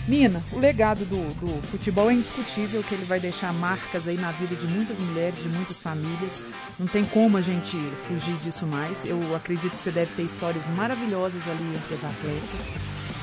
Nina, 0.08 0.42
o 0.54 0.60
legado 0.60 1.04
do, 1.04 1.18
do 1.36 1.62
futebol 1.68 2.10
é 2.10 2.14
indiscutível, 2.14 2.82
que 2.82 2.96
ele 2.96 3.04
vai 3.04 3.20
deixar 3.20 3.52
marcas 3.52 4.08
aí 4.08 4.16
na 4.16 4.32
vida 4.32 4.56
de 4.56 4.66
muitas 4.66 5.02
mulheres, 5.02 5.44
de 5.44 5.50
muitas 5.50 5.82
famílias. 5.82 6.44
Não 6.80 6.88
tem 6.88 7.04
como 7.04 7.36
a 7.36 7.42
gente 7.42 7.76
fugir 8.08 8.36
disso 8.38 8.66
mais. 8.66 9.04
Eu 9.04 9.36
acredito 9.36 9.76
que 9.76 9.84
você 9.84 9.92
deve 9.92 10.14
ter 10.16 10.24
histórias 10.24 10.70
maravilhosas 10.70 11.46
ali 11.46 11.76
entre 11.76 11.96
as 11.96 12.06
atletas, 12.06 12.72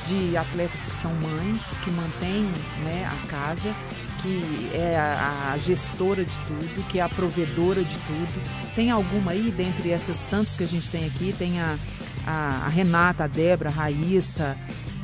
de 0.08 0.36
atletas 0.36 0.86
que 0.86 0.94
são 0.94 1.10
mães, 1.14 1.78
que 1.78 1.90
mantêm 1.90 2.42
né, 2.82 3.10
a 3.10 3.26
casa, 3.28 3.74
que 4.20 4.70
é 4.74 4.94
a, 4.98 5.52
a 5.54 5.58
gestora 5.58 6.22
de 6.22 6.38
tudo, 6.40 6.86
que 6.88 6.98
é 6.98 7.02
a 7.02 7.08
provedora 7.08 7.82
de 7.82 7.96
tudo. 7.96 8.74
Tem 8.74 8.90
alguma 8.90 9.32
aí, 9.32 9.50
dentre 9.50 9.90
essas 9.90 10.24
tantas 10.24 10.54
que 10.54 10.64
a 10.64 10.68
gente 10.68 10.90
tem 10.90 11.06
aqui, 11.06 11.34
tem 11.38 11.58
a, 11.60 11.78
a, 12.26 12.66
a 12.66 12.68
Renata, 12.68 13.24
a 13.24 13.26
Débora, 13.26 13.70
a 13.70 13.72
Raíssa, 13.72 14.54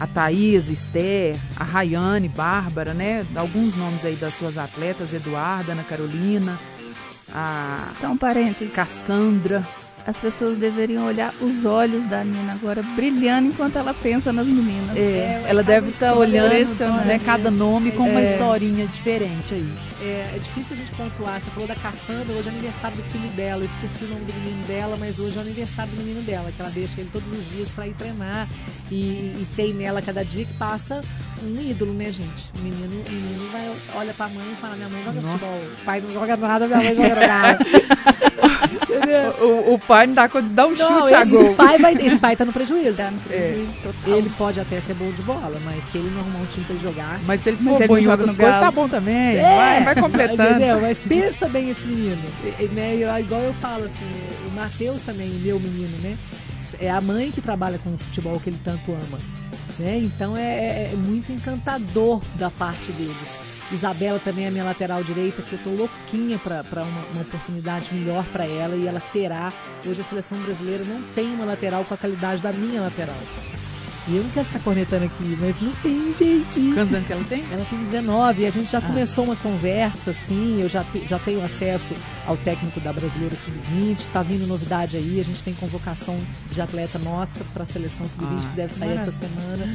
a 0.00 0.06
Thaís, 0.06 0.70
Esther, 0.70 1.36
a 1.54 1.62
Rayane, 1.62 2.26
Bárbara, 2.26 2.94
né? 2.94 3.26
Alguns 3.36 3.76
nomes 3.76 4.02
aí 4.02 4.14
das 4.16 4.34
suas 4.34 4.56
atletas, 4.56 5.12
Eduarda, 5.12 5.72
Ana 5.72 5.84
Carolina, 5.84 6.58
a 7.30 7.88
São 7.92 8.16
parênteses. 8.16 8.72
Cassandra, 8.72 9.68
as 10.06 10.18
pessoas 10.18 10.56
deveriam 10.56 11.04
olhar 11.06 11.32
os 11.40 11.64
olhos 11.64 12.04
da 12.06 12.24
Nina 12.24 12.52
agora 12.54 12.82
brilhando 12.96 13.48
enquanto 13.48 13.76
ela 13.76 13.94
pensa 13.94 14.32
nas 14.32 14.46
meninas. 14.46 14.96
É, 14.96 15.44
ela 15.46 15.62
deve 15.62 15.90
estar 15.90 16.14
olhando 16.16 16.52
Impressionante. 16.52 17.06
né, 17.06 17.18
cada 17.24 17.50
nome 17.50 17.92
com 17.92 18.08
uma 18.08 18.20
É. 18.20 18.24
historinha 18.24 18.86
diferente 18.86 19.54
aí. 19.54 19.72
É, 20.02 20.30
é 20.34 20.38
difícil 20.38 20.72
a 20.74 20.76
gente 20.76 20.90
pontuar. 20.92 21.40
Você 21.40 21.50
falou 21.50 21.68
da 21.68 21.74
Cassandra, 21.74 22.34
hoje 22.34 22.48
é 22.48 22.52
aniversário 22.52 22.96
do 22.96 23.02
filho 23.04 23.28
dela. 23.30 23.62
Eu 23.62 23.66
esqueci 23.68 24.04
o 24.04 24.08
nome 24.08 24.24
do 24.24 24.32
menino 24.40 24.66
dela, 24.66 24.96
mas 24.98 25.18
hoje 25.18 25.36
é 25.36 25.40
aniversário 25.42 25.92
do 25.92 25.98
menino 25.98 26.22
dela, 26.22 26.50
que 26.50 26.60
ela 26.62 26.70
deixa 26.70 27.00
ele 27.00 27.10
todos 27.12 27.30
os 27.30 27.50
dias 27.54 27.68
pra 27.68 27.86
ir 27.86 27.92
treinar. 27.94 28.48
E, 28.90 28.94
e 28.96 29.46
tem 29.54 29.74
nela 29.74 30.00
cada 30.00 30.24
dia 30.24 30.44
que 30.46 30.54
passa 30.54 31.02
um 31.42 31.60
ídolo, 31.60 31.92
né, 31.92 32.06
gente? 32.06 32.50
O 32.58 32.62
menino, 32.62 33.04
o 33.06 33.12
menino 33.12 33.48
vai, 33.52 33.70
olha 33.96 34.14
pra 34.14 34.28
mãe 34.28 34.46
e 34.52 34.56
fala: 34.56 34.76
Minha 34.76 34.88
mãe 34.88 35.02
joga 35.04 35.20
Nossa. 35.20 35.38
futebol. 35.38 35.72
O 35.80 35.84
pai 35.84 36.00
não 36.00 36.10
joga 36.10 36.36
nada, 36.36 36.66
minha 36.66 36.78
mãe 36.82 36.94
joga 36.96 37.26
nada. 37.26 37.58
O, 39.40 39.74
o 39.74 39.78
pai 39.78 40.06
não 40.06 40.14
dá 40.14 40.28
conta 40.28 40.48
de 40.48 40.54
dar 40.54 40.66
um 40.66 40.70
Não, 40.74 41.00
chute 41.00 41.14
a 41.14 41.22
esse 41.22 41.30
gol. 41.30 41.54
pai, 41.54 41.78
vai, 41.78 41.94
esse 41.94 42.18
pai 42.18 42.36
tá 42.36 42.44
no 42.44 42.52
prejuízo. 42.52 42.96
Tá 42.96 43.10
no 43.10 43.18
prejuízo 43.20 43.72
total. 43.82 44.16
Ele 44.18 44.30
pode 44.36 44.60
até 44.60 44.80
ser 44.80 44.94
bom 44.94 45.10
de 45.10 45.22
bola, 45.22 45.58
mas 45.64 45.84
se 45.84 45.98
ele 45.98 46.10
não 46.10 46.20
arrumar 46.20 46.38
um 46.40 46.46
time 46.46 46.64
pra 46.66 46.74
ele 46.74 46.82
jogar, 46.82 47.20
Mas 47.24 47.40
se 47.40 47.48
ele 47.50 47.56
for 47.58 47.86
bom 47.86 47.98
em 47.98 48.06
outras 48.08 48.36
coisas, 48.36 48.56
tá 48.60 48.70
bom 48.70 48.88
também. 48.88 49.36
É, 49.36 49.56
vai, 49.56 49.84
vai 49.84 49.94
completando. 50.02 50.42
Entendeu? 50.42 50.80
Mas 50.80 50.98
pensa 51.00 51.48
bem 51.48 51.70
esse 51.70 51.86
menino. 51.86 52.22
E- 52.44 52.64
e, 52.64 52.68
né, 52.68 52.94
eu- 52.96 53.18
igual 53.18 53.40
eu 53.42 53.54
falo 53.54 53.84
assim, 53.84 54.04
o 54.46 54.50
Matheus 54.56 55.02
também, 55.02 55.28
meu 55.28 55.58
menino, 55.58 55.96
né? 56.02 56.16
É 56.80 56.90
a 56.90 57.00
mãe 57.00 57.30
que 57.30 57.40
trabalha 57.40 57.78
com 57.78 57.94
o 57.94 57.98
futebol 57.98 58.38
que 58.38 58.48
ele 58.50 58.58
tanto 58.64 58.92
ama. 58.92 59.18
Né? 59.78 59.98
Então 59.98 60.36
é, 60.36 60.42
é- 60.42 60.90
é 60.92 60.96
muito 60.96 61.32
encantador 61.32 62.20
da 62.34 62.50
parte 62.50 62.92
deles. 62.92 63.49
Isabela 63.72 64.18
também 64.18 64.46
é 64.46 64.50
minha 64.50 64.64
lateral 64.64 65.02
direita, 65.04 65.42
que 65.42 65.52
eu 65.52 65.58
tô 65.62 65.70
louquinha 65.70 66.38
pra 66.38 66.62
uma, 66.82 67.02
uma 67.12 67.22
oportunidade 67.22 67.88
melhor 67.94 68.24
pra 68.26 68.44
ela 68.44 68.74
e 68.76 68.86
ela 68.86 69.00
terá. 69.00 69.52
Hoje 69.86 70.00
a 70.00 70.04
seleção 70.04 70.38
brasileira 70.42 70.84
não 70.84 71.00
tem 71.14 71.32
uma 71.34 71.44
lateral 71.44 71.84
com 71.84 71.94
a 71.94 71.96
qualidade 71.96 72.42
da 72.42 72.52
minha 72.52 72.80
lateral. 72.82 73.16
E 74.08 74.16
eu 74.16 74.24
não 74.24 74.30
quero 74.30 74.46
ficar 74.46 74.60
cornetando 74.60 75.04
aqui, 75.04 75.36
mas 75.38 75.60
não 75.60 75.72
tem, 75.74 76.12
gente. 76.14 76.58
Quantos 76.74 76.94
anos 76.94 77.06
que 77.06 77.12
ela 77.12 77.24
tem? 77.24 77.44
Ela 77.52 77.64
tem 77.66 77.78
19 77.80 78.42
e 78.42 78.46
a 78.46 78.50
gente 78.50 78.68
já 78.70 78.80
começou 78.80 79.24
uma 79.24 79.36
conversa, 79.36 80.10
assim, 80.10 80.60
eu 80.60 80.68
já, 80.68 80.82
te- 80.82 81.06
já 81.06 81.18
tenho 81.18 81.44
acesso 81.44 81.94
ao 82.26 82.36
técnico 82.38 82.80
da 82.80 82.92
Brasileira 82.94 83.36
Sub-20, 83.36 84.06
tá 84.12 84.22
vindo 84.22 84.46
novidade 84.48 84.96
aí, 84.96 85.20
a 85.20 85.22
gente 85.22 85.42
tem 85.44 85.52
convocação 85.54 86.18
de 86.50 86.60
atleta 86.60 86.98
nossa 86.98 87.44
para 87.52 87.62
a 87.64 87.66
seleção 87.66 88.08
Sub-20 88.08 88.38
Ah, 88.38 88.48
que 88.50 88.56
deve 88.56 88.72
sair 88.72 88.88
maravilha. 88.88 89.10
essa 89.10 89.12
semana. 89.28 89.74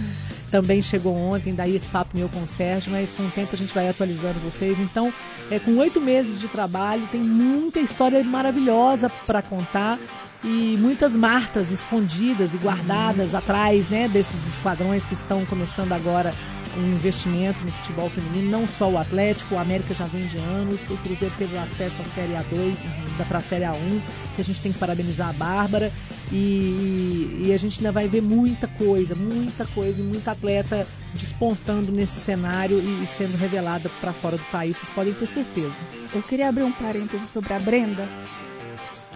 Também 0.56 0.82
chegou 0.82 1.14
ontem, 1.14 1.54
daí 1.54 1.76
esse 1.76 1.90
papo 1.90 2.18
meu 2.18 2.30
com 2.30 2.42
o 2.42 2.48
Sérgio, 2.48 2.90
mas 2.90 3.12
com 3.12 3.24
o 3.24 3.30
tempo 3.30 3.50
a 3.52 3.58
gente 3.58 3.74
vai 3.74 3.90
atualizando 3.90 4.40
vocês. 4.40 4.80
Então, 4.80 5.14
é, 5.52 5.60
com 5.60 5.76
oito 5.80 6.00
meses 6.00 6.40
de 6.40 6.48
trabalho, 6.48 7.06
tem 7.12 7.20
muita 7.20 7.82
história 7.82 8.24
maravilhosa 8.24 9.10
para 9.28 9.42
contar 9.42 10.00
e 10.42 10.78
muitas 10.80 11.18
martas 11.18 11.74
escondidas 11.74 12.54
e 12.54 12.58
guardadas 12.58 13.36
atrás 13.36 13.90
né, 13.90 14.08
desses 14.08 14.48
esquadrões 14.48 15.04
que 15.04 15.14
estão 15.14 15.46
começando 15.46 15.92
agora 15.92 16.34
um 16.78 16.96
investimento 16.96 17.62
no 17.64 17.72
futebol 17.72 18.10
feminino, 18.10 18.50
não 18.50 18.68
só 18.68 18.90
o 18.90 18.98
Atlético, 18.98 19.56
o 19.56 19.58
América 19.58 19.94
já 19.94 20.06
vem 20.06 20.26
de 20.26 20.38
anos, 20.38 20.80
o 20.90 20.98
Cruzeiro 20.98 21.34
teve 21.38 21.58
acesso 21.58 22.02
à 22.02 22.06
Série 22.06 22.34
A2, 22.34 22.78
da 23.18 23.26
para 23.26 23.40
a 23.40 23.42
Série 23.42 23.64
A1, 23.64 24.02
que 24.36 24.42
a 24.42 24.44
gente 24.44 24.62
tem 24.62 24.72
que 24.72 24.80
parabenizar 24.80 25.30
a 25.30 25.34
Bárbara 25.34 25.92
e, 26.32 27.44
e 27.46 27.52
a 27.54 27.58
gente 27.58 27.80
ainda 27.80 27.92
vai 27.92 28.08
ver 28.08 28.22
muita 28.22 28.68
coisa, 28.68 29.16
muita 29.16 29.66
coisa 29.68 30.02
e 30.02 30.04
muita 30.04 30.32
atleta 30.32 30.88
despontando 31.14 31.92
nesse 31.92 32.20
cenário 32.20 32.78
e, 32.78 33.04
e 33.04 33.08
sendo 33.08 33.38
revelada 33.38 33.90
para 34.02 34.12
fora 34.12 34.38
do 34.38 34.44
país, 34.46 34.78
vocês 34.78 34.90
podem 34.90 35.14
ter 35.14 35.28
certeza. 35.28 35.84
Eu 36.14 36.22
queria 36.22 36.50
abrir 36.50 36.64
um 36.64 36.72
parêntese 36.72 37.28
sobre 37.28 37.54
a 37.54 37.60
Brenda, 37.60 38.08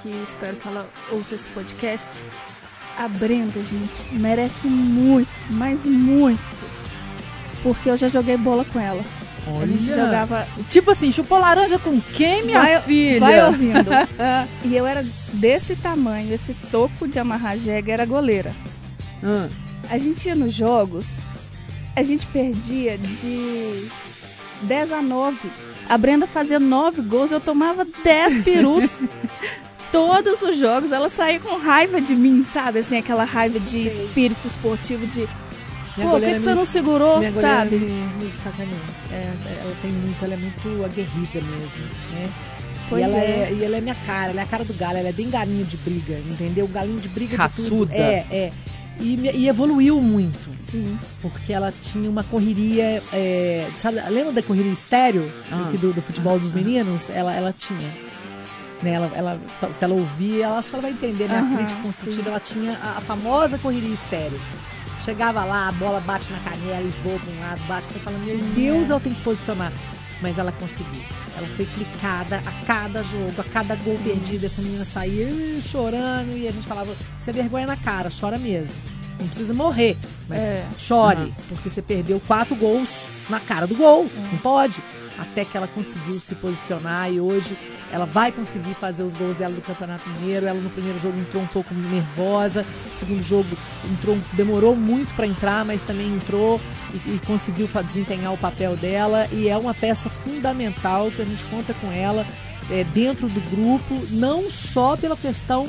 que 0.01 0.10
espero 0.24 0.55
que 0.55 0.68
ela 0.68 0.89
ouça 1.12 1.36
esse 1.36 1.47
podcast. 1.49 2.24
A 2.97 3.07
Brenda, 3.07 3.64
gente, 3.64 4.14
merece 4.14 4.68
muito, 4.68 5.30
mas 5.49 5.86
muito. 5.86 6.79
Porque 7.64 7.89
eu 7.89 7.97
já 7.97 8.07
joguei 8.07 8.38
bola 8.38 8.64
com 8.66 8.80
ela. 8.80 9.03
A 9.62 9.66
gente 9.66 9.91
Olha. 9.91 10.05
jogava. 10.05 10.47
Tipo 10.70 10.91
assim, 10.91 11.12
chupou 11.12 11.39
laranja 11.39 11.80
com 11.80 11.99
quem, 11.99 12.43
minha 12.45 12.60
Vai- 12.60 12.82
filha? 12.82 13.20
Vai 13.20 13.45
ouvindo. 13.47 13.89
e 14.66 14.76
eu 14.76 14.86
era 14.86 15.03
desse 15.34 15.76
tamanho, 15.76 16.34
esse 16.34 16.53
toco 16.72 17.07
de 17.07 17.18
amarrar 17.20 17.55
era 17.88 18.05
goleira. 18.05 18.53
Ah, 19.24 19.47
A 19.89 19.97
gente 19.97 20.28
ia 20.28 20.36
nos 20.36 20.53
jogos, 20.53 21.18
a 21.95 22.03
gente 22.03 22.26
perdia 22.28 22.97
de 22.97 23.88
10 24.64 24.91
a 24.91 25.01
9. 25.01 25.49
A 25.89 25.97
Brenda 25.97 26.28
fazia 26.28 26.60
9 26.60 27.01
gols, 27.01 27.32
eu 27.32 27.39
tomava 27.41 27.86
10 28.03 28.39
perus. 28.43 29.01
Todos 29.91 30.43
os 30.43 30.55
jogos, 30.55 30.91
ela 30.91 31.10
saía 31.10 31.39
com 31.39 31.57
raiva 31.57 31.99
de 31.99 32.16
mim, 32.16 32.45
sabe? 32.45 32.80
Assim, 32.80 32.97
aquela 32.97 33.24
raiva 33.24 33.60
de 33.60 33.88
espírito 33.88 34.47
esportivo, 34.47 35.07
de 35.07 35.28
Minha 35.98 36.10
pô, 36.10 36.16
por 36.16 36.22
que, 36.22 36.34
que 36.34 36.40
você 36.40 36.50
me- 36.50 36.56
não 36.56 36.66
segurou, 36.66 37.20
Minha 37.20 37.34
sabe? 37.34 37.76
me, 37.78 37.88
me 37.92 38.32
sacaneia. 38.38 38.78
É, 39.12 39.32
ela 39.64 39.76
tem 39.82 39.92
muito, 39.92 40.24
ela 40.26 40.34
é 40.34 40.38
muito 40.38 40.86
aguerrida 40.86 41.42
mesmo, 41.42 41.84
né? 42.12 42.30
Pois 42.90 43.02
e, 43.02 43.04
ela 43.06 43.18
é. 43.18 43.54
e 43.60 43.64
ela 43.64 43.78
é 43.78 43.82
minha 43.82 43.96
cara, 43.96 44.32
ela 44.32 44.40
é 44.42 44.44
a 44.44 44.48
cara 44.48 44.64
do 44.64 44.74
galo, 44.74 44.98
ela 44.98 45.10
é 45.10 45.12
bem 45.12 45.30
galinho 45.30 45.66
de 45.66 45.78
briga, 45.78 46.14
entendeu? 46.28 46.68
Galinho 46.68 47.00
de 47.00 47.08
briga 47.10 47.38
Raçuda. 47.38 47.68
de 47.68 47.70
tudo. 47.70 47.92
É, 47.94 48.26
é. 48.32 48.52
E, 49.02 49.16
e 49.34 49.48
evoluiu 49.48 50.02
muito, 50.02 50.50
Sim. 50.70 50.98
porque 51.22 51.54
ela 51.54 51.72
tinha 51.82 52.10
uma 52.10 52.24
correria, 52.24 53.02
é, 53.14 53.66
sabe, 53.78 53.98
lembra 54.10 54.34
da 54.34 54.44
correria 54.44 54.74
estéreo 54.74 55.32
Ah. 55.52 55.72
do, 55.80 55.94
do 55.94 56.02
futebol 56.02 56.38
dos 56.38 56.52
meninos? 56.52 57.10
Ela, 57.10 57.34
ela 57.34 57.56
tinha. 57.58 57.80
Né, 58.82 58.92
ela, 58.94 59.12
ela, 59.14 59.40
se 59.74 59.84
ela 59.84 59.94
ouvir, 59.94 60.42
ela 60.42 60.58
acho 60.60 60.70
que 60.70 60.76
ela 60.76 60.82
vai 60.82 60.92
entender 60.92 61.28
minha 61.30 61.40
Aham, 61.42 61.56
crítica 61.58 61.82
construtiva. 61.82 62.24
sim. 62.24 62.30
Ela 62.30 62.40
tinha 62.40 62.74
a, 62.82 62.98
a 62.98 63.02
famosa 63.02 63.58
correria 63.58 63.94
estéreo. 63.94 64.40
Chegava 65.04 65.43
lá, 65.45 65.70
a 65.70 65.72
bola 65.72 66.00
bate 66.02 66.32
na 66.32 66.39
canela 66.39 66.82
e 66.84 66.89
voa 67.04 67.20
para 67.20 67.32
um 67.32 67.39
lado, 67.39 67.62
bate, 67.68 67.88
tá 67.88 68.00
falando, 68.00 68.26
meu 68.26 68.38
Sim, 68.38 68.54
Deus, 68.54 68.89
ela 68.89 69.00
tem 69.00 69.14
que 69.14 69.22
posicionar. 69.22 69.72
Mas 70.22 70.38
ela 70.38 70.52
conseguiu. 70.52 71.02
Ela 71.38 71.47
foi 71.56 71.66
clicada 71.66 72.43
a 72.45 72.66
cada 72.66 73.02
jogo, 73.02 73.34
a 73.39 73.43
cada 73.45 73.76
gol 73.76 73.97
perdido. 74.04 74.45
Essa 74.45 74.62
menina 74.62 74.84
saía 74.84 75.28
chorando 75.62 76.36
e 76.38 76.45
a 76.45 76.52
gente 76.52 76.68
falava: 76.68 76.93
você 77.18 77.30
é 77.30 77.34
vergonha 77.34 77.66
na 77.66 77.78
cara, 77.78 78.10
chora 78.12 78.38
mesmo. 78.38 78.76
Não 79.18 79.28
precisa 79.28 79.54
morrer, 79.54 79.95
mas 80.28 80.41
É. 80.41 80.66
chore, 80.78 81.18
Aham. 81.22 81.32
porque 81.47 81.70
você 81.70 81.82
perdeu 81.82 82.22
quatro 82.28 82.56
gols 82.56 83.08
na 83.30 83.39
cara 83.39 83.66
do 83.66 83.76
gol. 83.76 84.08
Não 84.32 84.38
pode. 84.39 84.82
Até 85.18 85.43
que 85.45 85.56
ela 85.56 85.68
conseguiu 85.68 86.20
se 86.20 86.36
posicionar 86.36 87.12
e 87.12 87.20
hoje 87.22 87.58
ela 87.92 88.06
vai 88.06 88.32
conseguir 88.32 88.74
fazer 88.76 89.04
os 89.04 89.14
gols 89.14 89.36
dela 89.36 89.54
do 89.54 89.62
Campeonato 89.62 90.08
Mineiro. 90.10 90.46
Ela 90.46 90.60
no 90.60 90.70
primeiro 90.70 91.00
jogo 91.00 91.20
entrou 91.20 91.42
um 91.44 91.48
pouco 91.48 91.74
nervosa, 91.74 92.64
no 92.64 92.96
segundo 93.00 93.24
jogo 93.24 93.48
entrou, 93.92 94.18
demorou 94.34 94.76
muito 94.76 95.14
para 95.16 95.26
entrar, 95.28 95.66
mas 95.66 95.82
também 95.82 96.08
entrou 96.16 96.60
e, 96.94 97.16
e 97.16 97.22
conseguiu 97.26 97.68
desempenhar 97.88 98.34
o 98.34 98.38
papel 98.38 98.76
dela. 98.78 99.28
E 99.32 99.48
é 99.50 99.58
uma 99.58 99.74
peça 99.74 100.10
fundamental 100.10 101.10
que 101.12 101.22
a 101.22 101.26
gente 101.26 101.44
conta 101.46 101.74
com 101.76 101.92
ela 101.92 102.26
é, 102.70 102.84
dentro 102.84 103.28
do 103.28 103.42
grupo, 103.50 104.06
não 104.12 104.50
só 104.52 104.96
pela 104.96 105.18
questão 105.18 105.68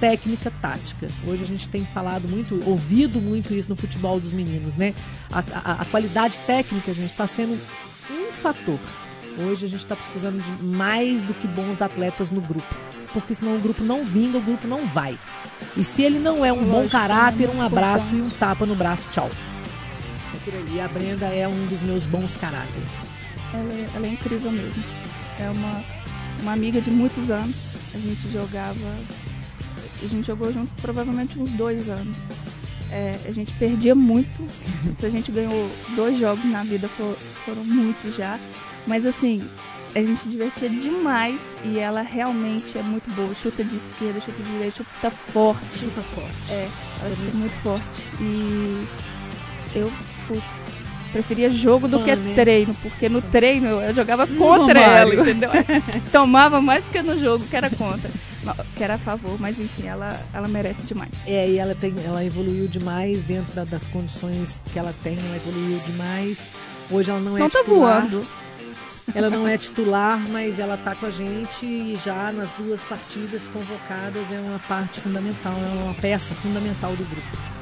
técnica 0.00 0.52
tática. 0.60 1.08
Hoje 1.26 1.44
a 1.44 1.46
gente 1.46 1.66
tem 1.68 1.84
falado 1.86 2.28
muito, 2.28 2.60
ouvido 2.68 3.20
muito 3.20 3.54
isso 3.54 3.68
no 3.70 3.76
futebol 3.76 4.18
dos 4.20 4.32
meninos, 4.32 4.76
né? 4.76 4.92
A, 5.32 5.38
a- 5.38 5.72
a 5.80 5.84
qualidade 5.86 6.36
técnica, 6.46 6.92
gente, 6.92 7.10
está 7.12 7.26
sendo 7.26 7.58
um 8.10 8.32
fator. 8.32 8.78
Hoje 9.36 9.66
a 9.66 9.68
gente 9.68 9.80
está 9.80 9.96
precisando 9.96 10.40
de 10.40 10.62
mais 10.64 11.22
do 11.24 11.34
que 11.34 11.46
bons 11.48 11.82
atletas 11.82 12.30
no 12.30 12.40
grupo. 12.40 12.74
Porque 13.12 13.34
senão 13.34 13.56
o 13.56 13.60
grupo 13.60 13.82
não 13.82 14.04
vinga, 14.04 14.38
o 14.38 14.42
grupo 14.42 14.66
não 14.66 14.86
vai. 14.86 15.18
E 15.76 15.82
se 15.84 16.02
ele 16.02 16.18
não 16.18 16.44
é 16.44 16.52
um 16.52 16.62
bom 16.64 16.76
Lógico, 16.78 16.90
caráter, 16.92 17.48
é 17.48 17.52
um 17.52 17.62
abraço 17.62 18.06
e 18.14 18.16
importante. 18.18 18.34
um 18.34 18.38
tapa 18.38 18.66
no 18.66 18.74
braço, 18.74 19.08
tchau. 19.10 19.30
É 20.34 20.38
por 20.44 20.54
aí. 20.54 20.64
E 20.76 20.80
a 20.80 20.88
Brenda 20.88 21.26
é 21.26 21.46
um 21.48 21.66
dos 21.66 21.80
meus 21.82 22.04
bons 22.06 22.36
caráteres. 22.36 23.02
Ela 23.52 23.72
é, 23.72 23.88
ela 23.94 24.06
é 24.06 24.10
incrível 24.10 24.50
mesmo. 24.52 24.82
É 25.38 25.48
uma, 25.50 25.84
uma 26.42 26.52
amiga 26.52 26.80
de 26.80 26.90
muitos 26.90 27.30
anos. 27.30 27.74
A 27.94 27.98
gente 27.98 28.28
jogava. 28.32 28.78
A 30.02 30.06
gente 30.06 30.26
jogou 30.26 30.52
junto 30.52 30.72
provavelmente 30.82 31.38
uns 31.38 31.50
dois 31.52 31.88
anos. 31.88 32.16
É, 32.90 33.18
a 33.26 33.30
gente 33.32 33.52
perdia 33.54 33.94
muito. 33.94 34.44
Se 34.96 35.06
a 35.06 35.08
gente 35.08 35.30
ganhou 35.32 35.70
dois 35.96 36.18
jogos 36.18 36.44
na 36.44 36.62
vida, 36.64 36.88
for- 36.88 37.16
foram 37.44 37.64
muitos 37.64 38.16
já. 38.16 38.38
Mas 38.86 39.06
assim, 39.06 39.48
a 39.94 40.02
gente 40.02 40.28
divertia 40.28 40.68
demais 40.68 41.56
e 41.64 41.78
ela 41.78 42.02
realmente 42.02 42.76
é 42.78 42.82
muito 42.82 43.10
boa. 43.12 43.34
Chuta 43.34 43.62
de 43.64 43.76
esquerda, 43.76 44.20
chuta 44.20 44.42
de 44.42 44.50
direita, 44.52 44.76
chuta 44.78 45.10
forte. 45.10 45.78
Chuta 45.78 46.00
forte. 46.02 46.30
É, 46.50 46.68
ela 47.00 47.10
é 47.10 47.34
muito 47.36 47.56
forte. 47.62 48.08
E 48.20 48.86
eu, 49.74 49.92
putz, 50.28 50.42
preferia 51.12 51.48
jogo 51.50 51.86
do 51.88 51.98
Fã, 52.00 52.04
que 52.04 52.16
né? 52.16 52.34
treino, 52.34 52.74
porque 52.82 53.08
no 53.08 53.22
treino 53.22 53.66
eu 53.80 53.94
jogava 53.94 54.26
contra 54.26 54.80
ela, 54.80 55.14
entendeu? 55.14 55.50
Tomava 56.12 56.60
mais 56.60 56.82
do 56.84 56.90
que 56.90 57.02
no 57.02 57.18
jogo, 57.18 57.44
que 57.46 57.56
era 57.56 57.70
contra. 57.70 58.10
Que 58.76 58.84
era 58.84 58.94
a 58.94 58.98
favor, 58.98 59.40
mas 59.40 59.58
enfim, 59.58 59.86
ela, 59.86 60.20
ela 60.34 60.46
merece 60.48 60.82
demais. 60.86 61.10
É, 61.26 61.48
e 61.48 61.56
ela, 61.56 61.74
tem, 61.74 61.94
ela 62.04 62.22
evoluiu 62.22 62.66
demais 62.68 63.22
dentro 63.22 63.54
da- 63.54 63.64
das 63.64 63.86
condições 63.86 64.64
que 64.70 64.78
ela 64.78 64.92
tem, 65.02 65.16
ela 65.18 65.36
evoluiu 65.36 65.78
demais. 65.86 66.50
Hoje 66.90 67.10
ela 67.10 67.20
não 67.20 67.36
é 67.36 67.40
Não 67.40 67.48
tá 67.50 67.58
titular. 67.60 68.00
voando. 68.02 68.26
Ela 69.14 69.28
não 69.30 69.46
é 69.46 69.58
titular, 69.58 70.18
mas 70.30 70.58
ela 70.58 70.76
tá 70.78 70.94
com 70.94 71.04
a 71.06 71.10
gente 71.10 71.64
e 71.66 71.98
já 72.02 72.32
nas 72.32 72.50
duas 72.52 72.84
partidas 72.84 73.42
convocadas 73.52 74.26
é 74.32 74.38
uma 74.40 74.58
parte 74.60 74.98
fundamental, 75.00 75.52
é 75.52 75.84
uma 75.84 75.94
peça 75.94 76.34
fundamental 76.34 76.90
do 76.92 77.04
grupo. 77.04 77.54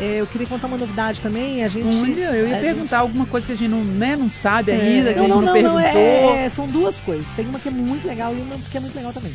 É, 0.00 0.20
eu 0.20 0.26
queria 0.26 0.46
contar 0.46 0.66
uma 0.66 0.76
novidade 0.76 1.20
também. 1.20 1.62
A 1.62 1.68
gente. 1.68 1.86
Olha, 2.02 2.34
eu 2.34 2.48
ia 2.48 2.56
a 2.56 2.60
perguntar 2.60 2.82
gente- 2.82 2.94
alguma 2.94 3.26
coisa 3.26 3.46
que 3.46 3.52
a 3.52 3.56
gente 3.56 3.70
não, 3.70 3.84
né, 3.84 4.16
não 4.16 4.28
sabe 4.28 4.72
É, 4.72 4.74
ainda, 4.80 5.12
que 5.12 5.18
a 5.20 5.22
não, 5.22 5.28
gente 5.28 5.34
não, 5.34 5.40
não, 5.40 5.46
não, 5.46 5.52
perguntou. 5.52 5.72
não, 6.30 6.34
é, 6.36 6.48
são 6.48 6.66
duas 6.66 6.98
coisas. 6.98 7.32
Tem 7.34 7.46
uma 7.46 7.58
que 7.60 7.68
é 7.68 7.70
muito 7.70 8.06
legal 8.08 8.34
e 8.34 8.40
uma 8.40 8.56
que 8.58 8.76
é 8.76 8.80
muito 8.80 8.96
legal 8.96 9.12
também. 9.12 9.32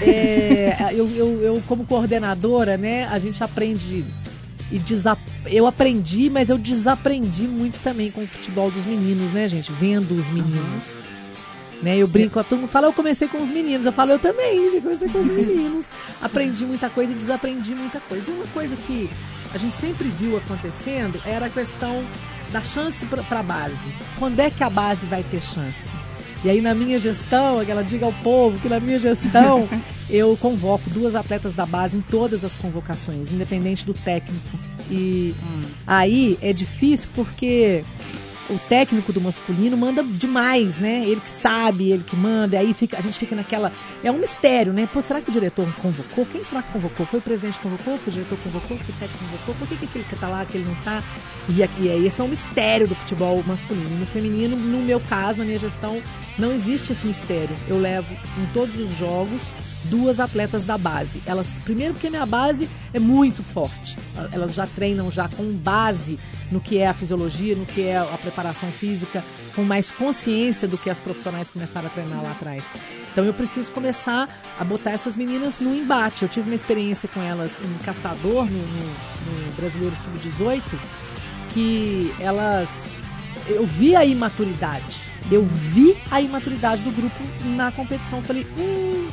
É, 0.00 0.76
eu, 0.94 1.10
eu, 1.14 1.42
eu, 1.42 1.62
como 1.66 1.84
coordenadora, 1.84 2.76
né, 2.76 3.06
a 3.10 3.18
gente 3.18 3.42
aprende 3.44 4.04
e 4.70 4.78
desa... 4.78 5.16
eu 5.46 5.66
aprendi, 5.66 6.30
mas 6.30 6.50
eu 6.50 6.58
desaprendi 6.58 7.46
muito 7.46 7.80
também 7.80 8.10
com 8.10 8.22
o 8.22 8.26
futebol 8.26 8.70
dos 8.70 8.84
meninos, 8.84 9.32
né, 9.32 9.48
gente? 9.48 9.72
Vendo 9.72 10.12
os 10.12 10.28
meninos. 10.28 11.08
Né, 11.82 11.96
eu 11.96 12.06
brinco, 12.06 12.38
a 12.38 12.44
todo 12.44 12.58
mundo 12.58 12.70
fala, 12.70 12.88
eu 12.88 12.92
comecei 12.92 13.26
com 13.26 13.40
os 13.40 13.50
meninos. 13.50 13.86
Eu 13.86 13.92
falo, 13.92 14.10
eu 14.12 14.18
também, 14.18 14.68
gente, 14.68 14.82
comecei 14.82 15.08
com 15.08 15.18
os 15.18 15.26
meninos. 15.32 15.88
Aprendi 16.20 16.66
muita 16.66 16.90
coisa 16.90 17.12
e 17.12 17.16
desaprendi 17.16 17.74
muita 17.74 18.00
coisa. 18.00 18.30
E 18.30 18.34
uma 18.34 18.46
coisa 18.48 18.76
que 18.86 19.08
a 19.54 19.58
gente 19.58 19.74
sempre 19.74 20.08
viu 20.08 20.36
acontecendo 20.36 21.20
era 21.24 21.46
a 21.46 21.50
questão 21.50 22.06
da 22.52 22.62
chance 22.62 23.06
para 23.06 23.40
a 23.40 23.42
base. 23.42 23.94
Quando 24.18 24.38
é 24.40 24.50
que 24.50 24.62
a 24.62 24.68
base 24.68 25.06
vai 25.06 25.22
ter 25.22 25.40
chance? 25.40 25.96
E 26.42 26.48
aí 26.48 26.60
na 26.60 26.74
minha 26.74 26.98
gestão, 26.98 27.60
aquela 27.60 27.82
diga 27.82 28.06
ao 28.06 28.12
povo 28.12 28.58
que 28.58 28.68
na 28.68 28.80
minha 28.80 28.98
gestão 28.98 29.68
eu 30.08 30.36
convoco 30.38 30.88
duas 30.90 31.14
atletas 31.14 31.52
da 31.52 31.66
base 31.66 31.96
em 31.96 32.00
todas 32.00 32.44
as 32.44 32.54
convocações, 32.54 33.30
independente 33.30 33.84
do 33.84 33.92
técnico. 33.92 34.58
E 34.90 35.34
aí 35.86 36.38
é 36.40 36.52
difícil 36.52 37.08
porque 37.14 37.84
o 38.50 38.58
técnico 38.68 39.12
do 39.12 39.20
masculino 39.20 39.76
manda 39.76 40.02
demais, 40.02 40.78
né? 40.78 41.02
Ele 41.06 41.20
que 41.20 41.30
sabe, 41.30 41.90
ele 41.90 42.02
que 42.02 42.16
manda, 42.16 42.56
e 42.56 42.58
aí 42.58 42.74
fica, 42.74 42.98
a 42.98 43.00
gente 43.00 43.18
fica 43.18 43.34
naquela. 43.36 43.72
É 44.02 44.10
um 44.10 44.18
mistério, 44.18 44.72
né? 44.72 44.88
Pô, 44.92 45.00
será 45.00 45.20
que 45.20 45.30
o 45.30 45.32
diretor 45.32 45.66
convocou? 45.76 46.26
Quem 46.26 46.44
será 46.44 46.62
que 46.62 46.72
convocou? 46.72 47.06
Foi 47.06 47.18
o 47.18 47.22
presidente 47.22 47.58
que 47.58 47.62
convocou? 47.62 47.96
Foi 47.96 48.10
o 48.10 48.12
diretor 48.14 48.36
que 48.38 48.44
convocou? 48.44 48.76
Foi 48.78 48.94
o 48.94 48.98
técnico 48.98 49.18
que 49.18 49.24
convocou? 49.30 49.54
Por 49.54 49.68
que, 49.68 49.76
que 49.76 49.84
aquele 49.84 50.04
que 50.04 50.16
tá 50.16 50.28
lá, 50.28 50.44
que 50.44 50.56
ele 50.58 50.64
não 50.66 50.74
tá? 50.82 51.02
E, 51.48 51.62
aqui- 51.62 51.82
e 51.82 51.90
aí 51.90 52.06
esse 52.06 52.20
é 52.20 52.24
um 52.24 52.28
mistério 52.28 52.86
do 52.88 52.94
futebol 52.94 53.42
masculino. 53.46 53.90
No 53.98 54.06
feminino, 54.06 54.56
no 54.56 54.78
meu 54.82 55.00
caso, 55.00 55.38
na 55.38 55.44
minha 55.44 55.58
gestão, 55.58 56.00
não 56.38 56.52
existe 56.52 56.92
esse 56.92 57.06
mistério. 57.06 57.56
Eu 57.68 57.78
levo 57.78 58.14
em 58.38 58.46
todos 58.52 58.78
os 58.78 58.96
jogos 58.96 59.40
duas 59.84 60.20
atletas 60.20 60.64
da 60.64 60.76
base. 60.76 61.22
Elas, 61.26 61.58
primeiro 61.64 61.94
porque 61.94 62.06
a 62.08 62.10
minha 62.10 62.26
base 62.26 62.68
é 62.92 62.98
muito 62.98 63.42
forte. 63.42 63.96
Elas 64.32 64.54
já 64.54 64.66
treinam 64.66 65.10
já 65.10 65.28
com 65.28 65.44
base 65.52 66.18
no 66.50 66.60
que 66.60 66.78
é 66.78 66.88
a 66.88 66.92
fisiologia, 66.94 67.54
no 67.54 67.64
que 67.64 67.82
é 67.82 67.96
a 67.96 68.04
preparação 68.20 68.70
física, 68.72 69.22
com 69.54 69.62
mais 69.62 69.90
consciência 69.92 70.66
do 70.66 70.76
que 70.76 70.90
as 70.90 70.98
profissionais 70.98 71.48
começaram 71.48 71.86
a 71.86 71.90
treinar 71.90 72.22
lá 72.22 72.32
atrás. 72.32 72.64
Então 73.12 73.24
eu 73.24 73.32
preciso 73.32 73.70
começar 73.70 74.28
a 74.58 74.64
botar 74.64 74.90
essas 74.90 75.16
meninas 75.16 75.60
no 75.60 75.74
embate. 75.74 76.22
Eu 76.24 76.28
tive 76.28 76.48
uma 76.50 76.56
experiência 76.56 77.08
com 77.08 77.20
elas 77.22 77.60
em 77.64 77.84
Caçador, 77.84 78.44
no, 78.46 78.50
no- 78.50 79.46
no 79.46 79.52
Brasileiro 79.56 79.96
Sub-18, 80.02 80.62
que 81.50 82.12
elas. 82.18 82.90
Eu 83.46 83.66
vi 83.66 83.96
a 83.96 84.04
imaturidade. 84.04 85.10
Eu 85.30 85.44
vi 85.44 85.96
a 86.10 86.20
imaturidade 86.20 86.82
do 86.82 86.90
grupo 86.90 87.20
na 87.44 87.70
competição. 87.72 88.20
Falei, 88.22 88.46
hum. 88.58 89.08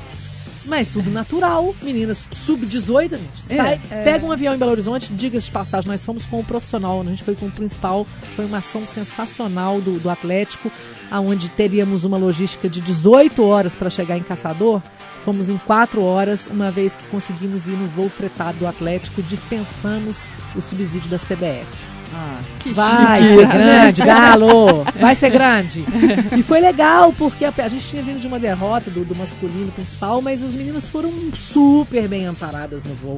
Mas 0.67 0.89
tudo 0.89 1.09
natural, 1.09 1.73
meninas 1.81 2.25
sub-18, 2.31 3.13
a 3.13 3.17
gente 3.17 3.41
É, 3.49 3.55
sai, 3.55 3.81
é. 3.89 4.03
pega 4.03 4.25
um 4.25 4.31
avião 4.31 4.53
em 4.53 4.57
Belo 4.57 4.71
Horizonte, 4.71 5.11
diga-se 5.13 5.45
de 5.47 5.51
passagem, 5.51 5.89
nós 5.89 6.05
fomos 6.05 6.25
com 6.25 6.39
o 6.39 6.43
profissional, 6.43 7.01
a 7.01 7.03
gente 7.05 7.23
foi 7.23 7.35
com 7.35 7.45
o 7.47 7.51
principal, 7.51 8.05
foi 8.35 8.45
uma 8.45 8.57
ação 8.57 8.85
sensacional 8.85 9.79
do, 9.79 9.99
do 9.99 10.09
Atlético, 10.09 10.71
aonde 11.09 11.49
teríamos 11.49 12.03
uma 12.03 12.17
logística 12.17 12.67
de 12.67 12.81
18 12.81 13.43
horas 13.43 13.75
para 13.75 13.89
chegar 13.89 14.17
em 14.17 14.23
Caçador, 14.23 14.81
fomos 15.19 15.47
em 15.49 15.57
4 15.57 16.03
horas, 16.03 16.47
uma 16.47 16.69
vez 16.69 16.95
que 16.95 17.05
conseguimos 17.07 17.67
ir 17.67 17.71
no 17.71 17.85
voo 17.87 18.09
fretado 18.09 18.57
do 18.59 18.67
Atlético, 18.67 19.21
dispensamos 19.23 20.27
o 20.55 20.61
subsídio 20.61 21.09
da 21.09 21.17
CBF. 21.17 21.96
Ah, 22.13 22.39
que 22.59 22.71
Vai 22.73 23.21
chique. 23.23 23.35
ser 23.35 23.47
grande, 23.57 24.01
Galo! 24.05 24.85
Vai 24.99 25.15
ser 25.15 25.29
grande. 25.29 25.85
E 26.37 26.41
foi 26.41 26.59
legal, 26.59 27.11
porque 27.13 27.43
a, 27.45 27.53
a 27.57 27.67
gente 27.67 27.85
tinha 27.87 28.01
vindo 28.01 28.19
de 28.19 28.27
uma 28.27 28.39
derrota 28.39 28.89
do, 28.89 29.03
do 29.03 29.15
masculino 29.15 29.71
principal, 29.71 30.21
mas 30.21 30.41
as 30.41 30.53
meninas 30.55 30.87
foram 30.89 31.11
super 31.35 32.07
bem 32.07 32.25
amparadas 32.25 32.83
no 32.83 32.93
voo. 32.95 33.17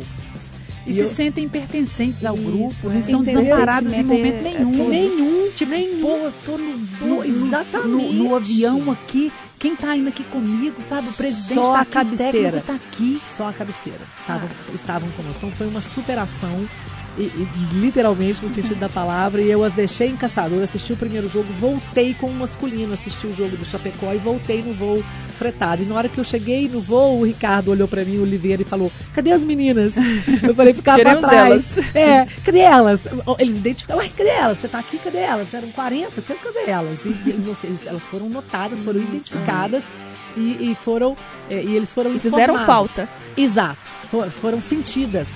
E, 0.88 0.92
E 0.92 0.94
se 0.94 1.02
eu- 1.02 1.08
sentem 1.08 1.48
pertencentes 1.48 2.26
ao 2.26 2.36
Isso, 2.36 2.44
grupo, 2.46 2.90
é. 2.90 2.94
não 2.94 3.00
estão 3.00 3.22
Entendeu? 3.22 3.44
desamparadas 3.44 3.94
em 3.94 4.04
momento 4.04 4.46
É, 4.46 4.54
nenhum. 4.54 4.90
Nenhum, 4.90 5.52
Tipo, 5.56 5.72
nenhum. 5.72 6.02
pô, 6.02 6.08
eu 6.16 6.34
tô 6.46 6.58
no, 6.58 6.78
no, 7.18 7.24
exatamente. 7.26 8.14
no, 8.16 8.24
no 8.24 8.36
avião 8.36 8.90
aqui, 8.92 9.32
quem 9.60 9.76
tá 9.76 9.96
indo 9.96 10.08
aqui 10.10 10.24
comigo, 10.24 10.82
sabe? 10.82 11.10
O 11.10 11.14
presidente 11.14 11.54
Só 11.54 11.74
tá 11.74 11.78
a 11.80 11.82
aqui, 11.82 11.90
o 11.92 11.94
cabeceira. 11.94 12.34
técnico 12.62 12.68
tá 12.68 12.74
aqui. 12.74 13.22
Só 13.38 13.50
a 13.50 13.54
cabeceira. 13.54 14.00
Estavam, 14.22 14.50
estavam 14.74 15.10
conosco. 15.12 15.38
Então 15.46 15.52
foi 15.52 15.68
uma 15.68 15.82
superação. 15.82 16.66
E, 17.20 17.24
e 17.24 17.48
literalmente 17.74 18.42
no 18.42 18.48
sentido 18.48 18.80
da 18.80 18.88
palavra, 18.88 19.42
e 19.42 19.52
eu 19.52 19.62
as 19.64 19.74
deixei 19.74 20.08
em 20.08 20.16
Caçador, 20.16 20.64
assisti 20.64 20.94
o 20.94 20.96
primeiro 20.96 21.28
jogo, 21.28 21.52
voltei 21.60 22.14
com 22.14 22.28
o 22.28 22.34
masculino, 22.34 22.94
assisti 22.94 23.28
o 23.28 23.36
jogo 23.36 23.58
do 23.58 23.66
Chapecó 23.66 24.14
e 24.14 24.18
voltei 24.18 24.62
no 24.64 24.74
voo 24.74 25.04
fretado. 25.38 25.84
E 25.84 25.86
na 25.86 25.96
hora 25.96 26.08
que 26.08 26.18
eu 26.18 26.24
cheguei 26.24 26.70
no 26.70 26.80
voo, 26.80 27.20
o 27.20 27.26
Ricardo 27.26 27.72
olhou 27.72 27.88
pra 27.90 28.06
mim, 28.06 28.18
o 28.20 28.22
Oliveira, 28.22 28.62
e 28.62 28.66
falou: 28.66 28.90
Cadê 29.14 29.32
as 29.32 29.44
meninas? 29.44 29.96
Eu 30.42 30.56
falei: 30.56 30.74
Ficava 30.74 31.00
pra 31.02 31.16
trás. 31.18 31.78
É, 31.94 32.26
cadê 32.44 32.60
elas? 32.60 33.06
Eles 33.38 33.58
identificaram: 33.58 34.00
Ué, 34.02 34.10
cadê 34.16 34.30
elas? 34.30 34.58
Você 34.58 34.68
tá 34.70 34.80
aqui, 34.80 34.98
cadê 34.98 35.18
elas? 35.18 35.54
Eram 35.54 35.70
40, 35.72 36.22
cadê 36.22 36.70
elas? 36.72 37.04
E, 37.06 37.10
e 37.10 37.44
elas 37.86 38.08
foram 38.08 38.30
notadas, 38.30 38.82
foram 38.82 39.02
identificadas 39.02 39.86
e, 40.38 40.72
e 40.72 40.76
foram. 40.82 41.18
é, 41.50 41.62
E 41.64 41.76
eles 41.76 41.94
foram 41.94 42.16
E 42.16 42.20
fizeram 42.20 42.56
informados. 42.56 42.92
falta. 42.96 43.10
Exato. 43.36 43.99
For- 44.10 44.30
foram 44.32 44.60
sentidas. 44.62 45.28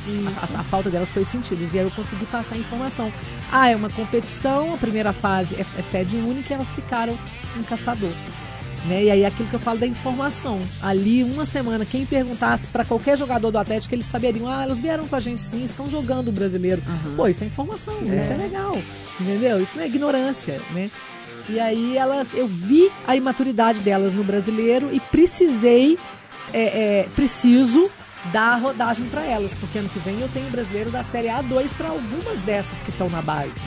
A, 0.41 0.59
a 0.59 0.63
falta 0.63 0.89
delas 0.89 1.11
foi 1.11 1.23
sentida. 1.23 1.61
E 1.73 1.79
aí 1.79 1.85
eu 1.85 1.91
consegui 1.91 2.25
passar 2.25 2.55
a 2.55 2.57
informação. 2.57 3.13
Ah, 3.51 3.69
é 3.69 3.75
uma 3.75 3.89
competição, 3.89 4.73
a 4.73 4.77
primeira 4.77 5.13
fase 5.13 5.55
é, 5.55 5.65
é 5.77 5.81
sede 5.81 6.15
única 6.17 6.51
e 6.51 6.55
elas 6.55 6.73
ficaram 6.73 7.17
em 7.57 7.61
caçador. 7.63 8.11
Né? 8.85 9.05
E 9.05 9.11
aí 9.11 9.25
aquilo 9.25 9.47
que 9.47 9.53
eu 9.55 9.59
falo 9.59 9.79
da 9.79 9.87
informação. 9.87 10.59
Ali, 10.81 11.23
uma 11.23 11.45
semana, 11.45 11.85
quem 11.85 12.05
perguntasse 12.05 12.67
para 12.67 12.83
qualquer 12.83 13.17
jogador 13.17 13.51
do 13.51 13.57
Atlético, 13.57 13.93
eles 13.95 14.05
saberiam, 14.05 14.47
ah, 14.49 14.63
elas 14.63 14.81
vieram 14.81 15.07
com 15.07 15.15
a 15.15 15.19
gente 15.19 15.41
sim, 15.43 15.63
estão 15.63 15.89
jogando 15.89 16.29
o 16.29 16.31
brasileiro. 16.31 16.81
Pô, 17.15 17.27
isso 17.27 17.43
é 17.43 17.47
informação, 17.47 17.93
isso 18.03 18.31
é 18.31 18.35
legal. 18.37 18.75
Entendeu? 19.21 19.61
Isso 19.61 19.73
não 19.75 19.83
é 19.83 19.85
ignorância, 19.87 20.59
né? 20.71 20.89
E 21.47 21.59
aí 21.59 21.95
elas, 21.95 22.29
eu 22.33 22.47
vi 22.47 22.91
a 23.07 23.15
imaturidade 23.15 23.81
delas 23.81 24.13
no 24.13 24.23
brasileiro 24.23 24.89
e 24.91 24.99
precisei, 24.99 25.97
é, 26.51 26.63
é, 27.01 27.07
preciso 27.15 27.89
dar 28.31 28.55
rodagem 28.55 29.05
para 29.07 29.25
elas, 29.25 29.53
porque 29.55 29.79
ano 29.79 29.89
que 29.89 29.99
vem 29.99 30.19
eu 30.21 30.29
tenho 30.29 30.49
brasileiro 30.49 30.89
da 30.91 31.03
Série 31.03 31.27
A2 31.27 31.73
para 31.75 31.89
algumas 31.89 32.41
dessas 32.41 32.81
que 32.81 32.89
estão 32.89 33.09
na 33.09 33.21
base. 33.21 33.61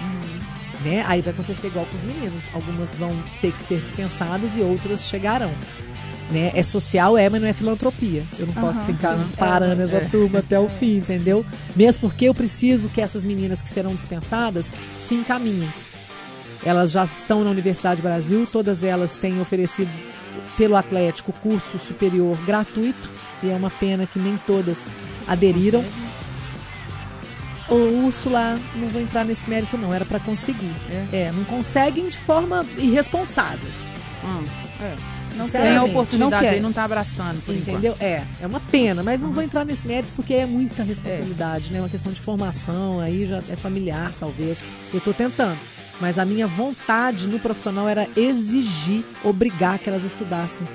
Né? 0.82 1.04
Aí 1.08 1.20
vai 1.20 1.32
acontecer 1.32 1.66
igual 1.68 1.86
com 1.86 1.96
os 1.96 2.02
meninos. 2.04 2.44
Algumas 2.52 2.94
vão 2.94 3.10
ter 3.40 3.52
que 3.52 3.62
ser 3.62 3.80
dispensadas 3.80 4.56
e 4.56 4.60
outras 4.60 5.08
chegarão. 5.08 5.52
Né? 6.30 6.50
É 6.54 6.62
social, 6.62 7.16
é, 7.16 7.28
mas 7.28 7.40
não 7.40 7.48
é 7.48 7.52
filantropia. 7.52 8.24
Eu 8.38 8.46
não 8.46 8.54
posso 8.54 8.80
Aham, 8.80 8.86
ficar 8.86 9.16
sim. 9.16 9.24
parando 9.38 9.80
É, 9.80 9.84
essa 9.84 9.96
é. 9.98 10.00
turma 10.00 10.40
até 10.40 10.58
o 10.58 10.68
fim, 10.68 10.96
entendeu? 10.98 11.44
Mesmo 11.74 12.08
porque 12.08 12.26
eu 12.26 12.34
preciso 12.34 12.88
que 12.88 13.00
essas 13.00 13.24
meninas 13.24 13.62
que 13.62 13.68
serão 13.68 13.94
dispensadas 13.94 14.72
se 15.00 15.14
encaminhem. 15.14 15.68
Elas 16.64 16.90
já 16.92 17.04
estão 17.04 17.44
na 17.44 17.50
Universidade 17.50 18.02
Brasil, 18.02 18.46
todas 18.50 18.82
elas 18.82 19.16
têm 19.16 19.40
oferecido 19.40 19.88
pelo 20.56 20.76
Atlético 20.76 21.32
curso 21.32 21.78
superior 21.78 22.36
gratuito, 22.44 23.08
e 23.42 23.50
é 23.50 23.54
uma 23.54 23.70
pena 23.70 24.06
que 24.06 24.18
nem 24.18 24.36
todas 24.36 24.90
aderiram. 25.26 25.84
Ô, 27.68 27.74
Úrsula, 27.74 28.58
não 28.76 28.88
vou 28.88 29.00
entrar 29.00 29.24
nesse 29.24 29.48
mérito 29.50 29.76
não, 29.76 29.92
era 29.92 30.04
para 30.04 30.20
conseguir. 30.20 30.72
É. 31.12 31.32
não 31.32 31.44
conseguem 31.44 32.08
de 32.08 32.16
forma 32.16 32.64
irresponsável. 32.78 33.70
Hum, 34.24 34.44
é. 34.80 35.16
Não 35.36 35.48
tem 35.48 35.76
a 35.76 35.84
oportunidade 35.84 36.30
não 36.30 36.40
quer. 36.40 36.54
aí, 36.54 36.60
não 36.60 36.72
tá 36.72 36.84
abraçando 36.84 37.44
por 37.44 37.54
enquanto. 37.54 37.68
Entendeu? 37.68 37.96
É, 38.00 38.22
é 38.40 38.46
uma 38.46 38.60
pena, 38.60 39.02
mas 39.02 39.20
não 39.20 39.32
vou 39.32 39.42
entrar 39.42 39.64
nesse 39.64 39.86
mérito 39.86 40.10
porque 40.16 40.34
é 40.34 40.46
muita 40.46 40.82
responsabilidade, 40.82 41.70
né? 41.72 41.80
Uma 41.80 41.88
questão 41.88 42.10
de 42.10 42.20
formação, 42.20 43.00
aí 43.00 43.26
já 43.26 43.38
é 43.38 43.56
familiar, 43.56 44.10
talvez. 44.18 44.64
Eu 44.94 45.00
tô 45.00 45.12
tentando. 45.12 45.58
Mas 46.00 46.18
a 46.18 46.24
minha 46.24 46.46
vontade 46.46 47.28
no 47.28 47.38
profissional 47.38 47.88
era 47.88 48.08
exigir, 48.16 49.04
obrigar 49.24 49.78
que 49.78 49.88
elas 49.88 50.04
estudassem. 50.04 50.66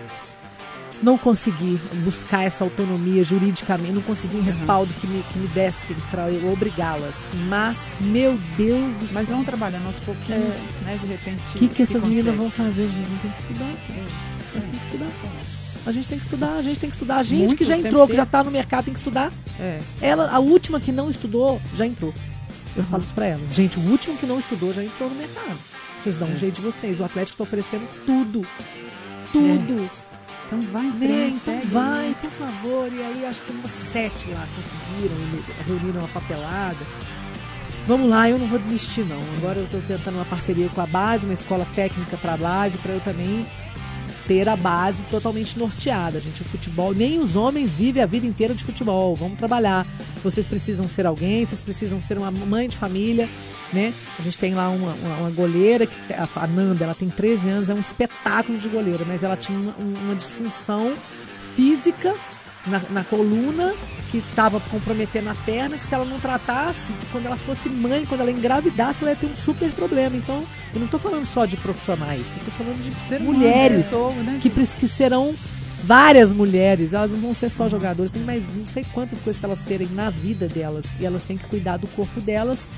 Não 1.02 1.18
consegui 1.18 1.80
buscar 2.04 2.44
essa 2.44 2.64
autonomia 2.64 3.24
juridicamente, 3.24 3.92
não 3.92 4.04
consegui 4.04 4.38
um 4.38 4.44
respaldo 4.44 4.94
que 5.00 5.08
me, 5.08 5.24
que 5.24 5.40
me 5.40 5.48
desse 5.48 5.96
para 6.12 6.30
eu 6.30 6.52
obrigá-las. 6.52 7.34
Mas, 7.48 7.98
meu 8.02 8.38
Deus 8.56 8.96
do 8.96 9.14
Mas 9.14 9.26
céu. 9.26 9.36
vamos 9.36 9.46
trabalhando 9.46 9.88
aos 9.88 10.00
pouquinhos, 10.00 10.76
né? 10.82 11.00
De 11.02 11.08
repente. 11.08 11.42
O 11.56 11.58
que, 11.58 11.68
que 11.68 11.82
essas 11.82 12.04
meninas 12.04 12.36
consegue. 12.36 12.38
vão 12.38 12.52
fazer? 12.52 12.84
Eles 12.84 13.10
não 13.10 13.18
têm 13.18 13.32
que 13.32 13.40
estudar. 13.40 13.74
Elas 14.54 14.66
têm 14.66 14.80
que 14.80 14.86
estudar. 14.86 15.08
A 15.84 15.92
gente 15.92 16.08
tem 16.08 16.20
que 16.20 16.26
estudar, 16.26 16.54
a 16.54 16.62
gente 16.62 16.80
tem 16.80 16.90
que 16.90 16.96
estudar. 16.96 17.18
A 17.18 17.24
gente 17.24 17.40
Muito, 17.40 17.56
que 17.56 17.66
já 17.66 17.76
tem 17.76 17.86
entrou, 17.88 18.08
que 18.08 18.14
já 18.14 18.26
tá 18.26 18.44
no 18.44 18.52
mercado, 18.52 18.86
tem 18.86 18.94
que 18.94 19.00
estudar. 19.00 19.32
É. 19.60 19.80
Ela, 20.00 20.30
a 20.30 20.38
última 20.38 20.80
que 20.80 20.92
não 20.92 21.10
estudou, 21.10 21.60
já 21.76 21.88
entrou. 21.88 22.14
Eu 22.76 22.84
falo 22.84 23.04
isso 23.04 23.14
pra 23.14 23.26
elas. 23.26 23.54
Gente, 23.54 23.78
o 23.80 23.82
último 23.90 24.18
que 24.18 24.26
não 24.26 24.40
estudou 24.40 24.74
já 24.74 24.84
entrou 24.84 25.10
no 25.10 25.16
mercado. 25.16 25.58
Vocês 26.00 26.16
dão 26.16 26.30
um 26.30 26.36
jeito 26.36 26.56
de 26.56 26.62
vocês. 26.62 27.00
O 27.00 27.04
Atlético 27.04 27.38
tá 27.38 27.44
oferecendo 27.44 27.88
tudo. 28.06 28.46
Tudo. 29.32 29.90
Então 30.46 30.60
vai 30.72 30.86
em 30.86 30.92
Vem, 30.92 31.08
frente, 31.10 31.36
então 31.42 31.54
segue. 31.56 31.68
vai, 31.68 32.16
por 32.22 32.32
favor. 32.32 32.92
E 32.92 33.02
aí 33.02 33.26
acho 33.26 33.42
que 33.44 33.52
umas 33.52 33.72
sete 33.72 34.28
lá 34.32 34.46
conseguiram, 34.56 35.16
reuniram 35.66 36.00
uma 36.00 36.08
papelada. 36.10 36.78
Vamos 37.86 38.10
lá, 38.10 38.30
eu 38.30 38.38
não 38.38 38.48
vou 38.48 38.60
desistir 38.60 39.06
não. 39.06 39.20
Agora 39.38 39.60
eu 39.60 39.66
estou 39.66 39.82
tentando 39.82 40.16
uma 40.16 40.26
parceria 40.26 40.70
com 40.70 40.82
a 40.82 40.86
base, 40.86 41.26
uma 41.26 41.34
escola 41.34 41.66
técnica 41.74 42.18
para 42.18 42.34
a 42.34 42.38
base, 42.38 42.78
para 42.78 42.92
eu 42.94 43.00
também 43.02 43.46
ter 44.32 44.48
a 44.48 44.56
base 44.56 45.04
totalmente 45.12 45.60
norteada, 45.60 46.22
gente. 46.22 46.42
O 46.42 46.46
futebol, 46.46 46.94
nem 46.94 47.20
os 47.20 47.36
homens 47.36 47.74
vivem 47.74 48.02
a 48.02 48.06
vida 48.06 48.26
inteira 48.26 48.54
de 48.54 48.64
futebol. 48.64 49.14
Vamos 49.14 49.38
trabalhar. 49.38 49.86
Vocês 50.24 50.48
precisam 50.48 50.88
ser 50.88 51.06
alguém, 51.06 51.46
vocês 51.46 51.60
precisam 51.60 52.00
ser 52.00 52.18
uma 52.18 52.32
mãe 52.32 52.70
de 52.70 52.78
família, 52.78 53.28
né? 53.74 53.94
A 54.18 54.22
gente 54.22 54.38
tem 54.38 54.56
lá 54.56 54.70
uma, 54.70 54.94
uma, 54.94 55.16
uma 55.18 55.30
goleira, 55.32 55.86
que, 55.86 55.98
a 56.14 56.48
Nanda, 56.48 56.86
ela 56.86 56.96
tem 56.96 57.10
13 57.10 57.50
anos, 57.50 57.70
é 57.70 57.74
um 57.74 57.80
espetáculo 57.82 58.58
de 58.58 58.70
goleira, 58.70 59.04
mas 59.06 59.22
ela 59.22 59.36
tinha 59.36 59.60
uma, 59.60 59.76
uma 60.00 60.16
disfunção 60.16 60.94
física 61.54 62.16
na, 62.68 62.82
na 62.90 63.04
coluna 63.04 63.74
que 64.12 64.18
estava 64.18 64.60
comprometendo 64.60 65.30
a 65.30 65.36
perna, 65.36 65.78
que 65.78 65.86
se 65.86 65.96
ela 65.96 66.04
não 66.04 66.20
tratasse, 66.20 66.94
quando 67.12 67.26
ela 67.26 67.38
fosse 67.38 67.70
mãe, 67.70 68.06
quando 68.06 68.22
ela 68.22 68.32
engravidasse, 68.32 69.02
ela 69.02 69.12
ia 69.12 69.16
ter 69.16 69.28
um 69.28 69.36
super 69.36 69.72
problema. 69.72 70.16
Então, 70.18 70.44
eu 70.74 70.80
não 70.80 70.86
estou 70.86 71.00
falando 71.00 71.26
só 71.26 71.46
de 71.46 71.56
profissionais, 71.56 72.36
eu 72.36 72.40
estou 72.40 72.54
falando 72.54 72.82
de 72.82 73.20
mulheres 73.24 73.86
pessoa, 73.86 74.12
né, 74.12 74.40
que, 74.42 74.50
que 74.50 74.88
serão 74.88 75.34
várias 75.84 76.34
mulheres. 76.34 76.94
Elas 76.94 77.12
não 77.12 77.20
vão 77.20 77.34
ser 77.34 77.50
só 77.50 77.70
jogadoras, 77.70 78.12
tem 78.12 78.22
mais 78.24 78.54
não 78.54 78.66
sei 78.66 78.86
quantas 78.94 79.22
coisas 79.22 79.40
para 79.40 79.50
elas 79.50 79.60
serem 79.60 79.88
na 79.90 80.10
vida 80.10 80.48
delas. 80.48 80.98
E 81.00 81.06
elas 81.06 81.24
têm 81.24 81.38
que 81.38 81.46
cuidar 81.46 81.78
do 81.78 81.88
corpo 81.88 82.20
delas, 82.20 82.70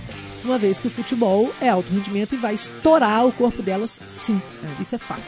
uma 0.46 0.60
vez 0.60 0.80
que 0.80 0.88
o 0.88 0.92
futebol 0.92 1.52
é 1.60 1.70
alto 1.70 1.92
rendimento 1.92 2.36
e 2.36 2.38
vai 2.38 2.54
estourar 2.54 3.26
o 3.26 3.32
corpo 3.32 3.64
delas, 3.64 4.00
sim. 4.06 4.40
Isso 4.80 4.94
é 4.94 4.98
fato. 4.98 5.24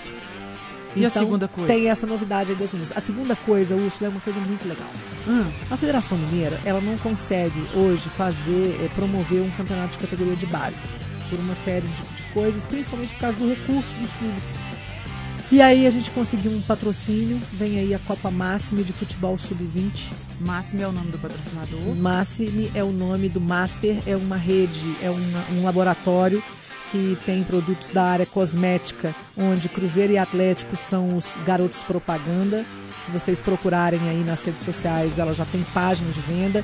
E 0.95 1.03
a 1.03 1.07
Então, 1.07 1.23
segunda 1.23 1.47
coisa? 1.47 1.73
Tem 1.73 1.89
essa 1.89 2.07
novidade 2.07 2.51
aí 2.51 2.57
das 2.57 2.71
meninas. 2.71 2.95
A 2.95 3.01
segunda 3.01 3.35
coisa, 3.35 3.75
Úrsula, 3.75 4.07
é 4.07 4.11
uma 4.11 4.21
coisa 4.21 4.39
muito 4.39 4.67
legal. 4.67 4.87
Hum, 5.27 5.43
A 5.69 5.75
Federação 5.77 6.17
Mineira, 6.17 6.59
ela 6.63 6.79
não 6.79 6.97
consegue 6.97 7.59
hoje 7.75 8.07
fazer, 8.09 8.79
eh, 8.81 8.89
promover 8.95 9.41
um 9.41 9.49
campeonato 9.51 9.93
de 9.93 9.97
categoria 9.99 10.35
de 10.35 10.45
base. 10.45 10.87
Por 11.29 11.39
uma 11.39 11.55
série 11.55 11.87
de, 11.87 12.01
de 12.03 12.23
coisas, 12.33 12.65
principalmente 12.67 13.13
por 13.15 13.19
causa 13.21 13.37
do 13.37 13.49
recurso 13.49 13.93
dos 13.95 14.11
clubes. 14.13 14.53
E 15.51 15.61
aí 15.61 15.85
a 15.85 15.89
gente 15.91 16.09
conseguiu 16.11 16.51
um 16.51 16.61
patrocínio, 16.61 17.39
vem 17.53 17.77
aí 17.79 17.93
a 17.93 17.99
Copa 17.99 18.31
Máxime 18.31 18.83
de 18.83 18.91
Futebol 18.93 19.37
Sub-20. 19.37 20.11
Máximo 20.45 20.81
é 20.81 20.87
o 20.87 20.91
nome 20.91 21.11
do 21.11 21.19
patrocinador. 21.19 21.95
Máxime 21.97 22.71
é 22.73 22.83
o 22.83 22.91
nome 22.91 23.29
do 23.29 23.39
Master, 23.39 23.95
é 24.07 24.15
uma 24.17 24.37
rede, 24.37 24.95
é 25.03 25.09
uma- 25.09 25.45
um 25.59 25.63
laboratório 25.63 26.41
que 26.95 27.17
tem 27.25 27.43
produtos 27.43 27.91
da 27.91 28.03
área 28.03 28.25
cosmética, 28.25 29.13
onde 29.37 29.67
Cruzeiro 29.67 30.13
e 30.13 30.17
Atlético 30.17 30.77
são 30.77 31.17
os 31.17 31.37
garotos 31.45 31.79
propaganda. 31.79 32.63
Se 33.03 33.11
vocês 33.11 33.41
procurarem 33.41 33.99
aí 34.07 34.23
nas 34.23 34.43
redes 34.45 34.63
sociais, 34.63 35.19
ela 35.19 35.33
já 35.33 35.43
tem 35.45 35.61
página 35.73 36.09
de 36.11 36.21
venda. 36.21 36.63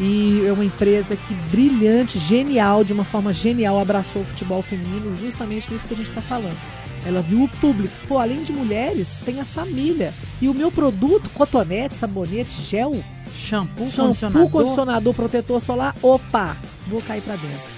E 0.00 0.42
é 0.46 0.52
uma 0.52 0.64
empresa 0.64 1.14
que 1.14 1.34
brilhante, 1.50 2.18
genial, 2.18 2.82
de 2.84 2.92
uma 2.92 3.04
forma 3.04 3.32
genial, 3.32 3.78
abraçou 3.78 4.22
o 4.22 4.24
futebol 4.24 4.62
feminino, 4.62 5.14
justamente 5.14 5.70
nisso 5.70 5.86
que 5.86 5.94
a 5.94 5.96
gente 5.96 6.08
está 6.08 6.22
falando. 6.22 6.56
Ela 7.04 7.20
viu 7.20 7.44
o 7.44 7.48
público. 7.48 7.94
Pô, 8.08 8.18
além 8.18 8.42
de 8.42 8.52
mulheres, 8.52 9.22
tem 9.24 9.40
a 9.40 9.44
família. 9.44 10.12
E 10.40 10.48
o 10.48 10.54
meu 10.54 10.72
produto, 10.72 11.30
cotonete, 11.30 11.94
sabonete, 11.94 12.62
gel, 12.62 12.92
Shampoo, 13.34 13.86
shampoo, 13.88 14.06
condicionador. 14.06 14.50
condicionador, 14.50 15.14
protetor 15.14 15.60
solar, 15.60 15.94
opa, 16.02 16.56
vou 16.86 17.02
cair 17.02 17.20
pra 17.20 17.36
dentro. 17.36 17.75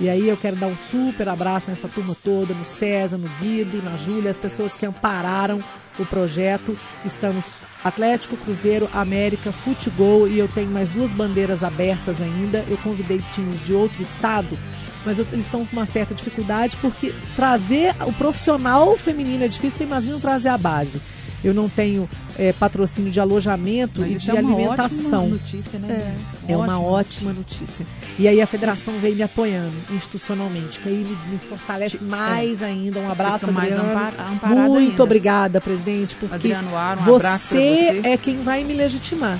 E 0.00 0.08
aí 0.10 0.28
eu 0.28 0.36
quero 0.36 0.56
dar 0.56 0.66
um 0.66 0.76
super 0.76 1.28
abraço 1.28 1.68
nessa 1.68 1.86
turma 1.86 2.16
toda, 2.24 2.52
no 2.54 2.64
César, 2.64 3.16
no 3.18 3.28
Guido, 3.40 3.82
na 3.82 3.94
Júlia, 3.96 4.30
as 4.30 4.38
pessoas 4.38 4.74
que 4.74 4.84
ampararam 4.84 5.62
o 5.98 6.04
projeto. 6.04 6.76
Estamos 7.04 7.44
Atlético, 7.84 8.36
Cruzeiro, 8.36 8.88
América, 8.92 9.52
Futebol 9.52 10.26
e 10.26 10.38
eu 10.38 10.48
tenho 10.48 10.70
mais 10.70 10.90
duas 10.90 11.12
bandeiras 11.12 11.62
abertas 11.62 12.20
ainda. 12.20 12.64
Eu 12.68 12.78
convidei 12.78 13.20
times 13.30 13.62
de 13.64 13.74
outro 13.74 14.02
estado, 14.02 14.58
mas 15.04 15.18
eu- 15.18 15.26
eles 15.32 15.46
estão 15.46 15.64
com 15.64 15.76
uma 15.76 15.86
certa 15.86 16.14
dificuldade 16.14 16.76
porque 16.78 17.14
trazer 17.36 17.94
o 18.06 18.12
profissional 18.12 18.96
feminino 18.96 19.44
é 19.44 19.48
difícil, 19.48 19.78
você 19.78 19.84
imagina 19.84 20.18
trazer 20.18 20.48
a 20.48 20.58
base. 20.58 21.00
Eu 21.44 21.52
não 21.52 21.68
tenho 21.68 22.08
eh, 22.38 22.52
patrocínio 22.52 23.10
de 23.10 23.18
alojamento 23.20 24.00
Mas 24.00 24.10
e 24.12 24.14
de 24.16 24.30
é 24.30 24.34
uma 24.34 24.52
alimentação. 24.54 25.24
ótima 25.24 25.38
notícia, 25.38 25.78
né? 25.78 26.14
É 26.48 26.56
uma 26.56 26.80
ótima 26.80 27.32
notícia. 27.32 27.86
E 28.18 28.28
aí 28.28 28.40
a 28.40 28.46
federação 28.46 28.94
veio 29.00 29.16
me 29.16 29.22
apoiando 29.22 29.72
institucionalmente, 29.90 30.78
que 30.80 30.88
aí 30.88 30.96
me, 30.96 31.32
me 31.32 31.38
fortalece 31.38 31.98
Te- 31.98 32.04
mais 32.04 32.62
ainda. 32.62 33.00
Um 33.00 33.10
abraço, 33.10 33.50
mais 33.50 33.72
Adriano. 33.72 33.98
amparada 34.34 34.68
Muito 34.68 34.90
ainda. 34.90 35.02
obrigada, 35.02 35.60
presidente, 35.60 36.14
porque 36.14 36.34
Adriano 36.34 36.76
Aro, 36.76 37.00
um 37.00 37.04
você, 37.04 37.28
você. 37.28 38.00
é 38.04 38.16
quem 38.16 38.42
vai 38.42 38.62
me 38.64 38.74
legitimar. 38.74 39.38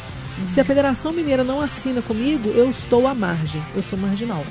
Se 0.48 0.60
a 0.60 0.64
Federação 0.64 1.12
Mineira 1.12 1.44
não 1.44 1.60
assina 1.60 2.02
comigo, 2.02 2.48
eu 2.48 2.68
estou 2.68 3.06
à 3.06 3.14
margem. 3.14 3.62
Eu 3.76 3.82
sou 3.82 3.98
marginal. 3.98 4.44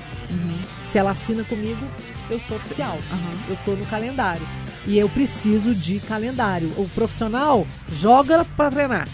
Se 0.86 0.98
ela 0.98 1.12
assina 1.12 1.44
comigo, 1.44 1.86
eu 2.30 2.40
sou 2.48 2.56
oficial. 2.58 2.98
Aham. 3.12 3.32
Eu 3.50 3.56
estou 3.56 3.76
no 3.76 3.86
calendário. 3.88 4.46
E 4.88 4.98
eu 4.98 5.08
preciso 5.10 5.76
de 5.76 6.00
calendário. 6.00 6.68
O 6.78 6.90
profissional 6.96 7.68
joga 7.92 8.46
para 8.58 8.72
treinar. 8.72 9.08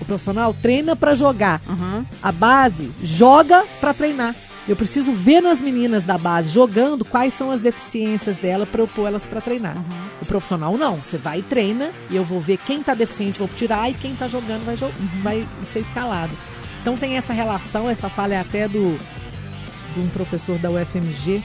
O 0.00 0.04
profissional 0.04 0.54
treina 0.54 0.94
para 0.94 1.14
jogar. 1.14 1.60
Aham. 1.68 2.06
A 2.22 2.32
base 2.32 2.90
joga 3.02 3.64
para 3.80 3.92
treinar. 3.94 4.34
Eu 4.68 4.74
preciso 4.74 5.12
ver 5.12 5.40
nas 5.40 5.62
meninas 5.62 6.02
da 6.02 6.18
base 6.18 6.48
jogando 6.50 7.04
quais 7.04 7.32
são 7.34 7.52
as 7.52 7.60
deficiências 7.60 8.36
dela 8.36 8.66
para 8.66 8.80
eu 8.82 8.88
pôr 8.88 9.06
elas 9.06 9.24
para 9.24 9.40
treinar. 9.40 9.76
O 10.20 10.26
profissional 10.26 10.76
não, 10.76 10.94
você 10.96 11.16
vai 11.16 11.38
e 11.38 11.42
treina 11.42 11.90
e 12.10 12.16
eu 12.16 12.24
vou 12.24 12.40
ver 12.40 12.56
quem 12.58 12.82
tá 12.82 12.92
deficiente, 12.92 13.38
vou 13.38 13.48
tirar 13.54 13.88
e 13.88 13.94
quem 13.94 14.14
tá 14.16 14.26
jogando 14.26 14.64
vai, 14.64 14.74
jo- 14.76 14.90
vai 15.22 15.46
ser 15.72 15.80
escalado. 15.80 16.34
Então 16.80 16.96
tem 16.96 17.16
essa 17.16 17.32
relação, 17.32 17.88
essa 17.88 18.08
falha 18.08 18.34
é 18.34 18.40
até 18.40 18.66
do 18.66 18.98
de 19.94 20.00
um 20.00 20.08
professor 20.08 20.58
da 20.58 20.68
UFMG 20.70 21.42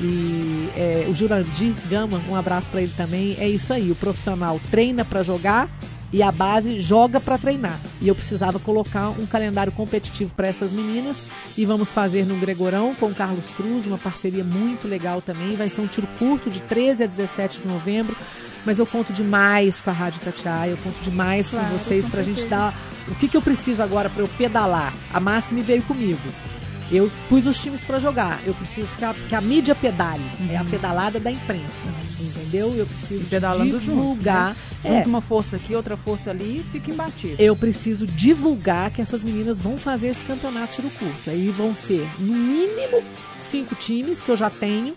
e 0.00 0.70
é, 0.76 1.06
o 1.08 1.14
Jurandir 1.14 1.74
Gama, 1.88 2.22
um 2.28 2.36
abraço 2.36 2.70
para 2.70 2.82
ele 2.82 2.92
também. 2.96 3.36
É 3.38 3.48
isso 3.48 3.72
aí, 3.72 3.90
o 3.90 3.94
profissional 3.94 4.60
treina 4.70 5.04
para 5.04 5.22
jogar 5.22 5.68
e 6.12 6.22
a 6.22 6.30
base 6.30 6.78
joga 6.78 7.18
para 7.18 7.38
treinar. 7.38 7.78
E 8.00 8.08
eu 8.08 8.14
precisava 8.14 8.58
colocar 8.58 9.08
um 9.10 9.26
calendário 9.26 9.72
competitivo 9.72 10.34
para 10.34 10.46
essas 10.46 10.72
meninas 10.72 11.24
e 11.56 11.64
vamos 11.64 11.90
fazer 11.90 12.26
no 12.26 12.36
Gregorão 12.36 12.94
com 12.94 13.06
o 13.06 13.14
Carlos 13.14 13.46
Cruz, 13.56 13.86
uma 13.86 13.98
parceria 13.98 14.44
muito 14.44 14.86
legal 14.86 15.22
também. 15.22 15.56
Vai 15.56 15.70
ser 15.70 15.80
um 15.80 15.86
tiro 15.86 16.06
curto 16.18 16.50
de 16.50 16.60
13 16.62 17.04
a 17.04 17.06
17 17.06 17.62
de 17.62 17.66
novembro. 17.68 18.14
Mas 18.64 18.78
eu 18.78 18.86
conto 18.86 19.12
demais 19.12 19.80
com 19.80 19.90
a 19.90 19.92
Rádio 19.92 20.20
Tatiaia, 20.20 20.70
eu 20.70 20.76
conto 20.76 21.00
demais 21.02 21.50
Claro, 21.50 21.66
com 21.66 21.78
vocês 21.78 22.08
para 22.08 22.20
a 22.20 22.24
gente 22.24 22.46
dar. 22.46 22.72
O 23.08 23.14
que, 23.16 23.26
que 23.26 23.36
eu 23.36 23.42
preciso 23.42 23.82
agora 23.82 24.08
para 24.08 24.22
eu 24.22 24.28
pedalar? 24.28 24.94
A 25.12 25.18
Máxime 25.18 25.62
veio 25.62 25.82
comigo. 25.82 26.20
Eu 26.92 27.10
pus 27.28 27.46
os 27.46 27.58
times 27.60 27.84
para 27.84 27.98
jogar. 27.98 28.40
Eu 28.46 28.54
preciso 28.54 28.94
que 28.96 29.04
a, 29.04 29.14
que 29.14 29.34
a 29.34 29.40
mídia 29.40 29.74
pedale. 29.74 30.22
É 30.50 30.56
a 30.58 30.64
pedalada 30.64 31.18
da 31.18 31.30
imprensa. 31.30 31.88
Entendeu? 32.20 32.74
Eu 32.76 32.86
preciso 32.86 33.24
pedalando 33.24 33.80
junto, 33.80 34.00
divulgar. 34.00 34.50
né? 34.84 35.00
É, 35.02 35.06
uma 35.06 35.20
força 35.20 35.56
aqui, 35.56 35.74
outra 35.74 35.96
força 35.96 36.30
ali 36.30 36.58
e 36.58 36.64
fica 36.72 36.90
imbatível. 36.90 37.36
eu 37.38 37.54
preciso 37.54 38.06
divulgar 38.06 38.90
que 38.90 39.00
essas 39.00 39.22
meninas 39.24 39.60
vão 39.60 39.78
fazer 39.78 40.08
esse 40.08 40.24
campeonato 40.24 40.74
tiro 40.74 40.90
curto. 40.90 41.30
Aí 41.30 41.48
vão 41.50 41.74
ser, 41.74 42.06
no 42.18 42.34
mínimo, 42.34 43.02
cinco 43.40 43.74
times 43.74 44.20
que 44.20 44.30
eu 44.30 44.36
já 44.36 44.50
tenho. 44.50 44.94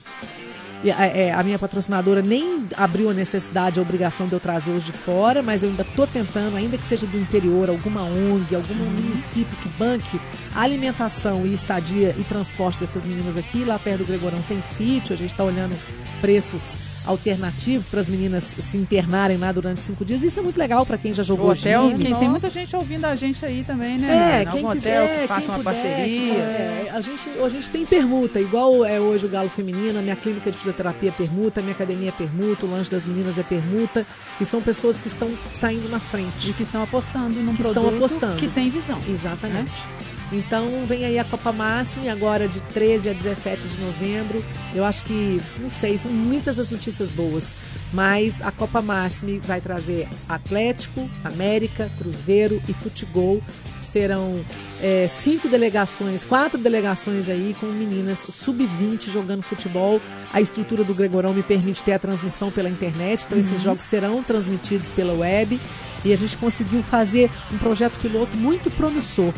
E, 0.84 0.92
é, 0.92 1.28
é, 1.28 1.34
a 1.34 1.42
minha 1.44 1.58
patrocinadora 1.58 2.22
nem 2.22 2.68
abriu 2.76 3.10
a 3.10 3.14
necessidade, 3.14 3.80
a 3.80 3.82
obrigação 3.82 4.28
de 4.28 4.34
eu 4.34 4.40
trazer 4.40 4.72
os 4.72 4.86
de 4.86 4.92
fora, 4.92 5.42
mas 5.42 5.64
eu 5.64 5.70
ainda 5.70 5.84
estou 5.84 6.06
tentando, 6.06 6.56
ainda 6.56 6.78
que 6.78 6.86
seja 6.86 7.08
do 7.08 7.18
interior, 7.18 7.70
alguma 7.70 8.04
ONG, 8.04 8.56
algum 8.56 8.76
município 8.76 9.56
que 9.58 9.70
banque 9.70 10.20
a 10.54 10.62
alimentação 10.62 11.46
e 11.46 11.54
estadia 11.54 12.16
e 12.18 12.24
transporte 12.24 12.80
dessas 12.80 13.06
meninas 13.06 13.38
aqui. 13.38 13.64
Lá 13.64 13.80
perto 13.80 14.00
do 14.00 14.06
Gregorão 14.06 14.42
tem 14.48 14.62
sítio, 14.62 15.14
a 15.14 15.18
gente 15.18 15.32
está 15.32 15.44
olhando 15.44 15.76
preços 16.22 16.95
alternativos 17.06 17.86
para 17.86 18.00
as 18.02 18.10
meninas 18.10 18.44
se 18.60 18.78
internarem 18.78 19.38
lá 19.38 19.52
durante 19.52 19.82
cinco 19.82 20.04
dias. 20.06 20.24
Isso 20.24 20.40
é 20.40 20.44
muito 20.44 20.58
legal 20.58 20.86
para 20.86 20.98
quem 20.98 21.14
já 21.14 21.22
O 21.22 21.26
jogou 21.26 21.52
hotel, 21.52 21.90
gym. 21.92 21.98
quem, 21.98 22.16
tem 22.16 22.30
muita 22.30 22.50
gente 22.50 22.76
ouvindo 22.76 23.06
a 23.06 23.16
gente 23.16 23.46
aí 23.46 23.64
também, 23.64 23.98
né? 23.98 24.08
É, 24.08 24.40
Nana? 24.46 24.52
quem 24.52 24.62
Algum 24.64 24.76
quiser, 24.76 25.02
hotel 25.04 25.18
que 25.22 25.28
faça 25.28 25.48
uma 25.52 25.58
puder, 25.60 25.74
parceria. 25.74 26.34
é, 26.34 26.92
a, 26.94 27.02
gente, 27.02 27.30
a 27.44 27.50
gente 27.50 27.70
tem 27.70 27.86
permuta, 27.86 28.40
igual 28.40 28.84
é 28.86 29.00
hoje 29.00 29.26
o 29.26 29.30
Galo 29.30 29.50
Feminino, 29.50 30.00
a 30.00 30.02
minha 30.02 30.16
clínica 30.16 30.52
de 30.52 30.58
fisioterapia 30.58 31.10
é 31.10 31.12
permuta, 31.12 31.60
a 31.60 31.64
minha 31.64 31.76
academia 31.76 32.10
é 32.10 32.12
permuta, 32.12 32.66
o 32.66 32.72
lanche 32.72 32.90
das 32.90 33.06
meninas 33.06 33.38
é 33.38 33.44
permuta, 33.44 34.06
e 34.40 34.46
são 34.46 34.62
pessoas 34.62 34.98
que 35.00 35.08
estão 35.08 35.30
saindo 35.54 35.90
na 35.90 36.00
frente. 36.00 36.50
E 36.50 36.54
que 36.54 36.64
estão 36.64 36.82
apostando 36.84 37.36
num 37.42 37.54
Que 37.54 37.62
estão 37.62 37.84
produto 37.84 38.06
apostando. 38.06 38.36
que 38.38 38.48
tem 38.48 38.70
visão. 38.70 38.98
Exatamente. 39.08 39.72
Então 40.32 40.86
vem 40.86 41.06
aí 41.06 41.20
a 41.20 41.24
Copa 41.24 41.52
Máxima 41.52 42.12
agora 42.12 42.48
de 42.48 42.62
13 42.62 43.10
a 43.10 43.14
17 43.14 43.68
de 43.68 43.80
novembro. 43.80 44.44
Eu 44.74 44.84
acho 44.84 45.06
que, 45.06 45.42
não 45.60 45.70
sei, 45.70 45.98
são 45.98 46.12
muitas 46.12 46.60
as 46.60 46.70
notícias 46.70 47.12
boas. 47.12 47.54
Mas 47.94 48.42
a 48.42 48.52
Copa 48.52 48.82
Máxima 48.82 49.40
vai 49.42 49.62
trazer 49.62 50.08
Atlético, 50.28 51.10
América, 51.24 51.90
Cruzeiro 51.98 52.62
e 52.68 52.74
Futebol. 52.74 53.42
Serão 53.80 54.44
é, 54.82 55.08
cinco 55.08 55.48
delegações, 55.48 56.26
quatro 56.26 56.58
delegações 56.58 57.30
aí 57.30 57.56
com 57.60 57.68
meninas 57.68 58.20
sub-20 58.20 59.12
jogando 59.12 59.44
futebol. 59.44 60.02
A 60.34 60.42
estrutura 60.42 60.84
do 60.84 60.94
Gregorão 60.94 61.34
me 61.34 61.44
permite 61.44 61.84
ter 61.84 61.94
a 61.94 62.00
transmissão 62.00 62.52
pela 62.52 62.70
internet, 62.70 63.26
então 63.26 63.38
esses 63.38 63.62
jogos 63.62 63.86
serão 63.86 64.24
transmitidos 64.24 64.92
pela 64.92 65.14
web. 65.14 65.60
E 66.04 66.14
a 66.14 66.16
gente 66.16 66.38
conseguiu 66.38 66.84
fazer 66.84 67.32
um 67.52 67.58
projeto 67.58 68.00
piloto 68.00 68.36
muito 68.38 68.70
promissor. 68.72 69.34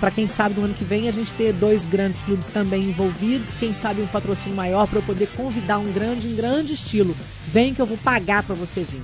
Para 0.00 0.10
quem 0.10 0.26
sabe, 0.28 0.58
no 0.58 0.64
ano 0.66 0.74
que 0.74 0.84
vem 0.84 1.08
a 1.08 1.12
gente 1.12 1.32
ter 1.34 1.52
dois 1.52 1.84
grandes 1.84 2.20
clubes 2.20 2.48
também 2.48 2.84
envolvidos, 2.84 3.56
quem 3.56 3.72
sabe 3.72 4.02
um 4.02 4.06
patrocínio 4.06 4.56
maior 4.56 4.86
para 4.86 4.98
eu 4.98 5.02
poder 5.02 5.28
convidar 5.28 5.78
um 5.78 5.90
grande 5.92 6.28
em 6.28 6.34
grande 6.34 6.74
estilo. 6.74 7.16
Vem 7.46 7.72
que 7.72 7.80
eu 7.80 7.86
vou 7.86 7.96
pagar 7.98 8.42
para 8.42 8.54
você 8.54 8.82
vir. 8.82 9.02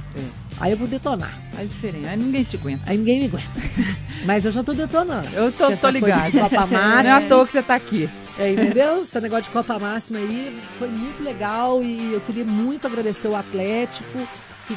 Aí 0.61 0.73
eu 0.73 0.77
vou 0.77 0.87
detonar. 0.87 1.39
É 1.59 1.65
diferente. 1.65 2.07
Aí 2.07 2.17
ninguém 2.19 2.45
te 2.45 2.57
aguenta. 2.57 2.83
Aí 2.87 2.99
ninguém 2.99 3.21
me 3.21 3.27
aguenta. 3.27 3.49
Mas 4.27 4.45
eu 4.45 4.51
já 4.51 4.63
tô 4.63 4.75
detonando. 4.75 5.29
Eu 5.33 5.51
tô, 5.51 5.71
tô 5.71 5.77
Copa 5.77 6.67
Não 6.69 6.79
é 6.79 7.03
Máxima. 7.03 7.17
à 7.17 7.21
toa 7.23 7.47
que 7.47 7.53
você 7.53 7.63
tá 7.63 7.75
aqui. 7.75 8.11
É, 8.39 8.53
entendeu? 8.53 9.05
Esse 9.05 9.21
negócio 9.21 9.45
de 9.45 9.51
Copa 9.51 9.79
Máxima 9.79 10.19
aí 10.19 10.61
foi 10.79 10.89
muito 10.89 11.23
legal 11.23 11.83
e 11.83 12.13
eu 12.13 12.21
queria 12.21 12.45
muito 12.45 12.87
agradecer 12.87 13.29
o 13.29 13.37
Atlético, 13.37 14.27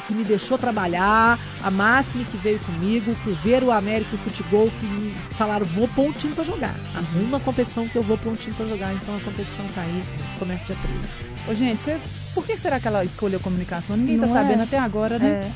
que 0.08 0.14
me 0.14 0.24
deixou 0.24 0.58
trabalhar, 0.58 1.38
a 1.62 1.70
Máxima 1.70 2.24
que 2.24 2.36
veio 2.36 2.58
comigo, 2.60 3.12
o 3.12 3.16
Cruzeiro, 3.16 3.66
o 3.66 3.70
América 3.70 4.10
e 4.12 4.14
o 4.14 4.18
Futebol 4.18 4.70
que 4.80 4.86
me 4.86 5.14
falaram, 5.36 5.64
vou 5.64 5.86
pôr 5.88 6.06
um 6.08 6.12
time 6.12 6.34
pra 6.34 6.42
jogar. 6.44 6.74
Arruma 6.94 7.28
uma 7.28 7.40
competição 7.40 7.88
que 7.88 7.96
eu 7.96 8.02
vou 8.02 8.18
pôr 8.18 8.30
um 8.32 8.34
time 8.36 8.54
pra 8.54 8.66
jogar, 8.66 8.92
então 8.94 9.16
a 9.16 9.20
competição 9.20 9.66
tá 9.68 9.82
aí, 9.82 10.02
começa 10.38 10.66
dia 10.66 10.76
13. 10.82 11.32
Ô, 11.48 11.54
gente, 11.54 11.82
você- 11.82 12.00
por 12.34 12.44
que 12.44 12.56
será 12.56 12.80
que 12.80 12.88
ela 12.88 13.04
escolheu 13.04 13.38
comunicação? 13.40 13.96
Ninguém 13.96 14.18
tá 14.18 14.26
Não 14.26 14.36
é? 14.36 14.42
sabendo 14.42 14.62
até 14.64 14.78
agora, 14.78 15.18
né? 15.18 15.50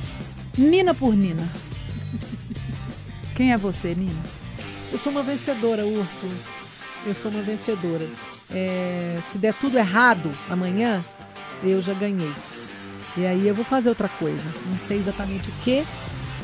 É, 0.56 0.60
Nina 0.60 0.94
por 0.94 1.14
Nina. 1.14 1.48
Quem 3.34 3.52
é 3.52 3.56
você, 3.56 3.94
Nina? 3.94 4.20
Eu 4.92 4.98
sou 4.98 5.12
uma 5.12 5.22
vencedora, 5.22 5.84
Úrsula. 5.86 6.32
Eu 7.06 7.14
sou 7.14 7.30
uma 7.30 7.42
vencedora. 7.42 8.06
É, 8.50 9.20
se 9.30 9.38
der 9.38 9.54
tudo 9.54 9.76
errado 9.78 10.30
amanhã, 10.48 11.00
eu 11.62 11.80
já 11.80 11.92
ganhei. 11.94 12.32
E 13.16 13.26
aí 13.26 13.46
eu 13.46 13.54
vou 13.54 13.64
fazer 13.64 13.88
outra 13.88 14.08
coisa. 14.08 14.48
Não 14.66 14.78
sei 14.78 14.98
exatamente 14.98 15.48
o 15.48 15.52
que, 15.64 15.84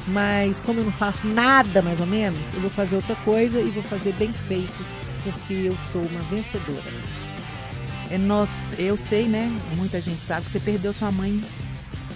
mas 0.09 0.61
como 0.61 0.81
eu 0.81 0.85
não 0.85 0.93
faço 0.93 1.27
nada 1.27 1.83
mais 1.83 2.01
ou 2.01 2.07
menos, 2.07 2.53
eu 2.53 2.61
vou 2.61 2.71
fazer 2.71 2.97
outra 2.97 3.17
coisa 3.17 3.61
e 3.61 3.69
vou 3.69 3.83
fazer 3.83 4.13
bem 4.15 4.33
feito, 4.33 4.85
porque 5.23 5.55
eu 5.55 5.77
sou 5.91 6.03
uma 6.03 6.21
vencedora. 6.23 6.93
É 8.11 8.19
nós, 8.19 8.75
eu 8.79 8.97
sei, 8.97 9.25
né? 9.27 9.51
Muita 9.77 10.01
gente 10.01 10.21
sabe 10.21 10.45
que 10.45 10.51
você 10.51 10.61
perdeu 10.61 10.93
sua 10.93 11.11
mãe 11.11 11.43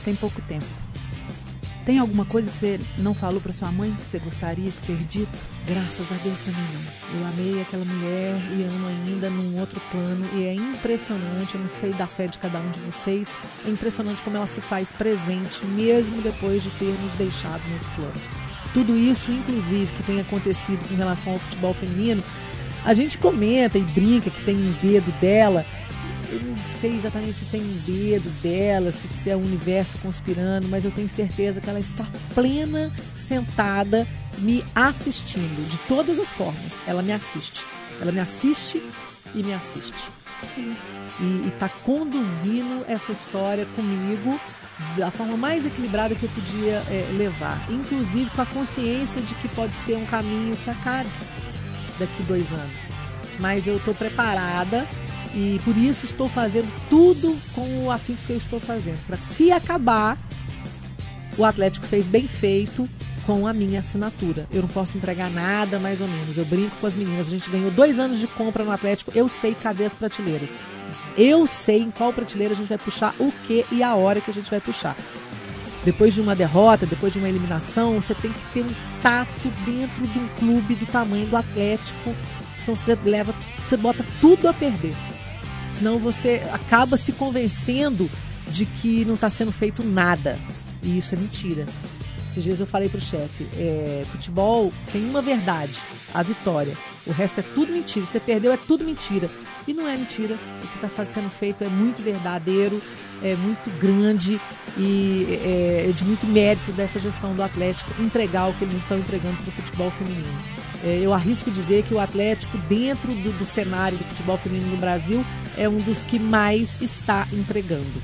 tem 0.05 0.15
pouco 0.15 0.41
tempo. 0.43 0.67
Tem 1.85 1.99
alguma 1.99 2.25
coisa 2.25 2.51
que 2.51 2.57
você 2.57 2.81
não 2.99 3.15
falou 3.15 3.41
pra 3.41 3.53
sua 3.53 3.73
mãe 3.73 3.91
que 3.93 4.05
você 4.05 4.19
gostaria 4.19 4.71
de 4.71 4.79
ter 4.83 4.97
dito? 4.97 5.39
Graças 5.69 6.11
a 6.11 6.15
Deus 6.25 6.41
também 6.41 6.63
não. 6.73 7.21
Eu 7.21 7.27
amei 7.27 7.61
aquela 7.61 7.85
mulher 7.85 8.41
e 8.57 8.63
amo 8.65 8.89
ainda 8.89 9.29
num 9.29 9.61
outro 9.61 9.79
plano. 9.91 10.27
E 10.33 10.47
é 10.47 10.55
impressionante, 10.55 11.57
eu 11.57 11.61
não 11.61 11.69
sei 11.69 11.93
da 11.93 12.07
fé 12.07 12.27
de 12.27 12.39
cada 12.39 12.59
um 12.59 12.71
de 12.71 12.81
vocês, 12.81 13.37
é 13.67 13.71
impressionante 13.71 14.23
como 14.23 14.39
ela 14.39 14.47
se 14.47 14.63
faz 14.63 14.93
presente, 14.93 15.65
mesmo 15.67 16.23
depois 16.23 16.63
de 16.63 16.71
ter 16.71 16.87
nos 16.87 17.13
deixado 17.19 17.61
nesse 17.71 17.91
plano. 17.91 18.15
Tudo 18.73 18.97
isso, 18.97 19.31
inclusive, 19.31 19.93
que 19.93 20.03
tem 20.05 20.21
acontecido 20.21 20.89
com 20.89 20.95
relação 20.95 21.35
ao 21.35 21.39
futebol 21.39 21.75
feminino, 21.75 22.23
a 22.83 22.95
gente 22.95 23.19
comenta 23.19 23.77
e 23.77 23.83
brinca 23.83 24.31
que 24.31 24.45
tem 24.45 24.57
um 24.57 24.73
dedo 24.81 25.13
dela. 25.21 25.67
Eu 26.31 26.41
não 26.41 26.57
sei 26.65 26.95
exatamente 26.95 27.39
se 27.39 27.45
tem 27.47 27.61
um 27.61 27.79
dedo 27.87 28.31
dela, 28.43 28.91
se 28.93 29.29
é 29.29 29.37
o 29.37 29.39
universo 29.39 29.99
conspirando, 29.99 30.67
mas 30.69 30.85
eu 30.85 30.91
tenho 30.91 31.09
certeza 31.09 31.61
que 31.61 31.69
ela 31.69 31.81
está 31.81 32.07
plena, 32.35 32.91
sentada, 33.17 34.07
me 34.41 34.65
assistindo 34.75 35.69
de 35.69 35.77
todas 35.89 36.19
as 36.19 36.33
formas. 36.33 36.81
Ela 36.87 37.03
me 37.03 37.13
assiste. 37.13 37.67
Ela 38.01 38.13
me 38.13 38.21
assiste 38.21 38.83
e 39.35 39.43
me 39.43 39.53
assiste. 39.53 40.11
sim. 40.55 40.77
E 41.21 41.49
está 41.49 41.69
conduzindo 41.69 42.85
essa 42.87 43.11
história 43.11 43.67
comigo 43.75 44.39
da 44.97 45.11
forma 45.11 45.37
mais 45.37 45.67
equilibrada 45.67 46.15
que 46.15 46.23
eu 46.23 46.31
podia 46.31 46.83
é, 46.89 47.09
levar. 47.17 47.61
Inclusive 47.69 48.31
com 48.31 48.43
a 48.43 48.47
consciência 48.47 49.21
de 49.21 49.35
que 49.35 49.49
pode 49.49 49.75
ser 49.75 49.97
um 49.97 50.07
caminho 50.07 50.57
que 50.57 50.71
acabe 50.71 51.11
daqui 51.99 52.23
dois 52.23 52.53
anos. 52.53 52.93
Mas 53.41 53.67
eu 53.67 53.77
estou 53.77 53.95
preparada 53.95 54.89
e 55.35 55.61
por 55.65 55.77
isso 55.77 56.07
estou 56.07 56.29
fazendo 56.29 56.73
tudo 56.89 57.37
com 57.53 57.85
o 57.85 57.91
afinco 57.91 58.21
que 58.27 58.33
eu 58.33 58.37
estou 58.37 58.61
fazendo. 58.61 59.05
Para 59.07 59.19
se 59.19 59.51
acabar, 59.51 60.17
o 61.37 61.45
Atlético 61.45 61.87
fez 61.87 62.07
bem 62.07 62.27
feito 62.29 62.89
com 63.29 63.47
a 63.47 63.53
minha 63.53 63.81
assinatura. 63.81 64.47
Eu 64.51 64.63
não 64.63 64.69
posso 64.71 64.97
entregar 64.97 65.31
nada 65.31 65.79
mais 65.79 66.01
ou 66.01 66.09
menos. 66.09 66.39
Eu 66.39 66.47
brinco 66.47 66.75
com 66.81 66.87
as 66.87 66.97
meninas. 66.97 67.27
A 67.27 67.31
gente 67.31 67.51
ganhou 67.51 67.71
dois 67.71 67.99
anos 67.99 68.19
de 68.19 68.27
compra 68.27 68.65
no 68.65 68.73
Atlético. 68.73 69.13
Eu 69.15 69.29
sei 69.29 69.55
cadê 69.55 69.85
as 69.85 69.93
prateleiras. 69.93 70.67
Eu 71.15 71.47
sei 71.47 71.83
em 71.83 71.91
qual 71.91 72.11
prateleira 72.11 72.55
a 72.55 72.57
gente 72.57 72.71
vai 72.71 72.79
puxar 72.79 73.15
o 73.21 73.31
que 73.47 73.67
e 73.71 73.83
a 73.83 73.95
hora 73.95 74.23
que 74.23 74.31
a 74.31 74.33
gente 74.33 74.51
vai 74.51 74.63
puxar. 74.63 74.97
Depois 75.85 76.15
de 76.15 76.23
uma 76.23 76.35
derrota, 76.35 76.87
depois 76.87 77.13
de 77.13 77.19
uma 77.19 77.29
eliminação, 77.29 78.01
você 78.01 78.15
tem 78.15 78.33
que 78.33 78.41
ter 78.55 78.63
um 78.63 78.75
tato 79.03 79.51
dentro 79.67 80.07
de 80.07 80.19
um 80.19 80.29
clube 80.39 80.75
do 80.77 80.87
tamanho 80.87 81.27
do 81.27 81.37
Atlético. 81.37 82.17
Senão 82.63 82.75
você 82.75 82.99
leva, 83.05 83.35
você 83.67 83.77
bota 83.77 84.07
tudo 84.23 84.49
a 84.49 84.55
perder. 84.55 84.95
Senão 85.71 85.99
você 85.99 86.43
acaba 86.51 86.97
se 86.97 87.13
convencendo 87.13 88.11
de 88.51 88.65
que 88.65 89.05
não 89.05 89.15
está 89.15 89.29
sendo 89.29 89.53
feito 89.53 89.85
nada. 89.85 90.39
E 90.83 90.97
isso 90.97 91.15
é 91.15 91.19
mentira. 91.19 91.67
Esses 92.39 92.45
dias 92.45 92.61
eu 92.61 92.67
falei 92.67 92.89
pro 92.89 93.01
chefe, 93.01 93.49
é, 93.57 94.05
futebol 94.07 94.73
tem 94.93 95.05
uma 95.11 95.21
verdade, 95.21 95.81
a 96.15 96.23
vitória. 96.23 96.73
O 97.05 97.11
resto 97.11 97.41
é 97.41 97.43
tudo 97.43 97.73
mentira. 97.73 98.07
Você 98.07 98.21
perdeu, 98.21 98.53
é 98.53 98.57
tudo 98.57 98.85
mentira. 98.85 99.27
E 99.67 99.75
não 99.75 99.89
é 99.89 99.97
mentira. 99.97 100.39
O 100.63 100.69
que 100.69 100.87
está 100.87 101.05
sendo 101.05 101.33
feito 101.33 101.65
é 101.65 101.69
muito 101.69 102.01
verdadeiro, 102.01 102.81
é 103.25 103.35
muito 103.35 103.69
grande 103.81 104.41
e 104.77 105.27
é, 105.43 105.87
é 105.89 105.93
de 105.93 106.05
muito 106.05 106.25
mérito 106.29 106.71
dessa 106.71 107.01
gestão 107.01 107.35
do 107.35 107.43
Atlético 107.43 108.01
entregar 108.01 108.49
o 108.49 108.55
que 108.55 108.63
eles 108.63 108.77
estão 108.77 108.97
entregando 108.97 109.37
para 109.39 109.49
o 109.49 109.53
futebol 109.53 109.91
feminino. 109.91 110.39
É, 110.85 111.01
eu 111.03 111.13
arrisco 111.13 111.51
dizer 111.51 111.83
que 111.83 111.93
o 111.93 111.99
Atlético, 111.99 112.57
dentro 112.69 113.13
do, 113.15 113.37
do 113.37 113.45
cenário 113.45 113.99
do 113.99 114.05
futebol 114.05 114.39
feminino 114.39 114.71
no 114.71 114.77
Brasil, 114.77 115.27
é 115.57 115.69
um 115.69 115.79
dos 115.79 116.05
que 116.05 116.21
mais 116.21 116.81
está 116.81 117.27
entregando. 117.33 118.01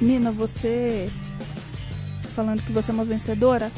Nina, 0.00 0.32
você 0.32 1.08
falando 2.32 2.62
que 2.62 2.72
você 2.72 2.90
é 2.90 2.94
uma 2.94 3.04
vencedora, 3.04 3.70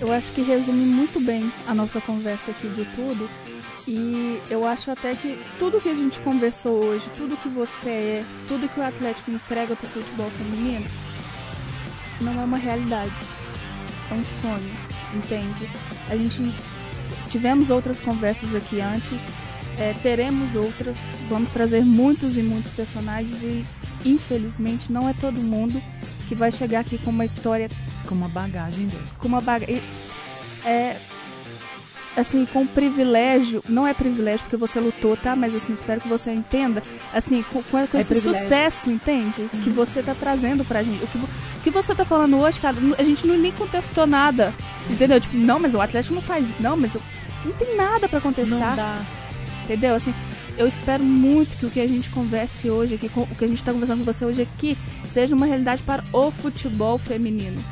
eu 0.00 0.12
acho 0.12 0.30
que 0.32 0.42
resume 0.42 0.84
muito 0.84 1.18
bem 1.20 1.50
a 1.66 1.74
nossa 1.74 2.00
conversa 2.00 2.50
aqui 2.50 2.68
de 2.68 2.84
tudo. 2.94 3.28
E 3.86 4.40
eu 4.50 4.66
acho 4.66 4.90
até 4.90 5.14
que 5.14 5.42
tudo 5.58 5.80
que 5.80 5.88
a 5.88 5.94
gente 5.94 6.20
conversou 6.20 6.84
hoje, 6.84 7.08
tudo 7.16 7.36
que 7.38 7.48
você 7.48 7.88
é, 7.88 8.24
tudo 8.46 8.68
que 8.68 8.78
o 8.78 8.82
Atlético 8.82 9.30
entrega 9.30 9.74
para 9.74 9.86
o 9.86 9.90
futebol 9.90 10.30
feminino, 10.30 10.86
não 12.20 12.40
é 12.40 12.44
uma 12.44 12.58
realidade. 12.58 13.14
É 14.10 14.14
um 14.14 14.22
sonho, 14.22 14.70
entende? 15.14 15.70
A 16.08 16.16
gente 16.16 16.52
tivemos 17.30 17.70
outras 17.70 17.98
conversas 17.98 18.54
aqui 18.54 18.80
antes, 18.80 19.28
é, 19.78 19.94
teremos 20.02 20.54
outras, 20.54 20.98
vamos 21.28 21.50
trazer 21.50 21.84
muitos 21.84 22.36
e 22.36 22.42
muitos 22.42 22.70
personagens 22.72 23.42
e 23.42 23.64
infelizmente 24.04 24.92
não 24.92 25.08
é 25.08 25.12
todo 25.12 25.40
mundo 25.40 25.80
que 26.28 26.34
vai 26.34 26.50
chegar 26.52 26.80
aqui 26.80 26.98
com 26.98 27.10
uma 27.10 27.24
história 27.24 27.68
Com 28.06 28.14
uma 28.14 28.28
bagagem 28.28 28.86
dessa. 28.86 29.14
com 29.18 29.28
uma 29.28 29.40
bagagem. 29.40 29.80
É. 30.64 30.96
Assim, 32.16 32.44
com 32.46 32.66
privilégio. 32.66 33.62
Não 33.68 33.86
é 33.86 33.94
privilégio 33.94 34.40
porque 34.44 34.56
você 34.56 34.80
lutou, 34.80 35.16
tá? 35.16 35.36
Mas 35.36 35.54
assim, 35.54 35.72
espero 35.72 36.00
que 36.00 36.08
você 36.08 36.32
entenda. 36.32 36.82
Assim, 37.14 37.42
com, 37.44 37.62
com 37.62 37.78
esse 37.78 38.12
privilégio. 38.14 38.34
sucesso, 38.34 38.90
entende? 38.90 39.48
Que 39.62 39.70
você 39.70 40.02
tá 40.02 40.14
trazendo 40.18 40.64
pra 40.64 40.82
gente. 40.82 41.02
O 41.04 41.06
que, 41.06 41.18
o 41.18 41.28
que 41.62 41.70
você 41.70 41.94
tá 41.94 42.04
falando 42.04 42.36
hoje, 42.38 42.58
cara, 42.58 42.76
a 42.98 43.02
gente 43.04 43.24
não 43.26 43.38
nem 43.38 43.52
contestou 43.52 44.04
nada. 44.06 44.52
Entendeu? 44.90 45.20
Tipo, 45.20 45.36
não, 45.36 45.60
mas 45.60 45.74
o 45.74 45.80
Atlético 45.80 46.14
não 46.16 46.22
faz. 46.22 46.54
Não, 46.58 46.76
mas 46.76 46.94
eu- 46.96 47.02
não 47.44 47.52
tem 47.52 47.76
nada 47.76 48.08
pra 48.08 48.18
Não 48.18 48.26
contestar. 48.26 48.74
dá. 48.74 48.98
Entendeu? 49.62 49.94
Assim, 49.94 50.12
eu 50.58 50.66
espero 50.66 51.04
muito 51.04 51.56
que 51.56 51.66
o 51.66 51.70
que 51.70 51.80
a 51.80 51.86
gente 51.86 52.10
converse 52.10 52.68
hoje 52.68 52.96
aqui, 52.96 53.06
o 53.14 53.26
que 53.34 53.44
a 53.44 53.48
gente 53.48 53.58
está 53.58 53.72
conversando 53.72 54.00
com 54.00 54.12
você 54.12 54.24
hoje 54.24 54.42
aqui, 54.42 54.76
seja 55.04 55.36
uma 55.36 55.46
realidade 55.46 55.80
para 55.82 56.02
o 56.12 56.30
futebol 56.32 56.98
feminino. 56.98 57.62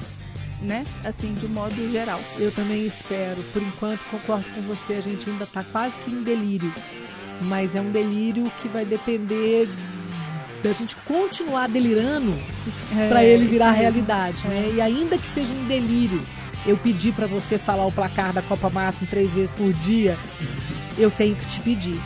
Né? 0.62 0.86
Assim, 1.04 1.34
de 1.34 1.48
modo 1.48 1.74
geral. 1.90 2.20
Eu 2.38 2.50
também 2.52 2.86
espero. 2.86 3.42
Por 3.52 3.60
enquanto, 3.60 4.00
concordo 4.10 4.48
com 4.54 4.62
você, 4.62 4.94
a 4.94 5.00
gente 5.00 5.28
ainda 5.28 5.44
está 5.44 5.62
quase 5.64 5.98
que 5.98 6.14
em 6.14 6.22
delírio. 6.22 6.72
Mas 7.44 7.74
é 7.74 7.80
um 7.80 7.90
delírio 7.90 8.50
que 8.62 8.68
vai 8.68 8.84
depender 8.84 9.68
da 10.62 10.72
gente 10.72 10.96
continuar 11.04 11.68
delirando 11.68 12.32
para 13.08 13.22
ele 13.22 13.44
virar 13.44 13.72
isso 13.72 13.82
mesmo. 13.82 13.82
realidade, 13.82 14.48
né? 14.48 14.72
E 14.74 14.80
ainda 14.80 15.18
que 15.18 15.28
seja 15.28 15.52
um 15.52 15.66
delírio, 15.66 16.22
eu 16.64 16.76
pedir 16.78 17.12
para 17.12 17.26
você 17.26 17.58
falar 17.58 17.84
o 17.84 17.92
placar 17.92 18.32
da 18.32 18.40
Copa 18.40 18.70
Máxima 18.70 19.08
três 19.10 19.34
vezes 19.34 19.52
por 19.52 19.72
dia, 19.74 20.18
eu 20.96 21.10
tenho 21.10 21.36
que 21.36 21.46
te 21.46 21.60
pedir. 21.60 22.00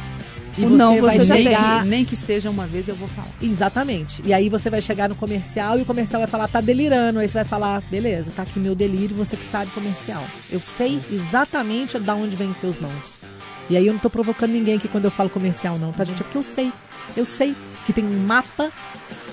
E 0.59 0.65
O 0.65 0.69
você 0.69 0.77
não, 0.77 1.01
vai 1.01 1.19
você 1.19 1.37
chegar. 1.37 1.85
Nem 1.85 2.05
que 2.05 2.17
seja 2.17 2.51
uma 2.51 2.67
vez 2.67 2.89
eu 2.89 2.95
vou 2.95 3.09
falar. 3.09 3.29
Exatamente. 3.41 4.23
E 4.25 4.33
aí 4.33 4.49
você 4.49 4.69
vai 4.69 4.83
chegar 4.83 5.09
no 5.09 5.15
comercial 5.15 5.79
e 5.79 5.83
o 5.83 5.85
comercial 5.85 6.21
vai 6.21 6.29
falar, 6.29 6.49
tá 6.49 6.61
delirando. 6.61 7.19
Aí 7.19 7.29
você 7.29 7.35
vai 7.35 7.45
falar, 7.45 7.81
beleza, 7.83 8.31
tá 8.35 8.43
aqui 8.43 8.59
meu 8.59 8.75
delírio, 8.75 9.17
você 9.17 9.37
que 9.37 9.45
sabe 9.45 9.71
comercial. 9.71 10.25
Eu 10.51 10.61
sei 10.61 11.01
exatamente 11.11 11.99
da 11.99 12.15
onde 12.15 12.37
vem 12.37 12.53
seus 12.55 12.79
nãos. 12.79 13.23
E 13.69 13.77
aí 13.77 13.87
eu 13.87 13.93
não 13.93 14.01
tô 14.01 14.11
provocando 14.11 14.51
ninguém 14.51 14.77
aqui 14.77 14.89
quando 14.89 15.05
eu 15.05 15.11
falo 15.11 15.31
comercial, 15.31 15.79
não, 15.79 15.93
tá, 15.93 16.03
gente? 16.03 16.21
É 16.21 16.25
porque 16.25 16.39
eu 16.39 16.43
sei. 16.43 16.73
Eu 17.17 17.25
sei 17.25 17.55
que 17.87 17.93
tem 17.93 18.05
um 18.05 18.27
mapa 18.27 18.71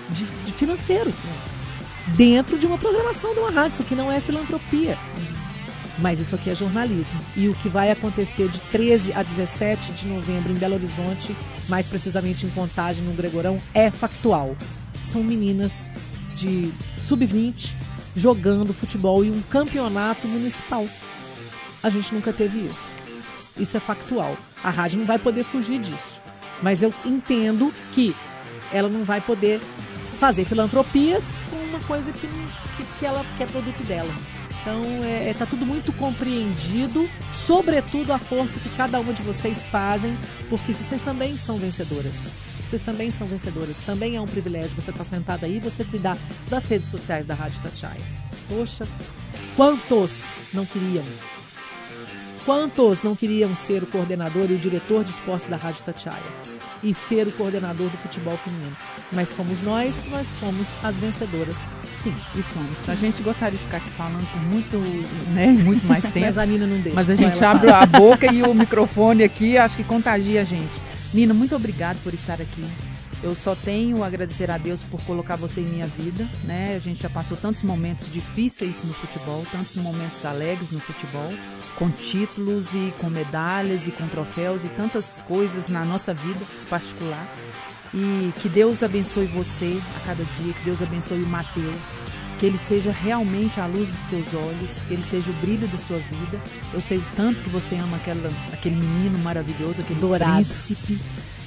de, 0.09 0.26
de 0.45 0.51
financeiro 0.51 1.11
dentro 2.15 2.57
de 2.57 2.68
uma 2.68 2.78
programação 2.78 3.34
de 3.34 3.39
uma 3.39 3.51
rádio. 3.51 3.74
Isso 3.74 3.82
aqui 3.82 3.95
não 3.95 4.11
é 4.11 4.22
filantropia. 4.22 4.97
Mas 6.00 6.20
isso 6.20 6.36
aqui 6.36 6.50
é 6.50 6.56
jornalismo. 6.56 7.20
E 7.36 7.48
o 7.48 7.56
que 7.56 7.70
vai 7.70 7.89
acontecer 7.89 8.48
de 8.50 8.60
13 8.60 9.14
a 9.14 9.24
17 9.24 9.91
de 9.93 10.08
novembro 10.08 10.52
em 10.52 10.56
Belo 10.56 10.76
Horizonte, 10.76 11.36
mais 11.68 11.88
precisamente 11.88 12.45
em 12.45 12.50
Contagem, 12.50 13.04
no 13.04 13.14
Gregorão, 13.14 13.60
é 13.74 13.89
factual. 13.89 14.56
São 15.04 15.24
meninas 15.24 15.91
de 16.36 16.72
sub-20 16.98 17.74
jogando 18.16 18.74
futebol 18.74 19.24
em 19.24 19.32
um 19.32 19.41
campeonato 19.43 20.28
municipal. 20.28 20.88
A 21.82 21.89
gente 21.89 22.14
nunca 22.14 22.34
teve 22.34 22.60
isso. 22.60 22.95
Isso 23.58 23.78
é 23.78 23.80
factual. 23.80 24.38
A 24.64 24.70
rádio 24.70 25.00
não 25.00 25.06
vai 25.06 25.18
poder 25.18 25.43
fugir 25.43 25.80
disso. 25.80 26.20
Mas 26.62 26.82
eu 26.82 26.93
entendo 27.06 27.74
que 27.93 28.16
ela 28.72 28.89
não 28.89 29.04
vai 29.04 29.22
poder 29.22 29.60
fazer 30.20 30.45
filantropia 30.45 31.22
com 31.50 31.56
uma 31.58 31.80
coisa 31.82 32.12
que, 32.12 32.28
que, 32.76 32.84
que 33.00 33.06
ela 33.06 33.24
que 33.36 33.43
é 33.43 33.45
produto 33.45 33.84
dela. 33.84 34.14
Então 34.62 34.84
é, 35.03 35.30
é- 35.30 35.34
tá 35.34 35.45
tudo 35.45 35.66
muito 35.66 35.93
compreendido, 35.93 37.10
sobretudo 37.32 38.12
a 38.14 38.20
força 38.20 38.60
que 38.60 38.70
cada 38.76 38.99
uma 38.99 39.14
de 39.14 39.22
vocês 39.22 39.66
fazem, 39.66 40.18
porque 40.49 40.74
vocês 40.74 41.01
também 41.01 41.38
são 41.38 41.58
vencedoras. 41.58 42.32
Vocês 42.66 42.82
também 42.82 43.10
são 43.12 43.26
vencedoras. 43.26 43.80
Também 43.80 44.18
é 44.18 44.22
um 44.22 44.26
privilégio 44.26 44.72
você 44.72 44.91
estar 44.91 45.05
sentada 45.05 45.45
aí 45.45 45.55
e 45.55 45.60
você 45.60 45.86
cuidar 45.86 46.18
das 46.49 46.66
redes 46.68 46.89
sociais 46.89 47.26
da 47.26 47.34
Rádio 47.34 47.62
Tatiaia. 47.62 48.01
Poxa, 48.49 48.86
quantos 49.55 50.41
não 50.53 50.66
queriam? 50.66 51.03
Quantos 52.48 53.04
não 53.04 53.14
queriam 53.14 53.54
ser 53.54 53.84
o 53.84 53.86
coordenador 53.86 54.50
e 54.50 54.54
o 54.54 54.58
diretor 54.58 55.04
de 55.04 55.12
esportes 55.12 55.48
da 55.48 55.58
Rádio 55.58 55.84
Tatiaia? 55.84 56.24
E 56.82 56.93
ser 56.93 57.28
o 57.28 57.32
coordenador 57.34 57.89
do 57.89 57.98
futebol 57.98 58.38
feminino? 58.38 58.72
Mas 59.12 59.34
fomos 59.34 59.62
nós, 59.62 60.06
nós 60.10 60.26
somos 60.39 60.74
as 60.82 60.98
vencedoras, 60.98 61.58
sim. 61.91 62.16
E 62.34 62.41
somos. 62.41 62.88
A 62.88 62.95
gente 62.95 63.22
gostaria 63.22 63.58
de 63.60 63.66
ficar 63.66 63.78
aqui 63.78 63.89
falando 63.89 64.26
por 64.32 64.41
muito, 64.43 64.78
né, 65.34 65.48
muito 65.62 65.86
mais 65.86 66.06
tempo. 66.06 66.22
Mas 66.22 66.38
a 66.38 66.45
Nina 66.45 66.66
não 66.66 66.80
deixa. 66.80 66.95
Mas 66.95 67.10
a 67.10 67.16
gente 67.16 67.43
abre 67.43 67.70
fala. 67.70 67.84
a 67.84 67.86
boca 67.86 68.34
e 68.34 68.41
o 68.41 68.54
microfone 68.54 69.26
aqui, 69.26 69.58
acho 69.58 69.76
que 69.76 69.84
contagia 69.84 70.39
a 70.39 70.45
gente. 70.45 70.82
Nina, 71.14 71.34
muito 71.34 71.54
obrigado 71.54 72.02
por 72.02 72.14
estar 72.14 72.36
aqui. 72.36 72.64
Eu 73.24 73.34
só 73.34 73.55
tenho 73.55 74.03
a 74.03 74.07
agradecer 74.07 74.51
a 74.51 74.57
Deus 74.57 74.84
por 74.84 75.01
colocar 75.01 75.36
você 75.36 75.61
em 75.61 75.65
minha 75.65 75.88
vida, 75.88 76.28
né? 76.43 76.76
A 76.76 76.80
gente 76.80 77.01
já 77.01 77.09
passou 77.09 77.36
tantos 77.36 77.63
momentos 77.63 78.11
difíceis 78.11 78.84
no 78.84 78.93
futebol, 78.93 79.43
tantos 79.51 79.76
momentos 79.76 80.24
alegres 80.24 80.72
no 80.72 80.80
futebol, 80.80 81.34
com 81.78 81.89
títulos 81.89 82.76
e 82.76 82.93
com 82.99 83.09
medalhas 83.09 83.88
e 83.88 83.91
com 83.91 84.07
troféus 84.07 84.65
e 84.65 84.70
tantas 84.70 85.24
coisas 85.28 85.68
na 85.68 85.84
nossa 85.84 86.13
vida 86.13 86.39
particular. 86.70 87.28
E 87.93 88.32
que 88.39 88.49
Deus 88.49 88.84
abençoe 88.84 89.26
você 89.26 89.80
a 89.95 90.05
cada 90.05 90.24
dia, 90.24 90.53
que 90.53 90.63
Deus 90.63 90.82
abençoe 90.82 91.24
o 91.24 91.28
Mateus, 91.28 91.99
que 92.38 92.45
ele 92.45 92.57
seja 92.57 92.91
realmente 92.91 93.59
a 93.59 93.65
luz 93.65 93.89
dos 93.89 94.03
teus 94.03 94.34
olhos, 94.34 94.86
que 94.86 94.93
ele 94.93 95.03
seja 95.03 95.32
o 95.32 95.34
brilho 95.36 95.68
da 95.68 95.78
sua 95.78 95.97
vida. 95.97 96.39
Eu 96.72 96.82
sei 96.82 96.99
o 96.99 97.05
tanto 97.15 97.43
que 97.43 97.49
você 97.49 97.76
ama 97.76 97.97
aquela, 97.97 98.30
aquele 98.53 98.76
menino 98.76 99.18
maravilhoso, 99.20 99.82
aquele 99.82 99.99
Dourado. 99.99 100.34
príncipe, 100.36 100.99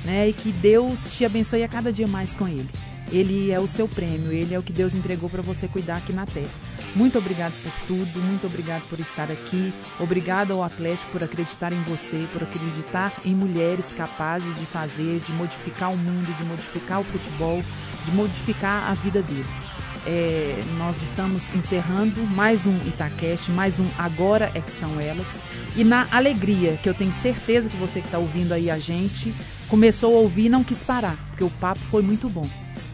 né? 0.04 0.28
E 0.28 0.32
que 0.32 0.52
Deus 0.52 1.16
te 1.16 1.24
abençoe 1.24 1.62
a 1.62 1.68
cada 1.68 1.92
dia 1.92 2.06
mais 2.06 2.34
com 2.34 2.46
ele. 2.46 2.68
Ele 3.12 3.50
é 3.50 3.58
o 3.58 3.66
seu 3.66 3.88
prêmio, 3.88 4.30
ele 4.30 4.54
é 4.54 4.58
o 4.58 4.62
que 4.62 4.72
Deus 4.72 4.94
entregou 4.94 5.28
para 5.28 5.42
você 5.42 5.66
cuidar 5.66 5.96
aqui 5.96 6.12
na 6.12 6.26
terra. 6.26 6.50
Muito 6.94 7.18
obrigado 7.18 7.52
por 7.62 7.72
tudo, 7.86 8.20
muito 8.20 8.46
obrigado 8.46 8.82
por 8.88 8.98
estar 9.00 9.30
aqui. 9.30 9.72
Obrigado 9.98 10.52
ao 10.52 10.62
Atlético 10.62 11.12
por 11.12 11.22
acreditar 11.22 11.72
em 11.72 11.82
você, 11.82 12.28
por 12.32 12.42
acreditar 12.42 13.14
em 13.24 13.34
mulheres 13.34 13.92
capazes 13.92 14.58
de 14.58 14.66
fazer, 14.66 15.20
de 15.20 15.32
modificar 15.32 15.92
o 15.92 15.96
mundo, 15.96 16.36
de 16.36 16.44
modificar 16.44 17.00
o 17.00 17.04
futebol, 17.04 17.62
de 18.04 18.12
modificar 18.12 18.90
a 18.90 18.94
vida 18.94 19.22
deles. 19.22 19.64
É, 20.06 20.62
nós 20.78 21.02
estamos 21.02 21.52
encerrando 21.54 22.22
mais 22.34 22.66
um 22.66 22.74
Itacast, 22.86 23.50
mais 23.50 23.78
um 23.78 23.86
Agora 23.98 24.50
é 24.54 24.60
que 24.60 24.72
são 24.72 24.98
elas. 24.98 25.40
E 25.76 25.84
na 25.84 26.08
alegria, 26.10 26.78
que 26.82 26.88
eu 26.88 26.94
tenho 26.94 27.12
certeza 27.12 27.68
que 27.68 27.76
você 27.76 28.00
que 28.00 28.06
está 28.06 28.18
ouvindo 28.18 28.52
aí 28.52 28.70
a 28.70 28.78
gente, 28.78 29.34
começou 29.70 30.16
a 30.16 30.20
ouvir 30.20 30.46
e 30.46 30.48
não 30.48 30.64
quis 30.64 30.82
parar, 30.82 31.16
porque 31.28 31.44
o 31.44 31.50
papo 31.50 31.78
foi 31.78 32.02
muito 32.02 32.28
bom. 32.28 32.46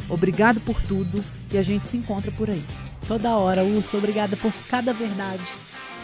Obrigado 0.09 0.61
por 0.61 0.81
tudo 0.83 1.25
e 1.51 1.57
a 1.57 1.63
gente 1.63 1.87
se 1.87 1.97
encontra 1.97 2.31
por 2.31 2.51
aí. 2.51 2.63
Toda 3.09 3.37
hora, 3.37 3.65
Úrsula, 3.65 4.03
obrigada 4.03 4.37
por 4.37 4.53
cada 4.69 4.93
verdade, 4.93 5.43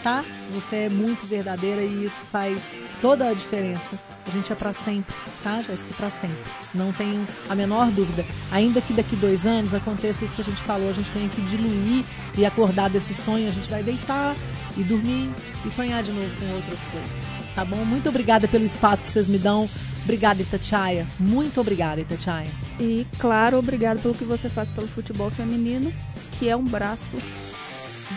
tá? 0.01 0.25
Você 0.53 0.75
é 0.75 0.89
muito 0.89 1.27
verdadeira 1.27 1.83
e 1.83 2.05
isso 2.05 2.21
faz 2.21 2.75
toda 3.01 3.29
a 3.29 3.33
diferença. 3.33 3.99
A 4.25 4.29
gente 4.29 4.51
é 4.51 4.55
pra 4.55 4.73
sempre, 4.73 5.13
tá, 5.43 5.61
Jéssica? 5.61 5.93
Pra 5.95 6.09
sempre. 6.09 6.37
Não 6.73 6.91
tenho 6.91 7.27
a 7.49 7.55
menor 7.55 7.91
dúvida. 7.91 8.25
Ainda 8.51 8.81
que 8.81 8.93
daqui 8.93 9.15
dois 9.15 9.45
anos 9.45 9.73
aconteça 9.73 10.25
isso 10.25 10.33
que 10.33 10.41
a 10.41 10.45
gente 10.45 10.61
falou, 10.63 10.89
a 10.89 10.93
gente 10.93 11.11
tem 11.11 11.29
que 11.29 11.41
diluir 11.41 12.03
e 12.37 12.45
acordar 12.45 12.89
desse 12.89 13.13
sonho, 13.13 13.47
a 13.47 13.51
gente 13.51 13.69
vai 13.69 13.83
deitar 13.83 14.35
e 14.75 14.83
dormir 14.83 15.29
e 15.65 15.69
sonhar 15.69 16.01
de 16.01 16.11
novo 16.11 16.35
com 16.39 16.51
outras 16.53 16.79
coisas, 16.87 17.42
tá 17.55 17.63
bom? 17.63 17.83
Muito 17.85 18.09
obrigada 18.09 18.47
pelo 18.47 18.65
espaço 18.65 19.03
que 19.03 19.09
vocês 19.09 19.27
me 19.27 19.37
dão. 19.37 19.69
Obrigada, 20.03 20.41
Itatiaia. 20.41 21.07
Muito 21.19 21.61
obrigada, 21.61 22.01
Itatiaia. 22.01 22.49
E, 22.79 23.07
claro, 23.17 23.57
obrigado 23.57 24.01
pelo 24.01 24.13
que 24.13 24.25
você 24.25 24.49
faz 24.49 24.69
pelo 24.69 24.87
futebol 24.87 25.31
feminino, 25.31 25.93
que 26.37 26.49
é 26.49 26.55
um 26.55 26.63
braço 26.63 27.15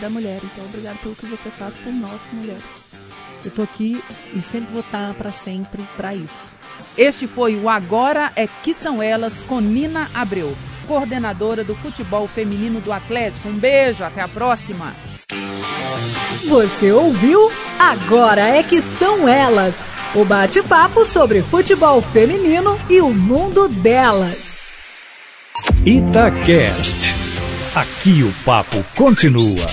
da 0.01 0.09
mulher. 0.09 0.39
Então, 0.43 0.65
obrigado 0.65 0.97
pelo 0.99 1.15
que 1.15 1.25
você 1.25 1.49
faz 1.51 1.75
por 1.77 1.93
nós, 1.93 2.21
mulheres. 2.33 2.85
Eu 3.45 3.51
tô 3.51 3.61
aqui 3.61 4.03
e 4.33 4.41
sempre 4.41 4.73
vou 4.73 4.81
estar 4.81 5.13
pra 5.13 5.31
sempre 5.31 5.87
pra 5.95 6.13
isso. 6.13 6.57
Este 6.97 7.27
foi 7.27 7.55
o 7.55 7.69
Agora 7.69 8.31
é 8.35 8.47
que 8.47 8.73
são 8.73 9.01
elas 9.01 9.43
com 9.43 9.61
Nina 9.61 10.09
Abreu, 10.13 10.55
coordenadora 10.87 11.63
do 11.63 11.75
futebol 11.75 12.27
feminino 12.27 12.81
do 12.81 12.91
Atlético. 12.91 13.49
Um 13.49 13.57
beijo, 13.57 14.03
até 14.03 14.21
a 14.21 14.27
próxima. 14.27 14.93
Você 16.47 16.91
ouviu? 16.91 17.51
Agora 17.77 18.41
é 18.41 18.63
que 18.63 18.81
são 18.81 19.27
elas. 19.27 19.75
O 20.15 20.23
bate-papo 20.23 21.05
sobre 21.05 21.41
futebol 21.41 22.01
feminino 22.01 22.79
e 22.89 23.01
o 23.01 23.13
mundo 23.13 23.67
delas. 23.67 24.57
Itacast. 25.85 27.15
Aqui 27.75 28.23
o 28.23 28.33
papo 28.43 28.83
continua. 28.95 29.65